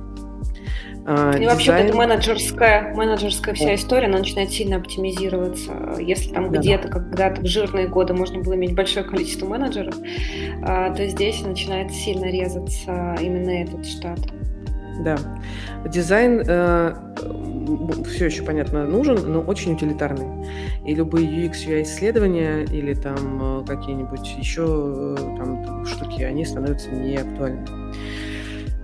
А, 1.06 1.36
и 1.38 1.46
вообще 1.46 1.72
вот 1.72 1.82
эта 1.82 1.96
менеджерская, 1.96 2.94
менеджерская 2.94 3.56
вся 3.56 3.76
история, 3.76 4.08
она 4.08 4.20
начинает 4.20 4.52
сильно 4.52 4.78
оптимизироваться. 4.78 5.96
Если 6.00 6.32
там 6.32 6.52
да, 6.52 6.60
где-то, 6.60 6.88
да. 6.88 6.94
когда-то 6.94 7.42
в 7.42 7.46
жирные 7.46 7.88
годы 7.88 8.14
можно 8.14 8.40
было 8.40 8.56
иметь 8.56 8.76
большое 8.76 9.06
количество 9.06 9.48
менеджеров, 9.48 9.96
а, 10.64 10.94
то 10.94 11.06
здесь 11.08 11.42
начинает 11.42 11.92
сильно 11.92 12.26
резаться 12.26 13.18
именно 13.20 13.50
этот 13.50 13.86
штат. 13.86 14.20
Да. 15.04 15.18
Дизайн 15.86 16.44
э, 16.46 16.94
все 18.08 18.26
еще, 18.26 18.44
понятно, 18.44 18.86
нужен, 18.86 19.18
но 19.32 19.42
очень 19.42 19.74
утилитарный. 19.74 20.46
И 20.86 20.94
любые 20.94 21.28
UX, 21.28 21.68
UI 21.68 21.82
исследования 21.84 22.64
или 22.66 22.94
там 22.94 23.62
э, 23.62 23.66
какие-нибудь 23.66 24.36
еще 24.38 25.16
э, 25.18 25.38
там 25.38 25.86
штуки, 25.86 26.22
они 26.22 26.46
становятся 26.46 26.92
неактуальны. 26.92 27.66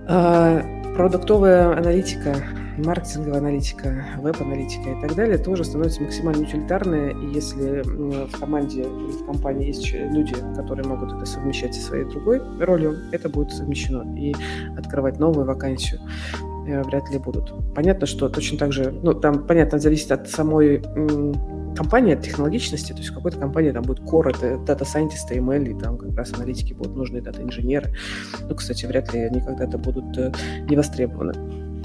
А, 0.08 0.62
продуктовая 0.98 1.78
аналитика, 1.78 2.34
маркетинговая 2.76 3.38
аналитика, 3.38 4.04
веб-аналитика 4.18 4.90
и 4.90 5.00
так 5.00 5.14
далее 5.14 5.38
тоже 5.38 5.62
становится 5.62 6.02
максимально 6.02 6.42
утилитарной. 6.42 7.12
И 7.12 7.34
если 7.34 7.82
в 7.84 8.36
команде 8.36 8.82
или 8.82 9.12
в 9.12 9.24
компании 9.24 9.68
есть 9.68 9.92
люди, 9.94 10.34
которые 10.56 10.88
могут 10.88 11.12
это 11.12 11.24
совмещать 11.24 11.72
со 11.76 11.82
своей 11.82 12.04
другой 12.04 12.42
ролью, 12.58 12.96
это 13.12 13.28
будет 13.28 13.52
совмещено. 13.52 14.12
И 14.18 14.34
открывать 14.76 15.20
новую 15.20 15.46
вакансию 15.46 16.00
э, 16.66 16.82
вряд 16.82 17.08
ли 17.10 17.18
будут. 17.18 17.52
Понятно, 17.76 18.08
что 18.08 18.28
точно 18.28 18.58
так 18.58 18.72
же, 18.72 18.92
ну, 19.00 19.14
там, 19.14 19.46
понятно, 19.46 19.78
зависит 19.78 20.10
от 20.10 20.28
самой 20.28 20.82
компании, 21.78 22.14
от 22.14 22.22
технологичности, 22.22 22.92
то 22.92 22.98
есть 22.98 23.10
в 23.10 23.14
какой-то 23.14 23.38
компании 23.38 23.70
там 23.70 23.82
будет 23.82 24.00
core, 24.00 24.30
это 24.30 24.58
дата-сайентисты, 24.58 25.36
ML, 25.36 25.70
и 25.70 25.74
там 25.78 25.96
как 25.96 26.16
раз 26.16 26.32
аналитики 26.32 26.72
будут 26.72 26.96
нужны, 26.96 27.20
дата-инженеры. 27.20 27.94
Ну, 28.48 28.54
кстати, 28.56 28.84
вряд 28.84 29.14
ли 29.14 29.20
они 29.20 29.40
когда-то 29.40 29.78
будут 29.78 30.18
э, 30.18 30.32
не 30.68 30.76
востребованы. 30.76 31.34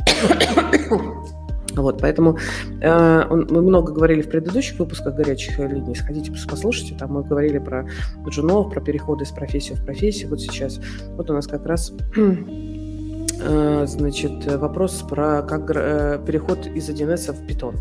Вот, 1.75 2.01
поэтому 2.01 2.37
э, 2.81 3.25
он, 3.31 3.47
мы 3.49 3.63
много 3.63 3.93
говорили 3.93 4.21
в 4.21 4.29
предыдущих 4.29 4.77
выпусках 4.77 5.15
горячих 5.15 5.57
линий. 5.57 5.95
Сходите, 5.95 6.31
послушайте. 6.47 6.93
Там 6.93 7.13
мы 7.13 7.23
говорили 7.23 7.57
про 7.57 7.87
джунов, 8.29 8.71
про 8.71 8.79
переходы 8.79 9.23
из 9.23 9.31
профессии 9.31 9.73
в 9.73 9.83
профессию. 9.83 10.29
Вот 10.29 10.39
сейчас, 10.39 10.79
вот 11.17 11.31
у 11.31 11.33
нас 11.33 11.47
как 11.47 11.65
раз 11.65 11.91
э, 12.15 13.85
значит, 13.87 14.45
вопрос 14.53 15.03
про 15.09 15.41
как 15.41 15.71
э, 15.73 16.19
переход 16.23 16.67
из 16.67 16.87
1С 16.91 17.33
в 17.33 17.43
Python. 17.47 17.75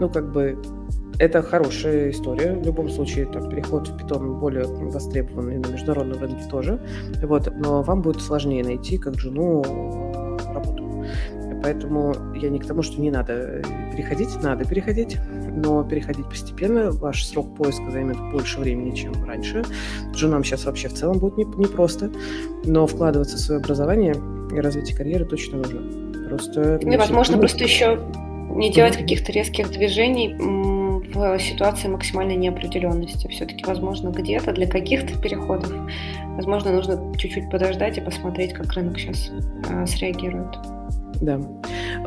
Ну, 0.00 0.08
как 0.08 0.32
бы 0.32 0.56
это 1.18 1.42
хорошая 1.42 2.10
история. 2.10 2.54
В 2.54 2.64
любом 2.64 2.88
случае, 2.88 3.26
там, 3.26 3.48
переход 3.48 3.88
в 3.88 3.96
Python 3.96 4.38
более 4.38 4.64
востребованный 4.64 5.58
на 5.58 5.66
международном 5.66 6.20
рынке 6.20 6.48
тоже. 6.50 6.80
Вот, 7.22 7.52
но 7.56 7.82
вам 7.82 8.02
будет 8.02 8.20
сложнее 8.20 8.64
найти 8.64 8.98
как 8.98 9.18
жену 9.18 9.62
работу. 10.54 10.84
Поэтому 11.62 12.14
я 12.36 12.50
не 12.50 12.60
к 12.60 12.66
тому, 12.66 12.82
что 12.82 13.00
не 13.00 13.10
надо 13.10 13.62
переходить, 13.92 14.28
надо 14.42 14.64
переходить, 14.64 15.18
но 15.56 15.82
переходить 15.82 16.24
постепенно. 16.26 16.92
Ваш 16.92 17.26
срок 17.26 17.56
поиска 17.56 17.90
займет 17.90 18.16
больше 18.32 18.60
времени, 18.60 18.94
чем 18.94 19.12
раньше. 19.24 19.64
Женам 20.14 20.44
сейчас 20.44 20.66
вообще 20.66 20.88
в 20.88 20.94
целом 20.94 21.18
будет 21.18 21.58
непросто, 21.58 22.10
не 22.64 22.70
но 22.70 22.86
вкладываться 22.86 23.36
в 23.36 23.40
свое 23.40 23.60
образование 23.60 24.14
и 24.54 24.60
развитие 24.60 24.96
карьеры 24.96 25.24
точно 25.24 25.58
нужно. 25.58 25.80
Просто... 26.28 26.76
И, 26.76 26.96
возможно, 26.96 27.38
просто 27.38 27.64
еще 27.64 27.98
не 28.50 28.72
делать 28.72 28.96
каких-то 28.96 29.32
резких 29.32 29.70
движений 29.70 30.36
в 31.14 31.38
ситуации 31.38 31.88
максимальной 31.88 32.36
неопределенности. 32.36 33.28
Все-таки, 33.28 33.64
возможно, 33.64 34.10
где-то 34.10 34.52
для 34.52 34.66
каких-то 34.66 35.18
переходов, 35.20 35.72
возможно, 36.36 36.72
нужно 36.72 37.16
чуть-чуть 37.16 37.50
подождать 37.50 37.98
и 37.98 38.00
посмотреть, 38.00 38.52
как 38.52 38.72
рынок 38.72 38.98
сейчас 38.98 39.30
э, 39.70 39.86
среагирует. 39.86 40.58
Да. 41.20 41.40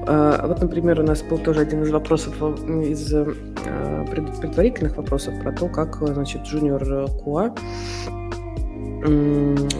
А, 0.07 0.47
вот, 0.47 0.61
например, 0.61 0.99
у 1.01 1.03
нас 1.03 1.21
был 1.21 1.37
тоже 1.37 1.61
один 1.61 1.83
из 1.83 1.91
вопросов 1.91 2.41
из 2.41 3.13
э, 3.13 3.25
предварительных 4.09 4.97
вопросов 4.97 5.33
про 5.41 5.51
то, 5.51 5.67
как, 5.67 5.95
значит, 6.07 6.43
джуниор 6.43 6.83
QA 6.83 7.57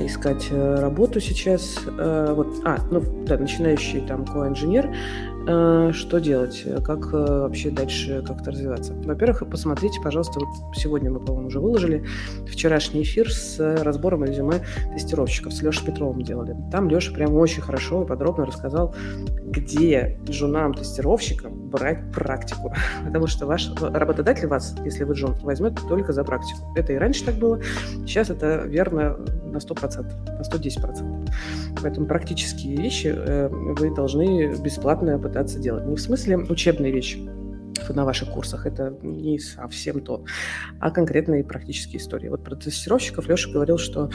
искать 0.03 0.47
э, 0.51 0.75
работу 0.79 1.19
сейчас. 1.19 1.77
Э, 1.85 2.33
вот, 2.35 2.47
а, 2.65 2.77
ну 2.89 3.01
да, 3.25 3.37
начинающий 3.37 4.01
там 4.01 4.23
QA-инженер 4.23 4.89
Э, 4.89 5.30
что 5.43 6.19
делать, 6.19 6.65
как 6.83 7.13
э, 7.13 7.17
вообще 7.17 7.71
дальше 7.71 8.23
как-то 8.25 8.51
развиваться. 8.51 8.93
Во-первых, 8.93 9.43
посмотрите, 9.49 9.99
пожалуйста, 10.03 10.39
вот 10.39 10.75
сегодня 10.75 11.11
мы, 11.11 11.19
по-моему, 11.19 11.47
уже 11.47 11.59
выложили 11.59 12.05
вчерашний 12.47 13.03
эфир 13.03 13.31
с 13.31 13.59
разбором 13.83 14.23
резюме 14.23 14.61
тестировщиков, 14.93 15.53
с 15.53 15.61
Лешей 15.61 15.85
Петровым 15.85 16.21
делали. 16.21 16.55
Там 16.71 16.89
Леша 16.89 17.13
прям 17.13 17.33
очень 17.35 17.61
хорошо 17.61 18.03
и 18.03 18.07
подробно 18.07 18.45
рассказал, 18.45 18.95
где 19.51 20.17
джунам-тестировщикам 20.25 21.69
брать 21.69 22.11
практику. 22.11 22.73
Потому 23.05 23.27
что 23.27 23.45
ваш 23.45 23.71
работодатель 23.79 24.47
вас, 24.47 24.75
если 24.85 25.03
вы 25.03 25.15
джун, 25.15 25.35
возьмет 25.41 25.79
только 25.87 26.13
за 26.13 26.23
практику. 26.23 26.59
Это 26.75 26.93
и 26.93 26.97
раньше 26.97 27.25
так 27.25 27.35
было, 27.35 27.59
сейчас 28.05 28.29
это 28.29 28.63
верно 28.65 29.17
на 29.51 29.57
100%, 29.57 30.05
на 30.25 30.41
110%. 30.41 31.29
Поэтому 31.81 32.07
практические 32.07 32.77
вещи 32.77 33.13
э, 33.15 33.47
вы 33.49 33.93
должны 33.93 34.55
бесплатно 34.61 35.19
пытаться 35.31 35.59
делать. 35.59 35.85
Не 35.85 35.95
в 35.95 36.01
смысле 36.01 36.37
учебные 36.37 36.91
вещи 36.91 37.17
на 37.89 38.03
ваших 38.03 38.29
курсах, 38.31 38.65
это 38.65 38.93
не 39.01 39.39
совсем 39.39 40.01
то, 40.01 40.25
а 40.79 40.91
конкретные 40.91 41.43
практические 41.43 41.99
истории. 41.99 42.27
Вот 42.27 42.43
про 42.43 42.55
тестировщиков 42.55 43.27
Леша 43.27 43.49
говорил, 43.49 43.77
что 43.77 44.09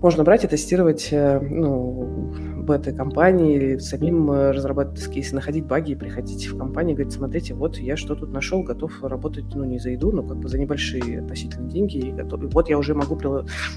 можно 0.00 0.22
брать 0.22 0.44
и 0.44 0.46
тестировать 0.46 1.08
э, 1.10 1.40
ну, 1.40 2.32
бета-компании 2.62 3.56
или 3.56 3.78
самим 3.78 4.30
э, 4.30 4.52
разрабатывать 4.52 5.12
кейсы, 5.12 5.34
находить 5.34 5.66
баги 5.66 5.92
и 5.92 5.94
приходить 5.96 6.46
в 6.46 6.56
компанию 6.56 6.94
и 6.94 6.96
говорить, 6.98 7.14
смотрите, 7.14 7.54
вот 7.54 7.78
я 7.78 7.96
что 7.96 8.14
тут 8.14 8.32
нашел, 8.32 8.62
готов 8.62 8.92
работать, 9.02 9.46
ну, 9.56 9.64
не 9.64 9.80
за 9.80 9.90
еду, 9.90 10.12
но 10.12 10.22
как 10.22 10.38
бы 10.38 10.48
за 10.48 10.56
небольшие 10.56 11.20
относительно 11.20 11.68
деньги, 11.68 11.98
и 11.98 12.12
готов, 12.12 12.44
и 12.44 12.46
вот 12.46 12.68
я 12.68 12.78
уже 12.78 12.94
могу 12.94 13.18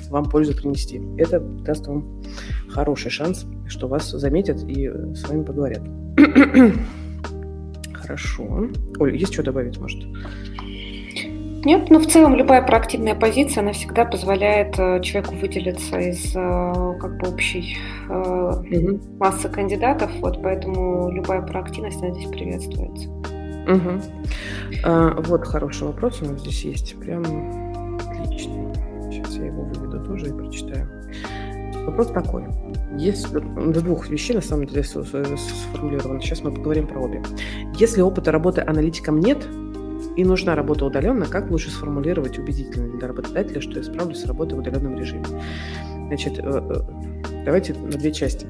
вам 0.10 0.30
пользу 0.30 0.56
принести. 0.56 1.02
Это 1.18 1.40
даст 1.40 1.88
вам 1.88 2.22
хороший 2.70 3.10
шанс, 3.10 3.48
что 3.68 3.88
вас 3.88 4.12
заметят 4.12 4.64
и 4.64 4.88
э, 4.88 5.16
с 5.16 5.28
вами 5.28 5.44
поговорят. 5.44 5.82
Хорошо. 7.94 8.70
Оль, 9.00 9.16
есть 9.16 9.34
что 9.34 9.44
добавить, 9.44 9.80
может? 9.80 10.04
Нет, 11.64 11.92
ну 11.92 12.00
в 12.00 12.08
целом 12.08 12.36
любая 12.36 12.64
проактивная 12.64 13.14
позиция, 13.14 13.62
она 13.62 13.72
всегда 13.74 14.04
позволяет 14.04 14.80
э, 14.80 15.00
человеку 15.02 15.36
выделиться 15.36 16.00
из 16.00 16.36
э, 16.36 16.98
как 17.00 17.20
бы 17.20 17.30
общей 17.30 17.78
угу. 18.10 19.00
массы 19.20 19.48
кандидатов, 19.48 20.10
вот 20.22 20.42
поэтому 20.42 21.12
любая 21.12 21.42
проактивность, 21.44 22.02
она 22.02 22.12
здесь 22.14 22.30
приветствуется. 22.32 23.10
Угу. 23.10 24.02
А, 24.84 25.22
вот 25.22 25.46
хороший 25.46 25.88
вопрос 25.88 26.22
у 26.24 26.26
нас 26.26 26.42
здесь 26.42 26.66
есть, 26.66 27.00
прям 27.00 27.22
отличный. 28.00 28.74
Сейчас 29.12 29.36
я 29.36 29.46
его 29.46 29.62
выведу 29.64 30.04
тоже 30.04 30.30
и 30.30 30.34
прочитаю. 30.34 30.88
Вопрос 31.86 32.08
такой. 32.08 32.44
Есть 32.98 33.32
до 33.32 33.82
двух 33.82 34.10
вещей, 34.10 34.34
на 34.34 34.42
самом 34.42 34.66
деле, 34.66 34.84
сформулировано. 34.84 36.22
Сейчас 36.22 36.44
мы 36.44 36.54
поговорим 36.54 36.88
про 36.88 37.00
обе. 37.00 37.24
Если 37.78 38.02
опыта 38.02 38.32
работы 38.32 38.62
аналитиком 38.62 39.20
нет, 39.20 39.48
и 40.18 40.26
нужна 40.26 40.56
работа 40.56 40.86
удаленно, 40.86 41.26
как 41.26 41.50
лучше 41.50 41.72
сформулировать 41.72 42.38
убедительно 42.38 42.98
для 42.98 43.08
работодателя, 43.08 43.62
что 43.62 43.78
я 43.78 43.84
справлюсь 43.84 44.22
с 44.22 44.26
работой 44.26 44.56
в 44.56 44.60
удаленном 44.60 44.98
режиме? 44.98 45.26
Значит, 46.08 46.40
э, 46.40 46.42
э, 46.44 47.44
давайте 47.46 47.74
на 47.74 47.92
две 47.92 48.12
части. 48.12 48.46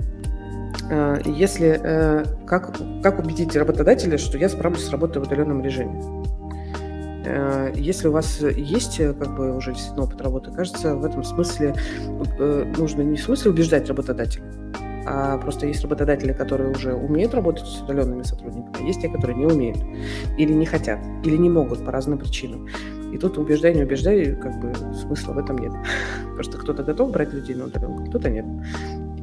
Э, 0.90 1.22
если 1.26 2.26
как, 2.48 2.78
как 3.04 3.20
убедить 3.20 3.56
работодателя, 3.56 4.18
что 4.18 4.38
я 4.38 4.50
справлюсь 4.50 4.84
с 4.84 4.90
работой 4.90 5.22
в 5.22 5.28
удаленном 5.28 5.64
режиме? 5.64 6.02
Если 7.76 8.08
у 8.08 8.12
вас 8.12 8.42
есть 8.42 8.98
как 8.98 9.36
бы 9.36 9.56
уже 9.56 9.74
действительно 9.74 10.06
опыт 10.06 10.22
работы, 10.22 10.52
кажется, 10.52 10.96
в 10.96 11.06
этом 11.06 11.24
смысле 11.24 11.76
нужно 12.78 13.02
не 13.04 13.18
в 13.18 13.22
смысле 13.22 13.52
убеждать 13.52 13.88
работодателя, 13.88 14.44
а 15.06 15.38
просто 15.38 15.68
есть 15.68 15.82
работодатели, 15.84 16.34
которые 16.34 16.72
уже 16.72 16.94
умеют 16.94 17.34
работать 17.34 17.66
с 17.66 17.82
удаленными 17.82 18.24
сотрудниками, 18.24 18.72
а 18.80 18.84
есть 18.84 19.02
те, 19.02 19.10
которые 19.10 19.38
не 19.38 19.46
умеют, 19.46 19.78
или 20.38 20.54
не 20.54 20.66
хотят, 20.66 21.00
или 21.24 21.38
не 21.38 21.50
могут 21.50 21.84
по 21.84 21.92
разным 21.92 22.18
причинам. 22.18 22.68
И 23.12 23.18
тут 23.18 23.38
убеждай, 23.38 23.74
не 23.74 23.84
убеждай, 23.84 24.36
как 24.36 24.60
бы 24.60 24.74
смысла 24.94 25.34
в 25.34 25.38
этом 25.40 25.58
нет. 25.58 25.74
Просто 26.36 26.58
кто-то 26.58 26.84
готов 26.84 27.12
брать 27.12 27.34
людей 27.34 27.56
на 27.56 27.66
удаленку, 27.66 28.06
кто-то 28.06 28.30
нет. 28.30 28.46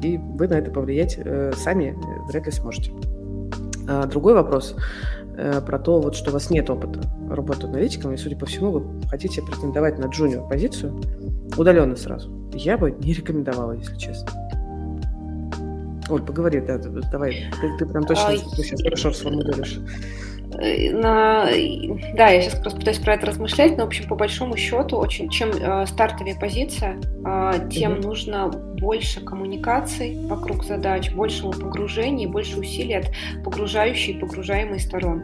И 0.03 0.17
вы 0.17 0.47
на 0.47 0.53
это 0.53 0.71
повлиять 0.71 1.17
э, 1.17 1.53
сами 1.55 1.97
э, 1.97 2.27
вряд 2.27 2.45
ли 2.45 2.51
сможете. 2.51 2.91
А 3.87 4.05
другой 4.05 4.33
вопрос 4.35 4.75
э, 4.77 5.18
про 5.65 5.79
то, 5.79 5.99
вот, 6.01 6.15
что 6.15 6.31
у 6.31 6.33
вас 6.33 6.49
нет 6.49 6.69
опыта 6.69 7.01
работы 7.29 7.67
аналитиком, 7.67 8.13
и, 8.13 8.17
судя 8.17 8.35
по 8.35 8.45
всему, 8.45 8.71
вы 8.71 9.07
хотите 9.07 9.41
претендовать 9.41 9.99
на 9.99 10.05
джуниор 10.05 10.47
позицию 10.47 10.99
удаленно 11.57 11.95
сразу. 11.95 12.31
Я 12.53 12.77
бы 12.77 12.91
не 12.91 13.13
рекомендовала, 13.13 13.73
если 13.73 13.95
честно. 13.97 14.29
Оль, 16.09 16.23
поговори, 16.23 16.59
да, 16.59 16.77
давай, 17.11 17.51
ты, 17.61 17.77
ты 17.77 17.85
прям 17.85 18.03
точно 18.03 18.29
а, 18.29 18.37
сейчас 18.37 18.81
хорошо 18.81 19.13
сформулируешь. 19.13 19.79
На, 20.59 21.45
да, 22.15 22.27
я 22.29 22.41
сейчас 22.41 22.55
просто 22.55 22.79
пытаюсь 22.79 22.99
про 22.99 23.13
это 23.13 23.27
размышлять, 23.27 23.77
но, 23.77 23.85
в 23.85 23.87
общем, 23.87 24.07
по 24.07 24.15
большому 24.15 24.57
счету, 24.57 24.97
очень, 24.97 25.29
чем 25.29 25.51
э, 25.51 25.85
стартовая 25.85 26.35
позиция, 26.35 26.99
э, 27.25 27.69
тем 27.71 27.93
mm-hmm. 27.93 28.01
нужно 28.01 28.47
больше 28.47 29.21
коммуникаций 29.21 30.17
вокруг 30.27 30.65
задач, 30.65 31.11
большего 31.11 31.51
погружения, 31.51 32.27
больше 32.27 32.59
усилий 32.59 32.95
от 32.95 33.11
погружающей 33.43 34.13
и 34.13 34.19
погружаемой 34.19 34.79
сторон. 34.79 35.23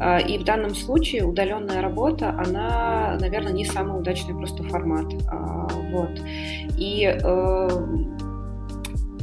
Э, 0.00 0.20
и 0.20 0.36
в 0.36 0.44
данном 0.44 0.74
случае 0.74 1.24
удаленная 1.24 1.80
работа, 1.80 2.30
она, 2.30 3.16
наверное, 3.18 3.52
не 3.52 3.64
самый 3.64 3.98
удачный 3.98 4.34
просто 4.34 4.62
формат. 4.64 5.06
Э, 5.12 5.68
вот. 5.90 6.20
И 6.76 7.06
э, 7.06 7.68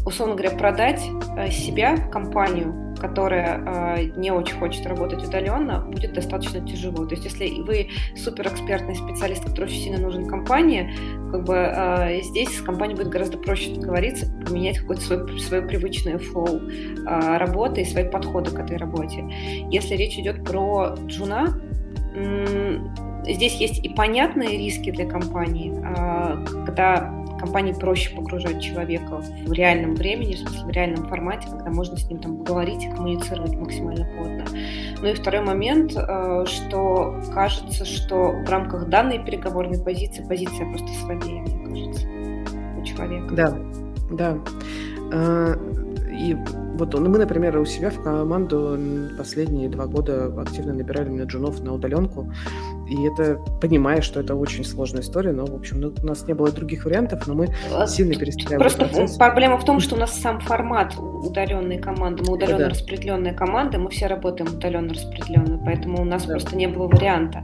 условно 0.06 0.36
говоря, 0.36 0.56
продать 0.58 1.02
э, 1.38 1.50
себя, 1.52 1.98
компанию, 2.12 2.93
которая 3.04 3.98
э, 3.98 4.04
не 4.16 4.32
очень 4.32 4.58
хочет 4.58 4.86
работать 4.86 5.22
удаленно, 5.22 5.82
будет 5.82 6.14
достаточно 6.14 6.66
тяжело. 6.66 7.06
То 7.06 7.16
есть, 7.16 7.26
если 7.26 7.62
вы 7.62 7.90
суперэкспертный 8.16 8.96
специалист, 8.96 9.44
который 9.44 9.66
очень 9.66 9.82
сильно 9.82 10.00
нужен 10.00 10.26
компании, 10.26 10.90
как 11.30 11.44
бы 11.44 11.54
э, 11.54 12.22
здесь 12.22 12.58
с 12.58 12.62
компанией 12.62 12.96
будет 12.96 13.10
гораздо 13.10 13.38
проще 13.38 13.76
договориться, 13.76 14.32
поменять 14.48 14.80
какой-то 14.80 15.02
свой, 15.02 15.40
свой 15.42 15.62
привычный 15.64 16.18
флоу 16.18 16.62
работы 17.06 17.82
и 17.82 17.86
свои 17.86 18.08
подходы 18.10 18.52
к 18.52 18.60
этой 18.60 18.78
работе. 18.78 19.26
Если 19.70 19.96
речь 19.96 20.18
идет 20.18 20.46
про 20.46 20.96
джуна, 21.06 21.60
здесь 23.28 23.56
есть 23.56 23.84
и 23.84 23.90
понятные 23.90 24.58
риски 24.58 24.92
для 24.92 25.06
компании, 25.06 25.74
когда 26.66 27.23
компании 27.44 27.74
проще 27.74 28.16
погружать 28.16 28.62
человека 28.62 29.22
в 29.46 29.52
реальном 29.52 29.96
времени, 29.96 30.36
в 30.36 30.40
смысле 30.40 30.64
в 30.66 30.70
реальном 30.70 31.06
формате, 31.08 31.48
когда 31.50 31.72
можно 31.72 31.98
с 31.98 32.10
ним 32.10 32.20
там 32.20 32.44
говорить 32.44 32.84
и 32.86 32.90
коммуницировать 32.90 33.54
максимально 33.56 34.08
плотно. 34.16 34.46
Ну 35.02 35.08
и 35.10 35.14
второй 35.14 35.42
момент, 35.42 35.94
э, 35.96 36.46
что 36.48 37.22
кажется, 37.34 37.84
что 37.84 38.32
в 38.32 38.50
рамках 38.50 38.88
данной 38.88 39.20
переговорной 39.20 39.84
позиции 39.84 40.26
позиция 40.28 40.70
просто 40.70 40.88
слабее, 41.02 41.42
мне 41.42 41.86
кажется, 41.86 42.08
у 42.80 42.84
человека. 42.86 43.36
Да, 43.36 43.58
да. 44.12 44.38
А, 45.12 45.54
и 46.14 46.38
вот 46.78 46.94
ну, 46.94 47.10
мы, 47.10 47.18
например, 47.18 47.58
у 47.58 47.66
себя 47.66 47.90
в 47.90 48.02
команду 48.02 48.80
последние 49.18 49.68
два 49.68 49.88
года 49.88 50.34
активно 50.42 50.74
набирали 50.74 51.10
мне 51.10 51.24
джунов 51.24 51.62
на 51.62 51.74
удаленку. 51.74 52.32
И 52.88 53.04
это, 53.08 53.40
понимая, 53.62 54.02
что 54.02 54.20
это 54.20 54.36
очень 54.36 54.64
сложная 54.64 55.02
история, 55.02 55.32
но, 55.32 55.46
в 55.46 55.56
общем, 55.56 55.80
ну, 55.80 55.94
у 56.02 56.06
нас 56.06 56.28
не 56.28 56.34
было 56.34 56.52
других 56.52 56.86
вариантов, 56.86 57.28
но 57.28 57.34
мы 57.34 57.48
сильно 57.88 58.14
перестраивали 58.16 58.60
Просто 58.60 58.86
процесс. 58.86 59.16
проблема 59.18 59.58
в 59.58 59.66
том, 59.66 59.80
что 59.80 59.96
у 59.96 60.00
нас 60.00 60.20
сам 60.20 60.40
формат 60.40 60.96
удаленной 60.98 61.78
команды, 61.78 62.24
мы 62.28 62.34
удаленно 62.34 62.66
да. 62.66 62.70
распределенная 62.70 63.34
команда, 63.34 63.80
мы 63.80 63.90
все 63.90 64.08
работаем 64.08 64.54
удаленно 64.54 64.94
распределенно, 64.94 65.60
поэтому 65.64 66.02
у 66.02 66.06
нас 66.06 66.26
да. 66.26 66.34
просто 66.34 66.56
не 66.56 66.68
было 66.68 66.88
варианта. 66.88 67.44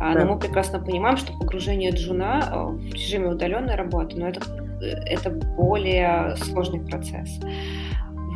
А, 0.00 0.14
да. 0.14 0.24
Но 0.24 0.34
мы 0.34 0.38
прекрасно 0.38 0.78
понимаем, 0.80 1.16
что 1.16 1.32
погружение 1.32 1.90
джуна 1.90 2.40
э, 2.50 2.64
в 2.66 2.94
режиме 2.94 3.28
удаленной 3.28 3.74
работы, 3.74 4.16
но 4.16 4.26
ну, 4.26 4.30
это, 4.30 4.40
э, 4.80 4.86
это 5.06 5.30
более 5.30 6.36
сложный 6.36 6.80
процесс. 6.80 7.40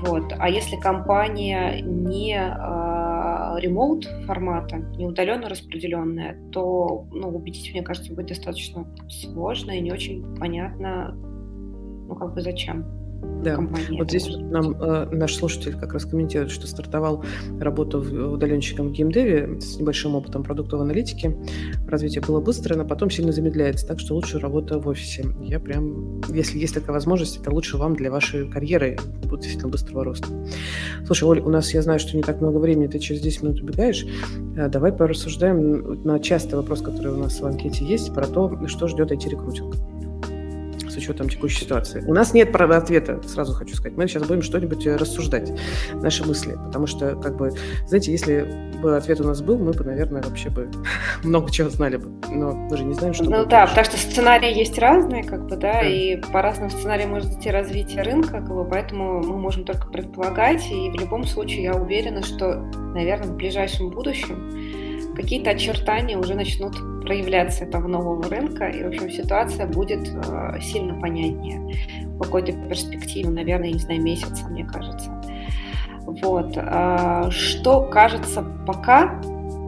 Вот. 0.03 0.33
А 0.39 0.49
если 0.49 0.77
компания 0.77 1.81
не 1.81 2.37
ремоут 3.61 4.05
формата, 4.27 4.77
не 4.97 5.07
удаленно 5.07 5.49
распределенная, 5.49 6.37
то 6.51 7.07
ну, 7.13 7.29
убедить, 7.29 7.73
мне 7.73 7.83
кажется, 7.83 8.13
будет 8.13 8.29
достаточно 8.29 8.87
сложно 9.09 9.73
и 9.73 9.81
не 9.81 9.93
очень 9.93 10.37
понятно, 10.37 11.13
ну, 11.13 12.15
как 12.17 12.35
бы 12.35 12.41
зачем. 12.41 13.02
Да, 13.43 13.59
вот 13.91 14.09
здесь 14.09 14.29
вот 14.29 14.41
нам 14.51 14.81
э, 14.81 15.09
наш 15.11 15.35
слушатель 15.35 15.77
как 15.77 15.95
раз 15.95 16.05
комментирует, 16.05 16.53
что 16.53 16.69
стартовал 16.69 17.25
работу 17.59 18.01
в, 18.01 18.35
удаленщиком 18.35 18.89
в 18.89 18.93
геймдеве 18.93 19.61
с 19.61 19.79
небольшим 19.79 20.15
опытом 20.15 20.45
продуктовой 20.45 20.85
аналитики. 20.85 21.37
Развитие 21.89 22.23
было 22.23 22.41
быстрое, 22.41 22.79
но 22.79 22.85
потом 22.87 23.11
сильно 23.11 23.33
замедляется, 23.33 23.87
так 23.87 23.99
что 23.99 24.15
лучше 24.15 24.39
работа 24.39 24.79
в 24.79 24.87
офисе. 24.87 25.27
Я 25.41 25.59
прям, 25.59 26.21
если 26.29 26.59
есть 26.59 26.75
такая 26.75 26.93
возможность, 26.93 27.39
это 27.39 27.53
лучше 27.53 27.79
вам 27.79 27.97
для 27.97 28.13
вашей 28.13 28.49
карьеры, 28.49 28.99
будет 29.25 29.41
действительно 29.41 29.73
быстрого 29.73 30.05
роста. 30.05 30.29
Слушай, 31.07 31.25
Оль, 31.25 31.41
у 31.41 31.49
нас, 31.49 31.75
я 31.75 31.83
знаю, 31.83 31.99
что 31.99 32.17
не 32.17 32.23
так 32.23 32.41
много 32.41 32.59
времени, 32.59 32.87
ты 32.87 33.01
через 33.01 33.21
10 33.23 33.43
минут 33.43 33.61
убегаешь. 33.61 34.07
Э, 34.57 34.69
давай 34.69 34.93
порассуждаем 34.93 36.03
на 36.05 36.21
частый 36.21 36.57
вопрос, 36.57 36.81
который 36.81 37.13
у 37.13 37.19
нас 37.19 37.41
в 37.41 37.47
анкете 37.47 37.85
есть, 37.85 38.15
про 38.15 38.27
то, 38.27 38.69
что 38.69 38.87
ждет 38.87 39.11
IT-рекрутинг 39.11 39.75
с 40.93 40.97
учетом 40.97 41.29
текущей 41.29 41.65
ситуации. 41.65 42.05
У 42.07 42.13
нас 42.13 42.35
нет 42.35 42.53
права 42.53 42.77
ответа, 42.77 43.21
сразу 43.27 43.55
хочу 43.55 43.75
сказать. 43.75 43.97
Мы 43.97 44.07
сейчас 44.07 44.25
будем 44.25 44.43
что-нибудь 44.43 44.87
э, 44.87 44.97
рассуждать, 44.97 45.53
наши 45.95 46.25
мысли, 46.25 46.53
потому 46.67 46.87
что, 46.87 47.17
как 47.17 47.37
бы, 47.37 47.53
знаете, 47.87 48.13
если 48.13 48.47
бы 48.83 48.97
ответ 48.97 49.21
у 49.21 49.25
нас 49.25 49.41
был, 49.41 49.59
мы 49.59 49.73
бы, 49.73 49.85
наверное, 49.85 50.23
вообще 50.23 50.51
бы 50.51 50.71
много 51.23 51.51
чего 51.51 51.71
знали 51.71 51.97
бы, 51.97 52.11
но 52.31 52.53
мы 52.53 52.77
же 52.77 52.85
не 52.85 52.95
знаем, 52.95 53.15
что 53.15 53.25
Ну 53.25 53.31
да, 53.31 53.45
дальше. 53.45 53.75
потому 53.75 53.87
что 53.87 54.11
сценарии 54.11 54.57
есть 54.57 54.79
разные, 54.79 55.25
как 55.25 55.45
бы, 55.45 55.57
да, 55.57 55.73
да. 55.73 55.89
и 55.89 56.17
по 56.33 56.43
разным 56.43 56.71
сценариям 56.71 57.11
может 57.11 57.33
идти 57.33 57.51
развитие 57.51 58.03
рынка, 58.03 58.33
как 58.33 58.49
бы, 58.49 58.65
поэтому 58.65 59.23
мы 59.23 59.39
можем 59.39 59.65
только 59.65 59.87
предполагать, 59.87 60.71
и 60.71 60.91
в 60.91 60.95
любом 60.95 61.25
случае 61.25 61.65
я 61.65 61.75
уверена, 61.75 62.23
что, 62.23 62.57
наверное, 62.95 63.29
в 63.29 63.37
ближайшем 63.37 63.91
будущем 63.91 64.72
какие-то 65.15 65.51
очертания 65.51 66.19
уже 66.19 66.35
начнут 66.35 66.77
проявляться 67.03 67.65
этого 67.65 67.89
нового 67.89 68.23
рынка, 68.29 68.67
и, 68.67 68.83
в 68.83 68.89
общем, 68.89 69.11
ситуация 69.11 69.67
будет 69.67 70.09
э, 70.09 70.61
сильно 70.61 70.99
понятнее 71.01 71.61
в 72.07 72.19
какой-то 72.21 72.53
перспективе, 72.53 73.31
наверное, 73.31 73.73
не 73.73 73.79
знаю, 73.79 74.03
месяца, 74.03 74.47
мне 74.49 74.65
кажется. 74.65 75.11
Вот. 76.07 76.53
Э, 76.57 77.31
что 77.31 77.83
кажется 77.83 78.43
пока, 78.67 79.21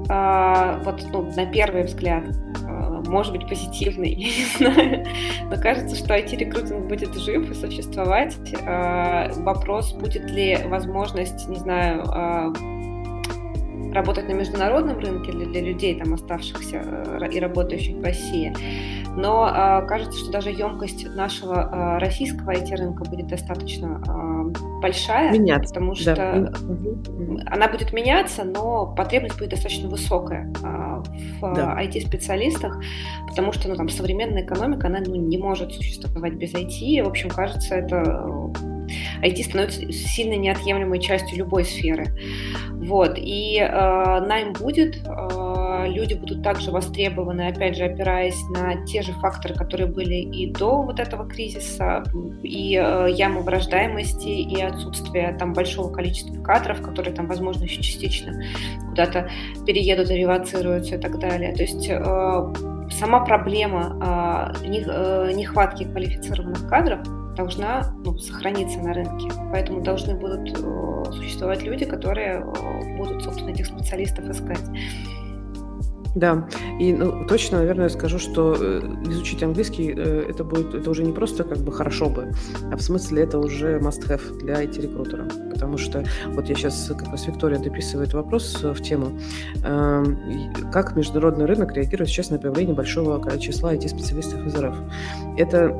э, 0.08 0.82
вот 0.84 1.04
ну, 1.12 1.30
на 1.36 1.46
первый 1.46 1.84
взгляд, 1.84 2.24
э, 2.66 3.02
может 3.08 3.32
быть, 3.32 3.48
позитивный, 3.48 4.10
я 4.14 4.26
не 4.26 4.44
знаю, 4.56 5.06
но 5.50 5.56
кажется, 5.60 5.96
что 5.96 6.14
IT-рекрутинг 6.14 6.88
будет 6.88 7.14
жив 7.14 7.50
и 7.50 7.54
существовать. 7.54 8.36
Э, 8.62 9.32
вопрос, 9.42 9.92
будет 9.92 10.30
ли 10.30 10.58
возможность, 10.66 11.48
не 11.48 11.56
знаю, 11.56 12.02
э, 12.02 12.73
работать 13.94 14.28
на 14.28 14.32
международном 14.32 14.98
рынке 14.98 15.32
для, 15.32 15.46
для 15.46 15.60
людей, 15.62 15.98
там, 15.98 16.14
оставшихся 16.14 16.82
э, 16.84 17.28
и 17.30 17.40
работающих 17.40 17.96
в 17.96 18.02
России. 18.02 18.52
Но 19.16 19.48
э, 19.48 19.86
кажется, 19.86 20.18
что 20.18 20.32
даже 20.32 20.50
емкость 20.50 21.06
нашего 21.14 21.54
э, 21.54 21.98
российского 21.98 22.50
IT-рынка 22.50 23.04
будет 23.04 23.28
достаточно 23.28 24.02
э, 24.06 24.80
большая, 24.82 25.32
меняться, 25.32 25.72
потому 25.72 25.94
что 25.94 26.14
да. 26.14 26.52
она 27.46 27.68
будет 27.68 27.92
меняться, 27.92 28.44
но 28.44 28.92
потребность 28.94 29.38
будет 29.38 29.50
достаточно 29.50 29.88
высокая 29.88 30.52
э, 30.62 31.02
в 31.40 31.54
да. 31.54 31.80
IT-специалистах, 31.80 32.82
потому 33.28 33.52
что 33.52 33.68
ну, 33.68 33.76
там, 33.76 33.88
современная 33.88 34.44
экономика, 34.44 34.88
она 34.88 34.98
ну, 35.06 35.14
не 35.14 35.38
может 35.38 35.72
существовать 35.72 36.34
без 36.34 36.52
IT. 36.52 37.04
В 37.04 37.08
общем, 37.08 37.30
кажется, 37.30 37.76
это 37.76 38.52
IT 39.22 39.42
становится 39.44 39.90
сильно 39.92 40.34
неотъемлемой 40.34 41.00
частью 41.00 41.38
любой 41.38 41.64
сферы. 41.64 42.06
Вот. 42.72 43.14
И 43.16 43.58
э, 43.58 44.20
найм 44.26 44.52
будет, 44.52 44.96
э, 45.06 45.86
люди 45.88 46.14
будут 46.14 46.42
также 46.42 46.70
востребованы, 46.70 47.48
опять 47.48 47.76
же, 47.76 47.84
опираясь 47.84 48.40
на 48.50 48.84
те 48.84 49.02
же 49.02 49.12
факторы, 49.14 49.54
которые 49.54 49.86
были 49.86 50.16
и 50.16 50.52
до 50.52 50.82
вот 50.82 51.00
этого 51.00 51.26
кризиса, 51.26 52.04
и 52.42 52.76
э, 52.76 53.08
ямы 53.10 53.40
враждаемости, 53.40 54.28
и 54.28 54.60
отсутствие 54.60 55.34
там 55.38 55.54
большого 55.54 55.90
количества 55.90 56.34
кадров, 56.42 56.82
которые 56.82 57.14
там, 57.14 57.26
возможно, 57.26 57.64
еще 57.64 57.80
частично 57.80 58.34
куда-то 58.90 59.30
переедут, 59.66 60.10
ревацируются 60.10 60.96
и 60.96 60.98
так 60.98 61.18
далее. 61.18 61.54
То 61.54 61.62
есть 61.62 61.88
э, 61.88 62.54
сама 62.90 63.24
проблема 63.24 64.52
э, 64.62 64.68
э 64.68 65.32
нехватки 65.34 65.84
квалифицированных 65.84 66.68
кадров 66.68 67.00
должна 67.34 67.94
ну, 68.04 68.16
сохраниться 68.18 68.78
на 68.80 68.94
рынке. 68.94 69.30
Поэтому 69.52 69.80
должны 69.80 70.14
будут 70.14 70.58
э, 70.58 71.12
существовать 71.12 71.62
люди, 71.62 71.84
которые 71.84 72.40
э, 72.40 72.96
будут, 72.96 73.22
собственно, 73.22 73.50
этих 73.50 73.66
специалистов 73.66 74.28
искать. 74.28 74.64
Да, 76.14 76.48
и 76.78 76.92
ну, 76.92 77.26
точно, 77.26 77.58
наверное, 77.58 77.88
скажу, 77.88 78.18
что 78.18 78.54
э, 78.56 78.80
изучить 79.08 79.42
английский 79.42 79.92
э, 79.96 80.26
это 80.30 80.44
будет, 80.44 80.72
это 80.72 80.88
уже 80.88 81.02
не 81.02 81.12
просто 81.12 81.42
как 81.42 81.58
бы 81.58 81.72
хорошо 81.72 82.08
бы, 82.08 82.30
а 82.70 82.76
в 82.76 82.82
смысле 82.82 83.24
это 83.24 83.38
уже 83.38 83.78
must-have 83.78 84.38
для 84.38 84.62
IT-рекрутера. 84.62 85.28
Потому 85.50 85.76
что 85.76 86.04
вот 86.28 86.48
я 86.48 86.54
сейчас, 86.54 86.92
как 86.96 87.08
раз 87.08 87.26
Виктория 87.26 87.58
дописывает 87.58 88.14
вопрос 88.14 88.62
в 88.62 88.80
тему, 88.80 89.18
э, 89.64 90.04
как 90.72 90.94
международный 90.94 91.46
рынок 91.46 91.72
реагирует 91.72 92.08
сейчас 92.08 92.30
на 92.30 92.38
появление 92.38 92.76
большого 92.76 93.20
числа 93.40 93.74
IT-специалистов 93.74 94.46
из 94.46 94.54
РФ. 94.54 94.76
Это 95.36 95.70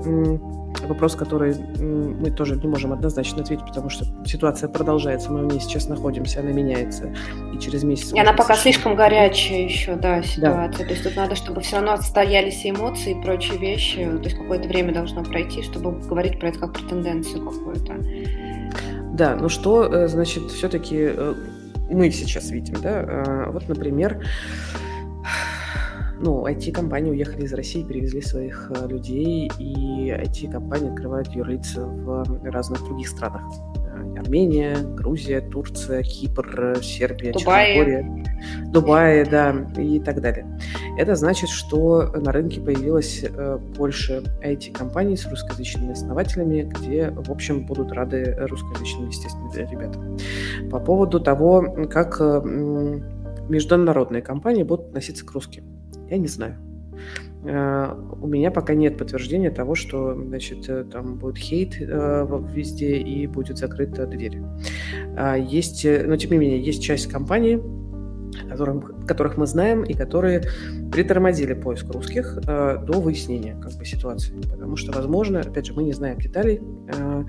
вопрос, 0.83 1.15
который 1.15 1.55
мы 1.79 2.31
тоже 2.31 2.57
не 2.57 2.67
можем 2.67 2.93
однозначно 2.93 3.43
ответить, 3.43 3.67
потому 3.67 3.91
что 3.91 4.05
ситуация 4.27 4.69
продолжается, 4.69 5.31
мы 5.31 5.47
в 5.47 5.53
ней 5.53 5.61
сейчас 5.61 5.89
находимся, 5.89 6.41
она 6.41 6.51
меняется, 6.51 7.15
и 7.53 7.59
через 7.59 7.85
месяц... 7.85 8.13
И 8.13 8.19
она 8.19 8.33
пока 8.33 8.55
слишком 8.55 8.97
горячая 8.97 9.63
еще, 9.63 9.97
да, 9.97 10.23
ситуация. 10.23 10.79
Да. 10.79 10.85
То 10.85 10.91
есть 10.93 11.03
тут 11.03 11.17
надо, 11.17 11.35
чтобы 11.35 11.61
все 11.61 11.77
равно 11.77 11.93
отстоялись 11.93 12.65
эмоции 12.65 13.19
и 13.19 13.23
прочие 13.23 13.59
вещи, 13.59 14.05
то 14.05 14.25
есть 14.25 14.37
какое-то 14.37 14.69
время 14.69 14.93
должно 14.93 15.23
пройти, 15.23 15.63
чтобы 15.63 15.93
говорить 16.01 16.39
про 16.39 16.49
это 16.49 16.59
как 16.59 16.73
про 16.73 16.83
тенденцию 16.83 17.45
какую-то. 17.45 17.95
Да, 19.13 19.37
ну 19.37 19.49
что, 19.49 19.85
э, 19.85 20.09
значит, 20.09 20.51
все-таки 20.51 20.97
э, 20.99 21.35
мы 21.91 22.11
сейчас 22.11 22.51
видим, 22.51 22.75
да, 22.83 23.03
э, 23.03 23.51
вот, 23.51 23.69
например, 23.69 24.25
ну, 26.25 26.47
IT-компании 26.47 27.11
уехали 27.11 27.45
из 27.45 27.53
России, 27.53 27.85
перевезли 27.85 28.23
своих 28.23 28.73
э, 28.75 28.89
людей, 28.89 29.51
и 29.59 30.11
IT-компании 30.11 30.91
открывают 30.91 31.29
юрлица 31.29 31.85
в 31.85 32.25
разных 32.45 32.83
других 32.83 33.09
странах. 33.09 33.43
Э, 33.77 34.21
Армения, 34.21 34.75
Грузия, 34.97 35.43
Турция, 35.43 36.03
Кипр, 36.03 36.79
Сербия, 36.83 37.33
Дубай. 37.33 37.75
Черногория, 37.75 38.25
Дубай, 38.73 39.29
да, 39.29 39.55
и 39.77 40.01
так 40.01 40.23
далее. 40.23 40.47
Это 40.99 41.15
значит, 41.15 41.51
что 41.51 42.11
на 42.15 42.33
рынке 42.33 42.59
появилось 42.59 43.23
э, 43.23 43.59
больше 43.77 44.23
IT-компаний 44.43 45.19
с 45.19 45.27
русскоязычными 45.27 45.93
основателями, 45.93 46.63
где, 46.63 47.11
в 47.11 47.31
общем, 47.31 47.67
будут 47.67 47.93
рады 47.93 48.35
русскоязычным, 48.39 49.09
естественно, 49.09 49.53
ребятам. 49.55 50.17
По 50.71 50.81
поводу 50.81 51.21
того, 51.21 51.87
как 51.91 52.19
международные 53.47 54.23
компании 54.23 54.63
будут 54.63 54.87
относиться 54.87 55.27
к 55.27 55.33
русским. 55.33 55.84
Я 56.11 56.19
не 56.19 56.29
знаю. 56.29 56.57
Э, 57.45 57.95
у 58.21 58.27
меня 58.27 58.51
пока 58.51 58.75
нет 58.75 58.97
подтверждения 58.97 59.51
того, 59.51 59.75
что, 59.75 60.15
значит, 60.15 60.69
э, 60.69 60.85
там 60.85 61.19
будет 61.19 61.37
хейт 61.37 61.77
э, 61.81 62.45
везде 62.55 62.97
и 62.97 63.27
будет 63.27 63.59
закрыта 63.59 64.07
дверь. 64.07 64.41
А 65.17 65.37
есть, 65.37 65.85
но 65.85 66.17
тем 66.17 66.31
не 66.33 66.39
менее, 66.39 66.61
есть 66.61 66.83
часть 66.83 67.09
компаний, 67.09 67.61
которым, 68.49 69.07
которых 69.07 69.37
мы 69.37 69.47
знаем 69.47 69.83
и 69.83 69.95
которые 69.95 70.43
притормозили 70.93 71.55
поиск 71.55 71.91
русских 71.93 72.39
э, 72.47 72.79
до 72.85 73.01
выяснения 73.01 73.57
как 73.61 73.73
бы, 73.73 73.85
ситуации. 73.85 74.35
Потому 74.51 74.77
что, 74.77 74.93
возможно, 74.93 75.41
опять 75.41 75.67
же, 75.67 75.75
мы 75.75 75.83
не 75.83 75.93
знаем 75.93 76.19
деталей, 76.19 76.61
э, 76.89 77.25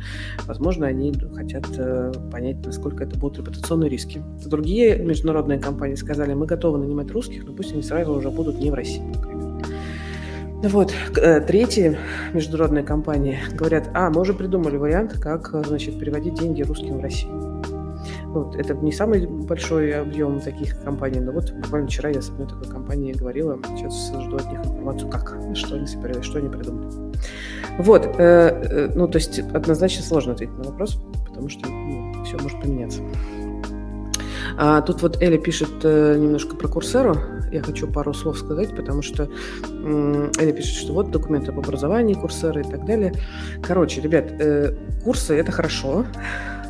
возможно, 0.46 0.88
они 0.88 1.14
хотят 1.36 1.66
э, 1.78 2.12
понять, 2.32 2.66
насколько 2.66 3.04
это 3.04 3.18
будут 3.18 3.40
репутационные 3.40 3.90
риски. 3.90 4.22
Другие 4.46 4.98
международные 4.98 5.60
компании 5.60 5.96
сказали, 5.96 6.34
мы 6.34 6.46
готовы 6.46 6.78
нанимать 6.78 7.12
русских, 7.12 7.46
но 7.46 7.54
пусть 7.54 7.74
они 7.74 7.82
сразу 7.82 8.14
уже 8.14 8.30
будут 8.30 8.60
не 8.60 8.72
в 8.72 8.74
России, 8.74 9.04
Вот. 10.64 10.94
Э, 11.18 11.42
третьи 11.42 11.98
международные 12.34 12.84
компании 12.84 13.40
говорят, 13.54 13.90
а, 13.94 14.10
мы 14.10 14.22
уже 14.22 14.34
придумали 14.34 14.78
вариант, 14.78 15.14
как, 15.20 15.50
значит, 15.66 16.00
переводить 16.00 16.36
деньги 16.36 16.64
русским 16.64 16.98
в 16.98 17.02
Россию. 17.02 17.75
Ну, 18.36 18.52
это 18.52 18.74
не 18.74 18.92
самый 18.92 19.26
большой 19.26 19.94
объем 19.94 20.42
таких 20.42 20.78
компаний, 20.84 21.22
но 21.22 21.32
вот 21.32 21.54
буквально 21.54 21.88
вчера 21.88 22.10
я 22.10 22.22
с 22.22 22.30
одной 22.30 22.50
такой 22.50 22.68
компанией 22.68 23.14
говорила, 23.14 23.58
сейчас 23.78 24.12
жду 24.22 24.36
от 24.36 24.52
них 24.52 24.60
информацию, 24.60 25.10
как, 25.10 25.38
что 25.54 25.76
они 25.76 25.88
собираются, 25.88 26.24
что 26.24 26.40
они 26.40 26.50
придумали. 26.50 27.16
Вот, 27.80 28.06
э, 28.06 28.12
э, 28.20 28.92
ну, 28.94 29.08
то 29.08 29.20
есть 29.20 29.40
однозначно 29.40 30.04
сложно 30.04 30.34
ответить 30.34 30.58
на 30.58 30.66
вопрос, 30.66 31.00
потому 31.26 31.48
что 31.48 31.70
ну, 31.70 32.26
все 32.26 32.38
может 32.38 32.60
поменяться. 32.60 33.02
А, 34.58 34.82
тут 34.82 35.02
вот 35.02 35.22
Эля 35.22 35.38
пишет 35.38 35.72
э, 35.84 36.18
немножко 36.18 36.58
про 36.58 36.68
Курсеру. 36.68 37.16
Я 37.52 37.62
хочу 37.62 37.88
пару 37.88 38.14
слов 38.14 38.38
сказать, 38.38 38.76
потому 38.76 39.02
что 39.02 39.30
э, 39.64 40.32
Эля 40.40 40.52
пишет, 40.52 40.76
что 40.76 40.94
вот 40.94 41.10
документы 41.10 41.52
об 41.52 41.60
образовании 41.60 42.16
Курсера 42.16 42.60
и 42.60 42.70
так 42.70 42.86
далее. 42.86 43.14
Короче, 43.62 44.02
ребят, 44.02 44.26
э, 44.40 44.76
курсы– 45.04 45.36
это 45.38 45.52
хорошо, 45.52 46.06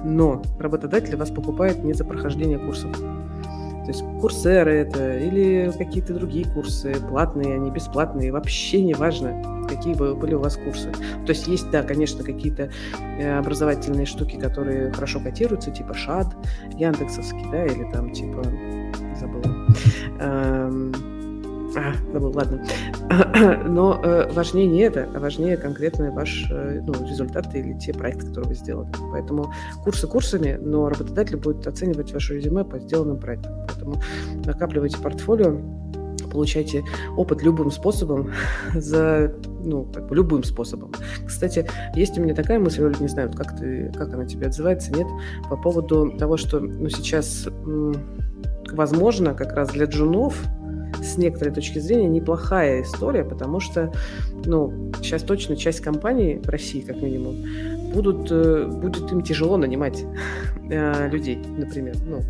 но 0.05 0.41
работодатель 0.59 1.17
вас 1.17 1.31
покупает 1.31 1.83
не 1.83 1.93
за 1.93 2.05
прохождение 2.05 2.59
курсов. 2.59 2.95
То 3.85 3.91
есть 3.91 4.03
курсеры 4.19 4.73
это 4.77 5.15
или 5.19 5.71
какие-то 5.77 6.15
другие 6.15 6.45
курсы, 6.51 6.95
платные, 7.07 7.53
они 7.53 7.69
бесплатные, 7.69 8.31
вообще 8.31 8.81
не 8.81 8.95
важно. 8.95 9.39
какие 9.69 9.93
были 9.93 10.33
у 10.33 10.39
вас 10.39 10.57
курсы. 10.57 10.91
То 10.91 11.29
есть 11.29 11.47
есть, 11.47 11.69
да, 11.69 11.83
конечно, 11.83 12.23
какие-то 12.23 12.71
э, 13.19 13.37
образовательные 13.37 14.07
штуки, 14.07 14.37
которые 14.37 14.91
хорошо 14.91 15.19
котируются, 15.19 15.69
типа 15.69 15.93
ШАД, 15.93 16.35
Яндексовский, 16.75 17.45
да, 17.51 17.65
или 17.65 17.91
там 17.91 18.11
типа, 18.11 18.43
забыла, 19.19 19.53
эм, 20.19 20.93
а, 21.75 21.93
забыл, 22.11 22.31
ладно. 22.33 22.63
Но 23.67 23.99
э, 24.01 24.31
важнее 24.31 24.67
не 24.67 24.79
это, 24.79 25.09
а 25.13 25.19
важнее 25.19 25.57
конкретно 25.57 26.11
ваш 26.11 26.45
э, 26.49 26.81
ну, 26.85 26.93
результат 27.07 27.53
или 27.53 27.77
те 27.77 27.93
проекты, 27.93 28.27
которые 28.27 28.49
вы 28.49 28.55
сделали. 28.55 28.89
Поэтому 29.11 29.53
курсы 29.83 30.07
курсами, 30.07 30.57
но 30.61 30.87
работодатель 30.87 31.37
будет 31.37 31.67
оценивать 31.67 32.13
ваше 32.13 32.35
резюме 32.35 32.63
по 32.63 32.79
сделанным 32.79 33.19
проектам. 33.19 33.53
Поэтому 33.67 34.01
накапливайте 34.45 34.97
портфолио, 34.97 35.57
получайте 36.31 36.83
опыт 37.17 37.41
любым 37.43 37.71
способом, 37.71 38.31
за, 38.73 39.33
ну, 39.63 39.83
как 39.85 40.07
бы 40.07 40.15
любым 40.15 40.43
способом. 40.43 40.91
Кстати, 41.25 41.67
есть 41.95 42.17
у 42.17 42.21
меня 42.21 42.35
такая 42.35 42.59
мысль, 42.59 42.83
Оля, 42.83 42.95
не 42.99 43.09
знаю, 43.09 43.31
как, 43.33 43.57
ты, 43.57 43.91
как 43.97 44.13
она 44.13 44.25
тебе 44.25 44.47
отзывается, 44.47 44.93
нет, 44.93 45.07
по 45.49 45.57
поводу 45.57 46.11
того, 46.17 46.37
что 46.37 46.59
ну, 46.59 46.87
сейчас, 46.89 47.49
возможно, 48.71 49.33
как 49.33 49.53
раз 49.53 49.69
для 49.71 49.85
джунов 49.85 50.41
с 51.03 51.17
некоторой 51.17 51.53
точки 51.53 51.79
зрения 51.79 52.07
неплохая 52.07 52.81
история, 52.81 53.23
потому 53.23 53.59
что, 53.59 53.93
ну, 54.45 54.91
сейчас 55.01 55.23
точно 55.23 55.55
часть 55.55 55.81
компаний 55.81 56.39
в 56.43 56.49
России, 56.49 56.81
как 56.81 57.01
минимум, 57.01 57.45
будут, 57.95 58.29
э, 58.29 58.67
будет 58.67 59.11
им 59.11 59.21
тяжело 59.21 59.57
нанимать 59.57 60.03
э, 60.69 61.09
людей, 61.09 61.37
например. 61.57 61.95
Ну, 62.05 62.21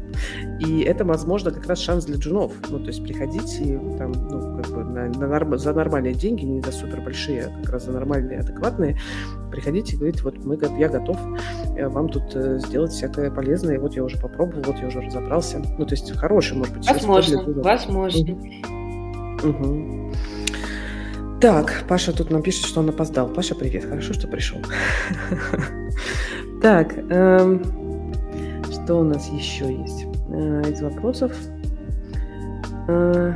и 0.59 0.81
это, 0.81 1.03
возможно, 1.03 1.51
как 1.51 1.65
раз 1.65 1.79
шанс 1.79 2.05
для 2.05 2.17
джунов. 2.17 2.53
Ну, 2.69 2.79
то 2.79 2.87
есть 2.87 3.03
приходить 3.03 3.59
и 3.59 3.77
там, 3.97 4.11
ну, 4.11 4.61
как 4.61 4.71
бы 4.71 4.83
на, 4.83 5.07
на 5.09 5.27
норм, 5.27 5.57
за 5.57 5.73
нормальные 5.73 6.13
деньги, 6.13 6.45
не 6.45 6.61
за 6.61 6.71
супер 6.71 7.01
большие, 7.01 7.45
а 7.45 7.61
как 7.61 7.73
раз 7.73 7.85
за 7.85 7.91
нормальные, 7.91 8.39
адекватные, 8.39 8.99
приходить 9.51 9.93
и 9.93 9.97
говорить, 9.97 10.21
вот 10.21 10.37
мы, 10.45 10.57
я 10.77 10.89
готов 10.89 11.17
э, 11.75 11.87
вам 11.87 12.09
тут 12.09 12.31
сделать 12.33 12.91
всякое 12.91 13.31
полезное, 13.31 13.79
вот 13.79 13.95
я 13.95 14.03
уже 14.03 14.17
попробовал, 14.17 14.61
вот 14.63 14.77
я 14.77 14.87
уже 14.87 15.01
разобрался. 15.01 15.61
Ну, 15.77 15.85
то 15.85 15.93
есть 15.93 16.15
хороший, 16.17 16.57
может 16.57 16.75
быть, 16.75 16.87
Возможно, 16.87 17.43
возможно. 17.61 18.37
Угу. 19.43 20.11
Так, 21.41 21.83
Паша 21.87 22.13
тут 22.13 22.31
нам 22.31 22.41
пишет, 22.41 22.65
что 22.65 22.79
он 22.79 22.89
опоздал. 22.89 23.27
Паша, 23.27 23.55
привет, 23.55 23.85
хорошо, 23.85 24.13
что 24.13 24.27
пришел. 24.27 24.59
Так, 26.61 26.97
эм, 26.97 27.61
что 28.71 28.99
у 28.99 29.03
нас 29.03 29.29
еще 29.29 29.71
есть 29.71 30.05
э, 30.29 30.71
из 30.71 30.81
вопросов? 30.81 31.33
Э, 32.87 33.33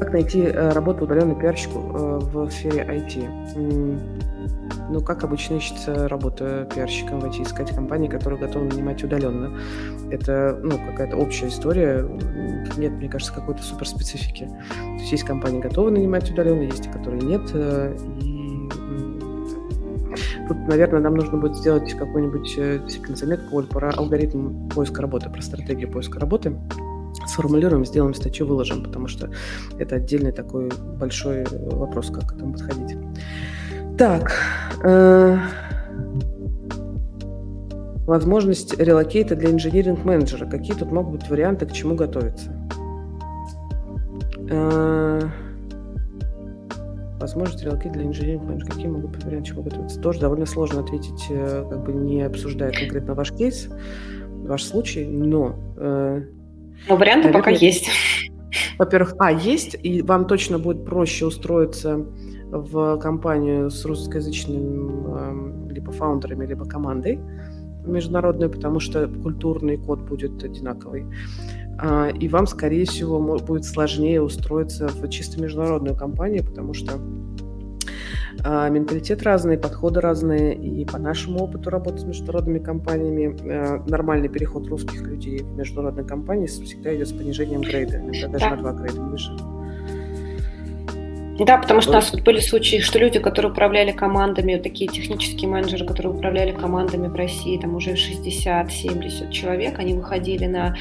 как 0.00 0.12
найти 0.12 0.42
э, 0.42 0.70
работу 0.70 1.04
удаленной 1.04 1.34
пиарщику 1.34 1.78
в 1.78 2.50
сфере 2.50 2.84
IT? 2.84 4.31
Ну, 4.90 5.00
как 5.00 5.24
обычно 5.24 5.56
ищется 5.56 6.08
работа 6.08 6.68
пиарщиком 6.74 7.20
в 7.20 7.24
IT, 7.24 7.42
искать 7.42 7.74
компании, 7.74 8.08
которые 8.08 8.38
готовы 8.40 8.66
нанимать 8.66 9.02
удаленно. 9.02 9.58
Это, 10.10 10.58
ну, 10.62 10.72
какая-то 10.72 11.16
общая 11.16 11.48
история. 11.48 12.06
Нет, 12.76 12.92
мне 12.92 13.08
кажется, 13.08 13.32
какой-то 13.32 13.62
суперспецифики. 13.62 14.48
То 14.68 15.00
есть 15.00 15.12
есть 15.12 15.24
компании, 15.24 15.60
готовы 15.60 15.90
нанимать 15.90 16.30
удаленно, 16.30 16.62
есть 16.62 16.84
те, 16.84 16.90
которые 16.90 17.22
нет. 17.22 17.42
Э, 17.54 17.96
и 18.20 18.68
тут, 20.48 20.58
наверное, 20.68 21.00
нам 21.00 21.14
нужно 21.14 21.38
будет 21.38 21.56
сделать 21.56 21.92
какую-нибудь 21.94 22.54
э, 22.58 22.78
действительно 22.80 23.16
заметку, 23.16 23.56
Оль, 23.56 23.66
про 23.66 23.90
алгоритм 23.90 24.68
поиска 24.68 25.02
работы, 25.02 25.30
про 25.30 25.40
стратегию 25.40 25.90
поиска 25.90 26.20
работы 26.20 26.58
сформулируем, 27.26 27.84
сделаем 27.84 28.14
статью, 28.14 28.46
выложим, 28.46 28.82
потому 28.82 29.06
что 29.06 29.30
это 29.78 29.96
отдельный 29.96 30.32
такой 30.32 30.70
большой 30.98 31.44
вопрос, 31.50 32.10
как 32.10 32.28
к 32.28 32.34
этому 32.34 32.52
подходить. 32.52 32.96
Так. 33.98 34.32
Э, 34.84 35.38
возможность 38.06 38.78
релокейта 38.78 39.36
для 39.36 39.50
engineering-менеджера. 39.50 40.46
Какие 40.46 40.76
тут 40.76 40.90
могут 40.90 41.20
быть 41.20 41.30
варианты, 41.30 41.66
к 41.66 41.72
чему 41.72 41.94
готовиться? 41.94 42.50
Э, 44.50 45.20
возможность 47.20 47.62
релокейта 47.64 47.98
для 47.98 48.06
engineering-менеджера. 48.06 48.70
Какие 48.70 48.88
могут 48.88 49.10
быть 49.10 49.24
варианты, 49.24 49.50
к 49.50 49.52
чему 49.52 49.62
готовиться? 49.62 50.00
Тоже 50.00 50.20
довольно 50.20 50.46
сложно 50.46 50.80
ответить, 50.80 51.26
э, 51.30 51.64
как 51.68 51.84
бы 51.84 51.92
не 51.92 52.22
обсуждая 52.22 52.72
конкретно 52.72 53.14
ваш 53.14 53.32
кейс, 53.32 53.68
ваш 54.28 54.64
случай, 54.64 55.04
но... 55.04 55.54
Э, 55.76 56.22
но 56.88 56.96
варианты 56.96 57.28
наверное, 57.28 57.32
пока 57.32 57.50
есть. 57.50 57.88
Во-первых, 58.78 59.14
а, 59.18 59.30
есть, 59.30 59.76
и 59.80 60.02
вам 60.02 60.26
точно 60.26 60.58
будет 60.58 60.84
проще 60.84 61.26
устроиться 61.26 62.04
в 62.52 62.98
компанию 62.98 63.70
с 63.70 63.84
русскоязычным 63.84 65.68
либо 65.70 65.90
фаундерами, 65.90 66.46
либо 66.46 66.64
командой 66.64 67.18
международной, 67.84 68.48
потому 68.48 68.80
что 68.80 69.08
культурный 69.08 69.76
код 69.76 70.00
будет 70.02 70.42
одинаковый. 70.44 71.06
А, 71.78 72.08
и 72.08 72.28
вам, 72.28 72.46
скорее 72.46 72.84
всего, 72.84 73.18
будет 73.38 73.64
сложнее 73.64 74.22
устроиться 74.22 74.88
в 74.88 75.08
чисто 75.08 75.40
международную 75.40 75.96
компанию, 75.96 76.44
потому 76.44 76.74
что 76.74 76.92
а, 78.44 78.68
менталитет 78.68 79.22
разный, 79.22 79.58
подходы 79.58 80.00
разные, 80.00 80.54
и 80.54 80.84
по 80.84 80.98
нашему 80.98 81.40
опыту 81.40 81.70
работы 81.70 81.98
с 81.98 82.04
международными 82.04 82.58
компаниями 82.58 83.36
а, 83.50 83.82
нормальный 83.88 84.28
переход 84.28 84.68
русских 84.68 85.02
людей 85.02 85.38
в 85.38 85.56
международные 85.56 86.06
компании 86.06 86.46
всегда 86.46 86.94
идет 86.94 87.08
с 87.08 87.12
понижением 87.12 87.62
грейда, 87.62 87.98
иногда 87.98 88.28
даже 88.28 88.44
да. 88.44 88.50
на 88.50 88.56
два 88.56 88.72
грейда 88.72 89.00
выше. 89.00 89.32
Да, 91.38 91.56
потому 91.56 91.80
что 91.80 91.90
у 91.90 91.94
нас 91.94 92.12
были 92.12 92.40
случаи, 92.40 92.80
что 92.80 92.98
люди, 92.98 93.18
которые 93.18 93.52
управляли 93.52 93.90
командами, 93.90 94.56
такие 94.56 94.88
технические 94.90 95.48
менеджеры, 95.48 95.86
которые 95.86 96.12
управляли 96.12 96.52
командами 96.52 97.08
в 97.08 97.14
России, 97.14 97.58
там 97.58 97.74
уже 97.74 97.92
60-70 97.92 99.30
человек, 99.30 99.78
они 99.78 99.94
выходили 99.94 100.44
на 100.44 100.76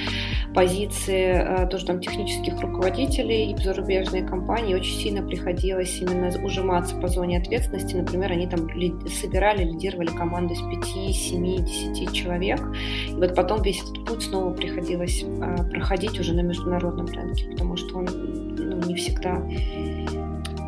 позиции 0.54 1.64
э, 1.64 1.68
тоже 1.68 1.86
там 1.86 2.02
технических 2.02 2.60
руководителей 2.60 3.56
в 3.56 3.60
зарубежные 3.60 4.24
компании, 4.24 4.76
очень 4.76 5.00
сильно 5.00 5.26
приходилось 5.26 5.98
именно 6.02 6.30
ужиматься 6.44 6.98
по 6.98 7.08
зоне 7.08 7.38
ответственности. 7.38 7.96
Например, 7.96 8.34
они 8.34 8.48
там 8.48 8.68
собирали, 9.08 9.64
лидировали 9.64 10.08
команду 10.08 10.54
из 10.54 10.60
5, 10.60 11.16
7, 11.16 11.66
10 11.66 12.14
человек. 12.14 12.60
И 13.08 13.14
вот 13.14 13.34
потом 13.36 13.62
весь 13.62 13.82
этот 13.82 14.06
путь 14.06 14.24
снова 14.24 14.54
приходилось 14.54 15.24
э, 15.24 15.56
проходить 15.72 16.20
уже 16.20 16.34
на 16.34 16.42
международном 16.42 17.06
рынке, 17.06 17.46
потому 17.52 17.78
что 17.78 18.00
он 18.00 18.06
ну, 18.06 18.86
не 18.86 18.96
всегда 18.96 19.42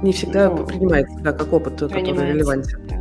не 0.04 0.12
всегда 0.12 0.50
ну, 0.50 0.66
принимается 0.66 1.18
да, 1.20 1.32
как 1.32 1.52
опыт, 1.54 1.80
который 1.80 2.04
релевантен. 2.04 2.88
Да. 2.88 2.96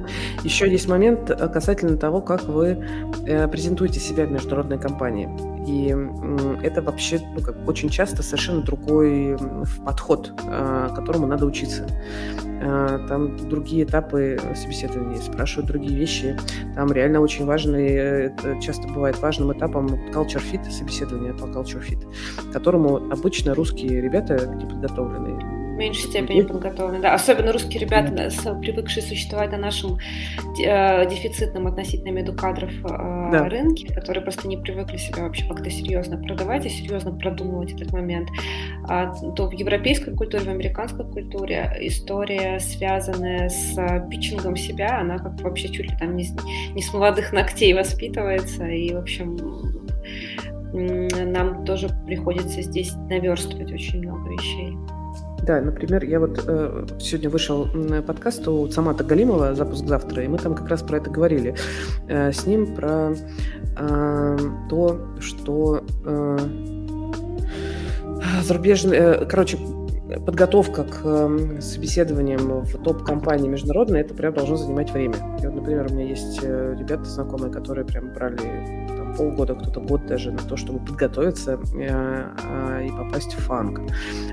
Еще 0.45 0.71
есть 0.71 0.89
момент 0.89 1.31
э, 1.31 1.49
касательно 1.49 1.97
того, 1.97 2.21
как 2.21 2.45
вы 2.45 2.85
э, 3.27 3.49
презентуете 3.49 4.01
себя 4.01 4.25
в 4.25 4.33
международной 4.33 4.79
компании. 4.79 5.29
И 5.67 5.95
это 6.65 6.83
вообще 6.83 7.21
ну, 7.37 7.43
как, 7.43 7.57
очень 7.69 7.89
часто 7.89 8.23
совершенно 8.23 8.63
другой 8.63 9.37
подход, 9.85 10.33
э, 10.47 10.89
которому 10.95 11.27
надо 11.27 11.45
учиться. 11.47 11.87
Там 13.09 13.49
другие 13.49 13.83
этапы 13.83 14.39
собеседования, 14.55 15.21
спрашивают 15.21 15.67
другие 15.67 15.99
вещи. 15.99 16.39
Там 16.77 16.93
реально 16.93 17.19
очень 17.19 17.45
важный, 17.45 17.89
это 17.89 18.61
часто 18.61 18.87
бывает 18.87 19.21
важным 19.21 19.53
этапом 19.53 19.89
culture 20.13 20.41
fit, 20.41 20.71
собеседования 20.71 21.33
по 21.33 21.47
culture 21.47 21.83
fit, 21.83 22.07
которому 22.53 22.99
обычно 23.11 23.57
русские 23.57 24.01
ребята 24.01 24.47
неподготовленные 24.47 25.52
меньшей 25.83 26.09
степени 26.09 26.43
подготовлены. 26.43 27.03
Да. 27.03 27.14
Особенно 27.14 27.53
русские 27.53 27.80
ребята, 27.80 28.12
да, 28.12 28.55
привыкшие 28.55 29.03
существовать 29.03 29.51
на 29.51 29.59
нашем 29.59 29.99
э, 30.64 31.09
дефицитном 31.09 31.66
относительно 31.66 32.11
медукадров 32.11 32.70
э, 32.85 33.30
да. 33.33 33.49
рынке, 33.49 33.93
которые 33.93 34.22
просто 34.22 34.49
не 34.49 34.57
привыкли 34.57 34.97
себя 34.97 35.24
вообще 35.24 35.47
как-то 35.47 35.70
серьезно 35.70 36.16
продавать 36.16 36.66
и 36.66 36.68
серьезно 36.68 37.12
продумывать 37.12 37.72
этот 37.72 37.93
момент. 37.93 38.28
А, 38.89 39.12
то 39.37 39.49
в 39.49 39.53
европейской 39.53 40.14
культуре, 40.14 40.45
в 40.45 40.49
американской 40.49 41.05
культуре 41.05 41.76
история, 41.80 42.61
связанная 42.61 43.49
с 43.49 43.74
питчингом 44.11 44.57
себя, 44.57 45.01
она 45.01 45.18
как 45.18 45.41
вообще 45.41 45.68
чуть 45.68 45.91
ли 45.91 45.97
там 45.99 46.16
не, 46.16 46.26
не 46.74 46.83
с 46.83 46.93
молодых 46.93 47.33
ногтей 47.33 47.74
воспитывается. 47.74 48.66
И, 48.66 48.95
в 48.95 48.99
общем, 48.99 49.37
нам 50.72 51.64
тоже 51.64 51.89
приходится 52.07 52.62
здесь 52.62 52.93
наверстывать 53.09 53.72
очень 53.72 53.99
много 54.01 54.30
вещей. 54.30 54.76
Да, 55.43 55.61
например, 55.61 56.05
я 56.05 56.20
вот 56.20 56.45
э, 56.47 56.86
сегодня 57.01 57.28
вышел 57.28 57.66
на 57.74 58.01
подкаст 58.01 58.47
у 58.47 58.68
Самата 58.68 59.03
Галимова 59.03 59.55
«Запуск 59.55 59.84
завтра», 59.86 60.22
и 60.22 60.28
мы 60.28 60.38
там 60.38 60.55
как 60.55 60.68
раз 60.68 60.82
про 60.82 60.99
это 60.99 61.11
говорили. 61.11 61.57
Э, 62.07 62.30
с 62.30 62.47
ним 62.47 62.74
про 62.76 63.12
э, 63.76 64.38
то, 64.70 65.01
что 65.18 65.84
э, 66.05 66.38
зарубежные... 68.45 69.01
Э, 69.01 69.26
короче, 69.26 69.59
подготовка 70.26 70.84
к 70.84 71.61
собеседованиям 71.61 72.62
в 72.62 72.78
топ-компании 72.84 73.49
международной, 73.49 74.03
это 74.03 74.14
прям 74.14 74.34
должно 74.34 74.57
занимать 74.57 74.93
время. 74.93 75.16
И 75.43 75.47
вот, 75.47 75.57
например, 75.57 75.88
у 75.90 75.95
меня 75.95 76.09
есть 76.09 76.38
э, 76.43 76.76
ребята 76.78 77.05
знакомые, 77.05 77.53
которые 77.53 77.84
прям 77.84 78.12
брали 78.14 78.82
полгода, 79.17 79.55
кто-то 79.55 79.81
год 79.81 80.07
даже 80.07 80.33
на 80.33 80.39
то, 80.39 80.57
чтобы 80.57 80.79
подготовиться 80.85 81.59
э, 81.75 82.25
э, 82.45 82.87
и 82.87 82.91
попасть 82.91 83.35
в 83.35 83.41
фанк. 83.41 83.81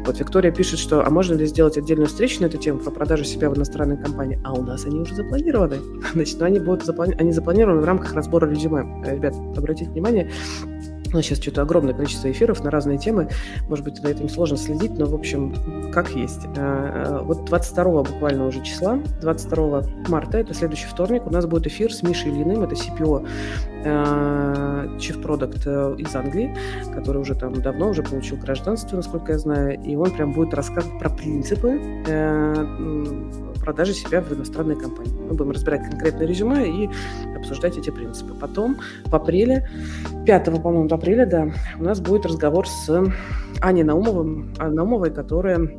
Вот 0.06 0.20
Виктория 0.20 0.52
пишет, 0.52 0.80
что 0.80 1.06
а 1.06 1.10
можно 1.10 1.36
ли 1.36 1.46
сделать 1.46 1.78
отдельную 1.78 2.08
встречу 2.08 2.42
на 2.42 2.48
эту 2.48 2.58
тему 2.58 2.80
про 2.80 2.92
продажу 2.92 3.24
себя 3.24 3.50
в 3.50 3.58
иностранной 3.58 3.98
компании? 3.98 4.40
А 4.44 4.54
у 4.54 4.64
нас 4.64 4.86
они 4.86 5.00
уже 5.00 5.16
запланированы. 5.16 5.78
Значит, 6.14 6.40
ну, 6.40 6.46
они 6.46 6.60
будут 6.60 6.86
заплани... 6.86 7.16
они 7.20 7.32
запланированы 7.32 7.82
в 7.82 7.86
рамках 7.86 8.14
разбора 8.14 8.48
резюме. 8.48 8.84
Ребят, 9.06 9.36
обратите 9.58 9.90
внимание, 9.92 10.32
у 11.12 11.18
нас 11.18 11.26
сейчас 11.26 11.40
что-то 11.40 11.62
огромное 11.62 11.94
количество 11.94 12.32
эфиров 12.32 12.64
на 12.64 12.72
разные 12.72 12.98
темы. 12.98 13.30
Может 13.68 13.86
быть, 13.86 13.98
за 13.98 14.10
этим 14.10 14.30
сложно 14.30 14.58
следить, 14.58 14.98
но, 14.98 15.06
в 15.06 15.16
общем, 15.16 15.92
как 15.92 16.12
есть. 16.12 16.46
А, 16.58 17.20
а, 17.20 17.24
вот 17.24 17.46
22 17.46 18.04
буквально 18.04 18.46
уже 18.46 18.64
числа, 18.64 19.00
22 19.22 19.84
марта, 20.08 20.38
это 20.38 20.54
следующий 20.54 20.88
вторник, 20.88 21.26
у 21.26 21.30
нас 21.32 21.46
будет 21.46 21.68
эфир 21.68 21.94
с 21.94 22.04
Мишей 22.04 22.32
Ильиным, 22.32 22.64
это 22.64 22.76
CPO 22.76 23.28
а, 23.86 24.86
Chief 24.98 25.22
Product 25.22 25.64
э, 25.66 25.96
из 26.02 26.16
Англии, 26.16 26.56
который 26.94 27.22
уже 27.22 27.36
там 27.36 27.54
давно 27.54 27.90
уже 27.90 28.04
получил 28.04 28.38
гражданство, 28.38 28.96
насколько 28.98 29.34
я 29.34 29.40
знаю, 29.40 29.82
и 29.82 29.96
он 29.96 30.12
прям 30.12 30.34
будет 30.34 30.54
рассказывать 30.54 31.00
про 31.00 31.10
принципы 31.10 31.80
э, 32.08 33.49
продажи 33.60 33.94
себя 33.94 34.22
в 34.22 34.32
иностранной 34.34 34.76
компании. 34.76 35.20
Мы 35.20 35.34
будем 35.36 35.52
разбирать 35.52 35.84
конкретное 35.90 36.28
резюме 36.28 36.68
и 36.68 36.90
обсуждать 37.36 37.78
эти 37.78 37.90
принципы. 37.90 38.34
Потом 38.34 38.78
в 39.06 39.16
апреле, 39.16 39.70
5, 40.26 40.62
по-моему, 40.62 40.88
апреля, 40.94 41.26
да, 41.26 41.52
у 41.80 41.84
нас 41.84 42.00
будет 42.00 42.26
разговор 42.26 42.68
с 42.68 43.04
Аней 43.62 43.84
Наумовым, 43.84 44.54
Наумовой, 44.58 45.12
которая 45.12 45.70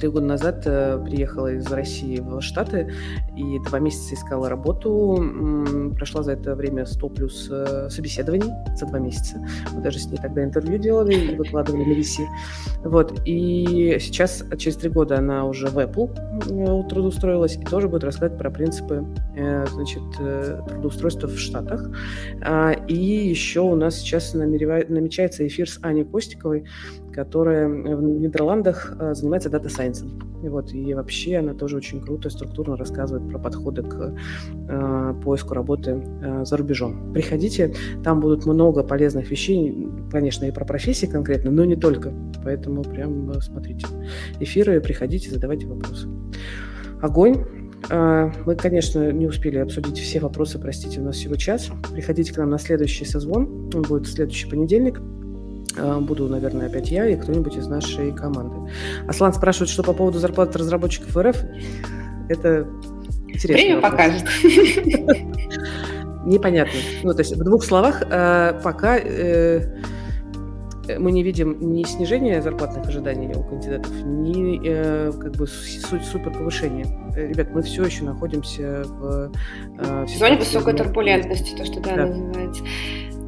три 0.00 0.08
года 0.08 0.26
назад 0.26 0.62
э, 0.64 0.98
приехала 1.04 1.52
из 1.52 1.70
России 1.70 2.18
в 2.20 2.40
Штаты 2.40 2.90
и 3.36 3.58
два 3.68 3.78
месяца 3.78 4.14
искала 4.14 4.48
работу. 4.48 5.92
Прошла 5.94 6.22
за 6.22 6.32
это 6.32 6.54
время 6.54 6.86
100 6.86 7.08
плюс 7.10 7.48
э, 7.50 7.88
собеседований 7.90 8.50
за 8.76 8.86
два 8.86 8.98
месяца. 8.98 9.36
Мы 9.72 9.82
даже 9.82 9.98
с 9.98 10.06
ней 10.06 10.16
тогда 10.16 10.42
интервью 10.42 10.78
делали 10.78 11.14
и 11.14 11.36
выкладывали 11.36 11.84
на 11.84 11.92
VC. 11.92 12.26
Вот. 12.84 13.20
И 13.26 13.98
сейчас, 14.00 14.42
через 14.58 14.76
три 14.76 14.88
года, 14.88 15.18
она 15.18 15.44
уже 15.44 15.66
в 15.66 15.78
Apple 15.78 16.10
э, 16.16 16.88
трудоустроилась 16.88 17.56
и 17.56 17.64
тоже 17.64 17.88
будет 17.88 18.04
рассказывать 18.04 18.38
про 18.38 18.50
принципы 18.50 19.04
значит, 19.72 20.02
трудоустройства 20.68 21.28
в 21.28 21.38
Штатах. 21.38 21.90
А, 22.42 22.72
и 22.72 22.94
еще 22.94 23.60
у 23.60 23.74
нас 23.74 23.96
сейчас 23.96 24.34
намечается 24.34 25.46
эфир 25.46 25.68
с 25.68 25.78
Аней 25.82 26.04
Костиковой, 26.04 26.64
которая 27.24 27.68
в 27.68 28.02
Нидерландах 28.02 28.96
э, 28.98 29.14
занимается 29.14 29.50
дата 29.50 29.68
сайенсом. 29.68 30.08
И 30.42 30.48
вот, 30.48 30.72
и 30.72 30.94
вообще 30.94 31.36
она 31.36 31.52
тоже 31.52 31.76
очень 31.76 32.00
круто 32.00 32.30
структурно 32.30 32.76
рассказывает 32.76 33.28
про 33.28 33.38
подходы 33.38 33.82
к 33.82 34.14
э, 34.68 35.14
поиску 35.22 35.52
работы 35.52 36.02
э, 36.22 36.44
за 36.46 36.56
рубежом. 36.56 37.12
Приходите, 37.12 37.74
там 38.02 38.20
будут 38.20 38.46
много 38.46 38.82
полезных 38.82 39.30
вещей, 39.30 39.86
конечно, 40.10 40.46
и 40.46 40.50
про 40.50 40.64
профессии 40.64 41.04
конкретно, 41.04 41.50
но 41.50 41.66
не 41.66 41.76
только. 41.76 42.10
Поэтому 42.42 42.84
прям 42.84 43.30
э, 43.32 43.40
смотрите 43.42 43.86
эфиры, 44.40 44.80
приходите, 44.80 45.30
задавайте 45.30 45.66
вопросы. 45.66 46.08
Огонь. 47.02 47.44
Э, 47.90 48.30
мы, 48.46 48.56
конечно, 48.56 49.12
не 49.12 49.26
успели 49.26 49.58
обсудить 49.58 49.98
все 49.98 50.20
вопросы, 50.20 50.58
простите, 50.58 51.00
у 51.00 51.04
нас 51.04 51.16
всего 51.16 51.36
час. 51.36 51.70
Приходите 51.92 52.32
к 52.32 52.38
нам 52.38 52.48
на 52.48 52.58
следующий 52.58 53.04
созвон, 53.04 53.70
он 53.74 53.82
будет 53.82 54.06
в 54.06 54.10
следующий 54.10 54.48
понедельник. 54.48 55.02
Э, 55.76 55.98
буду, 56.00 56.28
наверное, 56.28 56.66
опять 56.66 56.90
я 56.90 57.06
и 57.06 57.16
кто-нибудь 57.16 57.56
из 57.56 57.66
нашей 57.66 58.12
команды. 58.12 58.70
Аслан 59.06 59.32
спрашивает, 59.32 59.70
что 59.70 59.82
по 59.82 59.92
поводу 59.92 60.18
зарплаты 60.18 60.58
разработчиков 60.58 61.16
РФ. 61.16 61.36
Это 62.28 62.66
интересно. 63.28 63.64
Время 63.64 63.80
покажет. 63.80 64.24
Непонятно. 66.24 66.78
Ну, 67.02 67.12
то 67.12 67.20
есть 67.20 67.34
в 67.34 67.42
двух 67.42 67.64
словах, 67.64 68.02
э, 68.02 68.60
пока 68.62 68.98
э, 68.98 69.62
мы 70.98 71.12
не 71.12 71.22
видим 71.22 71.56
ни 71.60 71.84
снижения 71.84 72.42
зарплатных 72.42 72.86
ожиданий 72.86 73.32
у 73.34 73.42
кандидатов, 73.42 73.92
ни 74.04 74.58
как 74.58 75.36
бы 75.36 75.46
суть 75.46 76.04
супер 76.04 76.32
повышения. 76.32 76.86
Ребят, 77.14 77.48
мы 77.52 77.62
все 77.62 77.84
еще 77.84 78.04
находимся 78.04 78.82
в... 78.84 79.32
в 79.78 80.08
зоне 80.18 80.36
высокой 80.36 80.74
турбулентности, 80.74 81.56
то, 81.56 81.64
что 81.64 81.80
да, 81.80 81.96
да. 81.96 82.06
называется. 82.06 82.64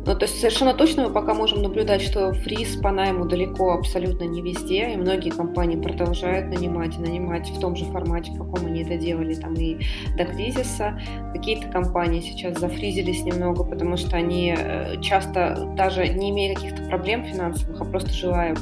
Ну, 0.05 0.17
то 0.17 0.25
есть 0.25 0.41
совершенно 0.41 0.75
точно 0.75 1.05
мы 1.05 1.13
пока 1.13 1.33
можем 1.33 1.63
наблюдать, 1.63 2.03
что 2.03 2.33
фриз 2.33 2.77
по 2.77 2.91
найму 2.91 3.25
далеко 3.25 3.73
абсолютно 3.73 4.25
не 4.25 4.43
везде, 4.43 4.93
и 4.93 4.97
многие 4.97 5.31
компании 5.31 5.77
продолжают 5.77 6.49
нанимать 6.53 6.97
и 6.97 7.01
нанимать 7.01 7.49
в 7.49 7.61
том 7.61 7.77
же 7.77 7.85
формате, 7.85 8.33
в 8.33 8.39
каком 8.39 8.67
они 8.67 8.83
это 8.83 8.97
делали 8.97 9.35
там 9.35 9.55
и 9.55 9.79
до 10.17 10.25
кризиса. 10.25 11.01
Какие-то 11.33 11.69
компании 11.69 12.21
сейчас 12.21 12.59
зафризились 12.59 13.23
немного, 13.23 13.63
потому 13.63 13.97
что 13.97 14.17
они 14.17 14.55
э, 14.59 15.01
часто 15.01 15.73
даже 15.77 16.09
не 16.09 16.31
имея 16.31 16.57
каких-то 16.57 16.83
проблем 16.89 17.25
финансовых, 17.25 17.81
а 17.81 17.85
просто 17.85 18.13
желая 18.13 18.57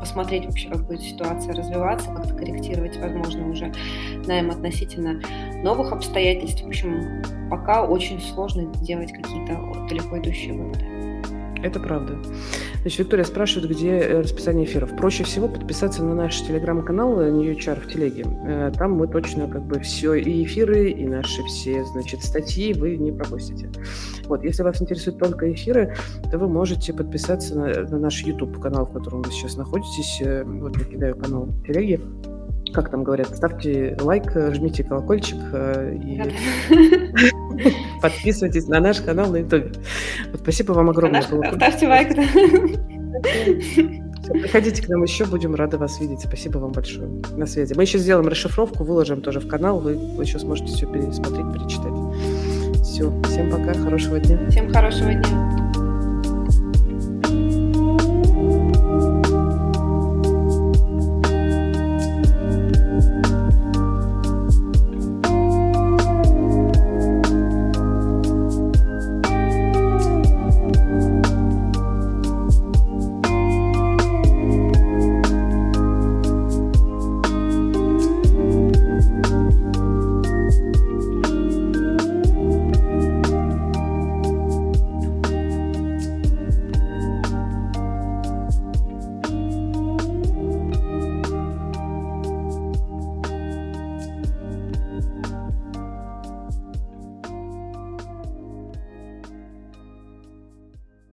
посмотреть 0.00 0.46
вообще, 0.46 0.68
как 0.68 0.86
будет 0.86 1.02
ситуация 1.02 1.54
развиваться, 1.54 2.10
как-то 2.10 2.34
корректировать, 2.34 2.98
возможно, 2.98 3.48
уже 3.48 3.72
найм 4.26 4.50
относительно 4.50 5.20
новых 5.62 5.92
обстоятельств. 5.92 6.62
В 6.62 6.66
общем, 6.66 7.22
пока 7.50 7.86
очень 7.86 8.20
сложно 8.20 8.64
делать 8.82 9.12
какие-то 9.12 9.86
далеко 9.88 10.18
идущие 10.18 10.54
выводы. 10.54 10.99
Это 11.62 11.80
правда. 11.80 12.18
Значит, 12.82 13.00
Виктория 13.00 13.24
спрашивает, 13.24 13.70
где 13.70 13.98
э, 13.98 14.20
расписание 14.20 14.64
эфиров. 14.64 14.96
Проще 14.96 15.24
всего 15.24 15.48
подписаться 15.48 16.02
на 16.02 16.14
наш 16.14 16.40
телеграм-канал 16.40 17.20
э, 17.20 17.30
New 17.30 17.52
HR 17.52 17.80
в 17.80 17.92
телеге. 17.92 18.24
Э, 18.46 18.72
там 18.76 18.92
мы 18.92 19.06
точно 19.06 19.48
как 19.48 19.62
бы 19.64 19.80
все, 19.80 20.14
и 20.14 20.44
эфиры, 20.44 20.90
и 20.90 21.06
наши 21.06 21.42
все, 21.44 21.84
значит, 21.84 22.22
статьи 22.22 22.72
вы 22.72 22.96
не 22.96 23.12
пропустите. 23.12 23.70
Вот, 24.26 24.44
если 24.44 24.62
вас 24.62 24.80
интересуют 24.80 25.18
только 25.18 25.52
эфиры, 25.52 25.94
то 26.30 26.38
вы 26.38 26.48
можете 26.48 26.92
подписаться 26.92 27.54
на, 27.58 27.66
на 27.82 27.98
наш 27.98 28.22
YouTube-канал, 28.22 28.86
в 28.86 28.92
котором 28.92 29.22
вы 29.22 29.30
сейчас 29.30 29.56
находитесь. 29.56 30.22
Вот 30.44 30.76
я 30.76 30.84
кидаю 30.84 31.16
канал 31.16 31.44
в 31.44 31.66
телеге 31.66 32.00
как 32.72 32.90
там 32.90 33.04
говорят, 33.04 33.34
ставьте 33.36 33.96
лайк, 34.00 34.32
жмите 34.34 34.84
колокольчик 34.84 35.38
и 35.92 36.22
подписывайтесь 38.02 38.66
на 38.68 38.80
наш 38.80 39.00
канал 39.00 39.30
на 39.30 39.38
YouTube. 39.38 39.76
Вот 40.32 40.40
спасибо 40.40 40.72
вам 40.72 40.90
огромное. 40.90 41.22
Ставьте 41.22 41.88
лайк. 41.88 42.08
Приходите 44.32 44.82
к 44.82 44.88
нам 44.88 45.02
еще, 45.02 45.24
будем 45.24 45.54
рады 45.54 45.76
вас 45.76 46.00
видеть. 46.00 46.20
Спасибо 46.20 46.58
вам 46.58 46.72
большое. 46.72 47.08
На 47.36 47.46
связи. 47.46 47.74
Мы 47.74 47.82
еще 47.82 47.98
сделаем 47.98 48.28
расшифровку, 48.28 48.84
выложим 48.84 49.22
тоже 49.22 49.40
в 49.40 49.48
канал. 49.48 49.80
Вы 49.80 49.92
еще 50.22 50.38
сможете 50.38 50.72
все 50.72 50.86
пересмотреть, 50.86 51.52
перечитать. 51.52 52.84
Все. 52.84 53.12
Всем 53.24 53.50
пока. 53.50 53.74
Хорошего 53.74 54.18
дня. 54.18 54.38
Всем 54.48 54.72
хорошего 54.72 55.12
дня. 55.12 55.69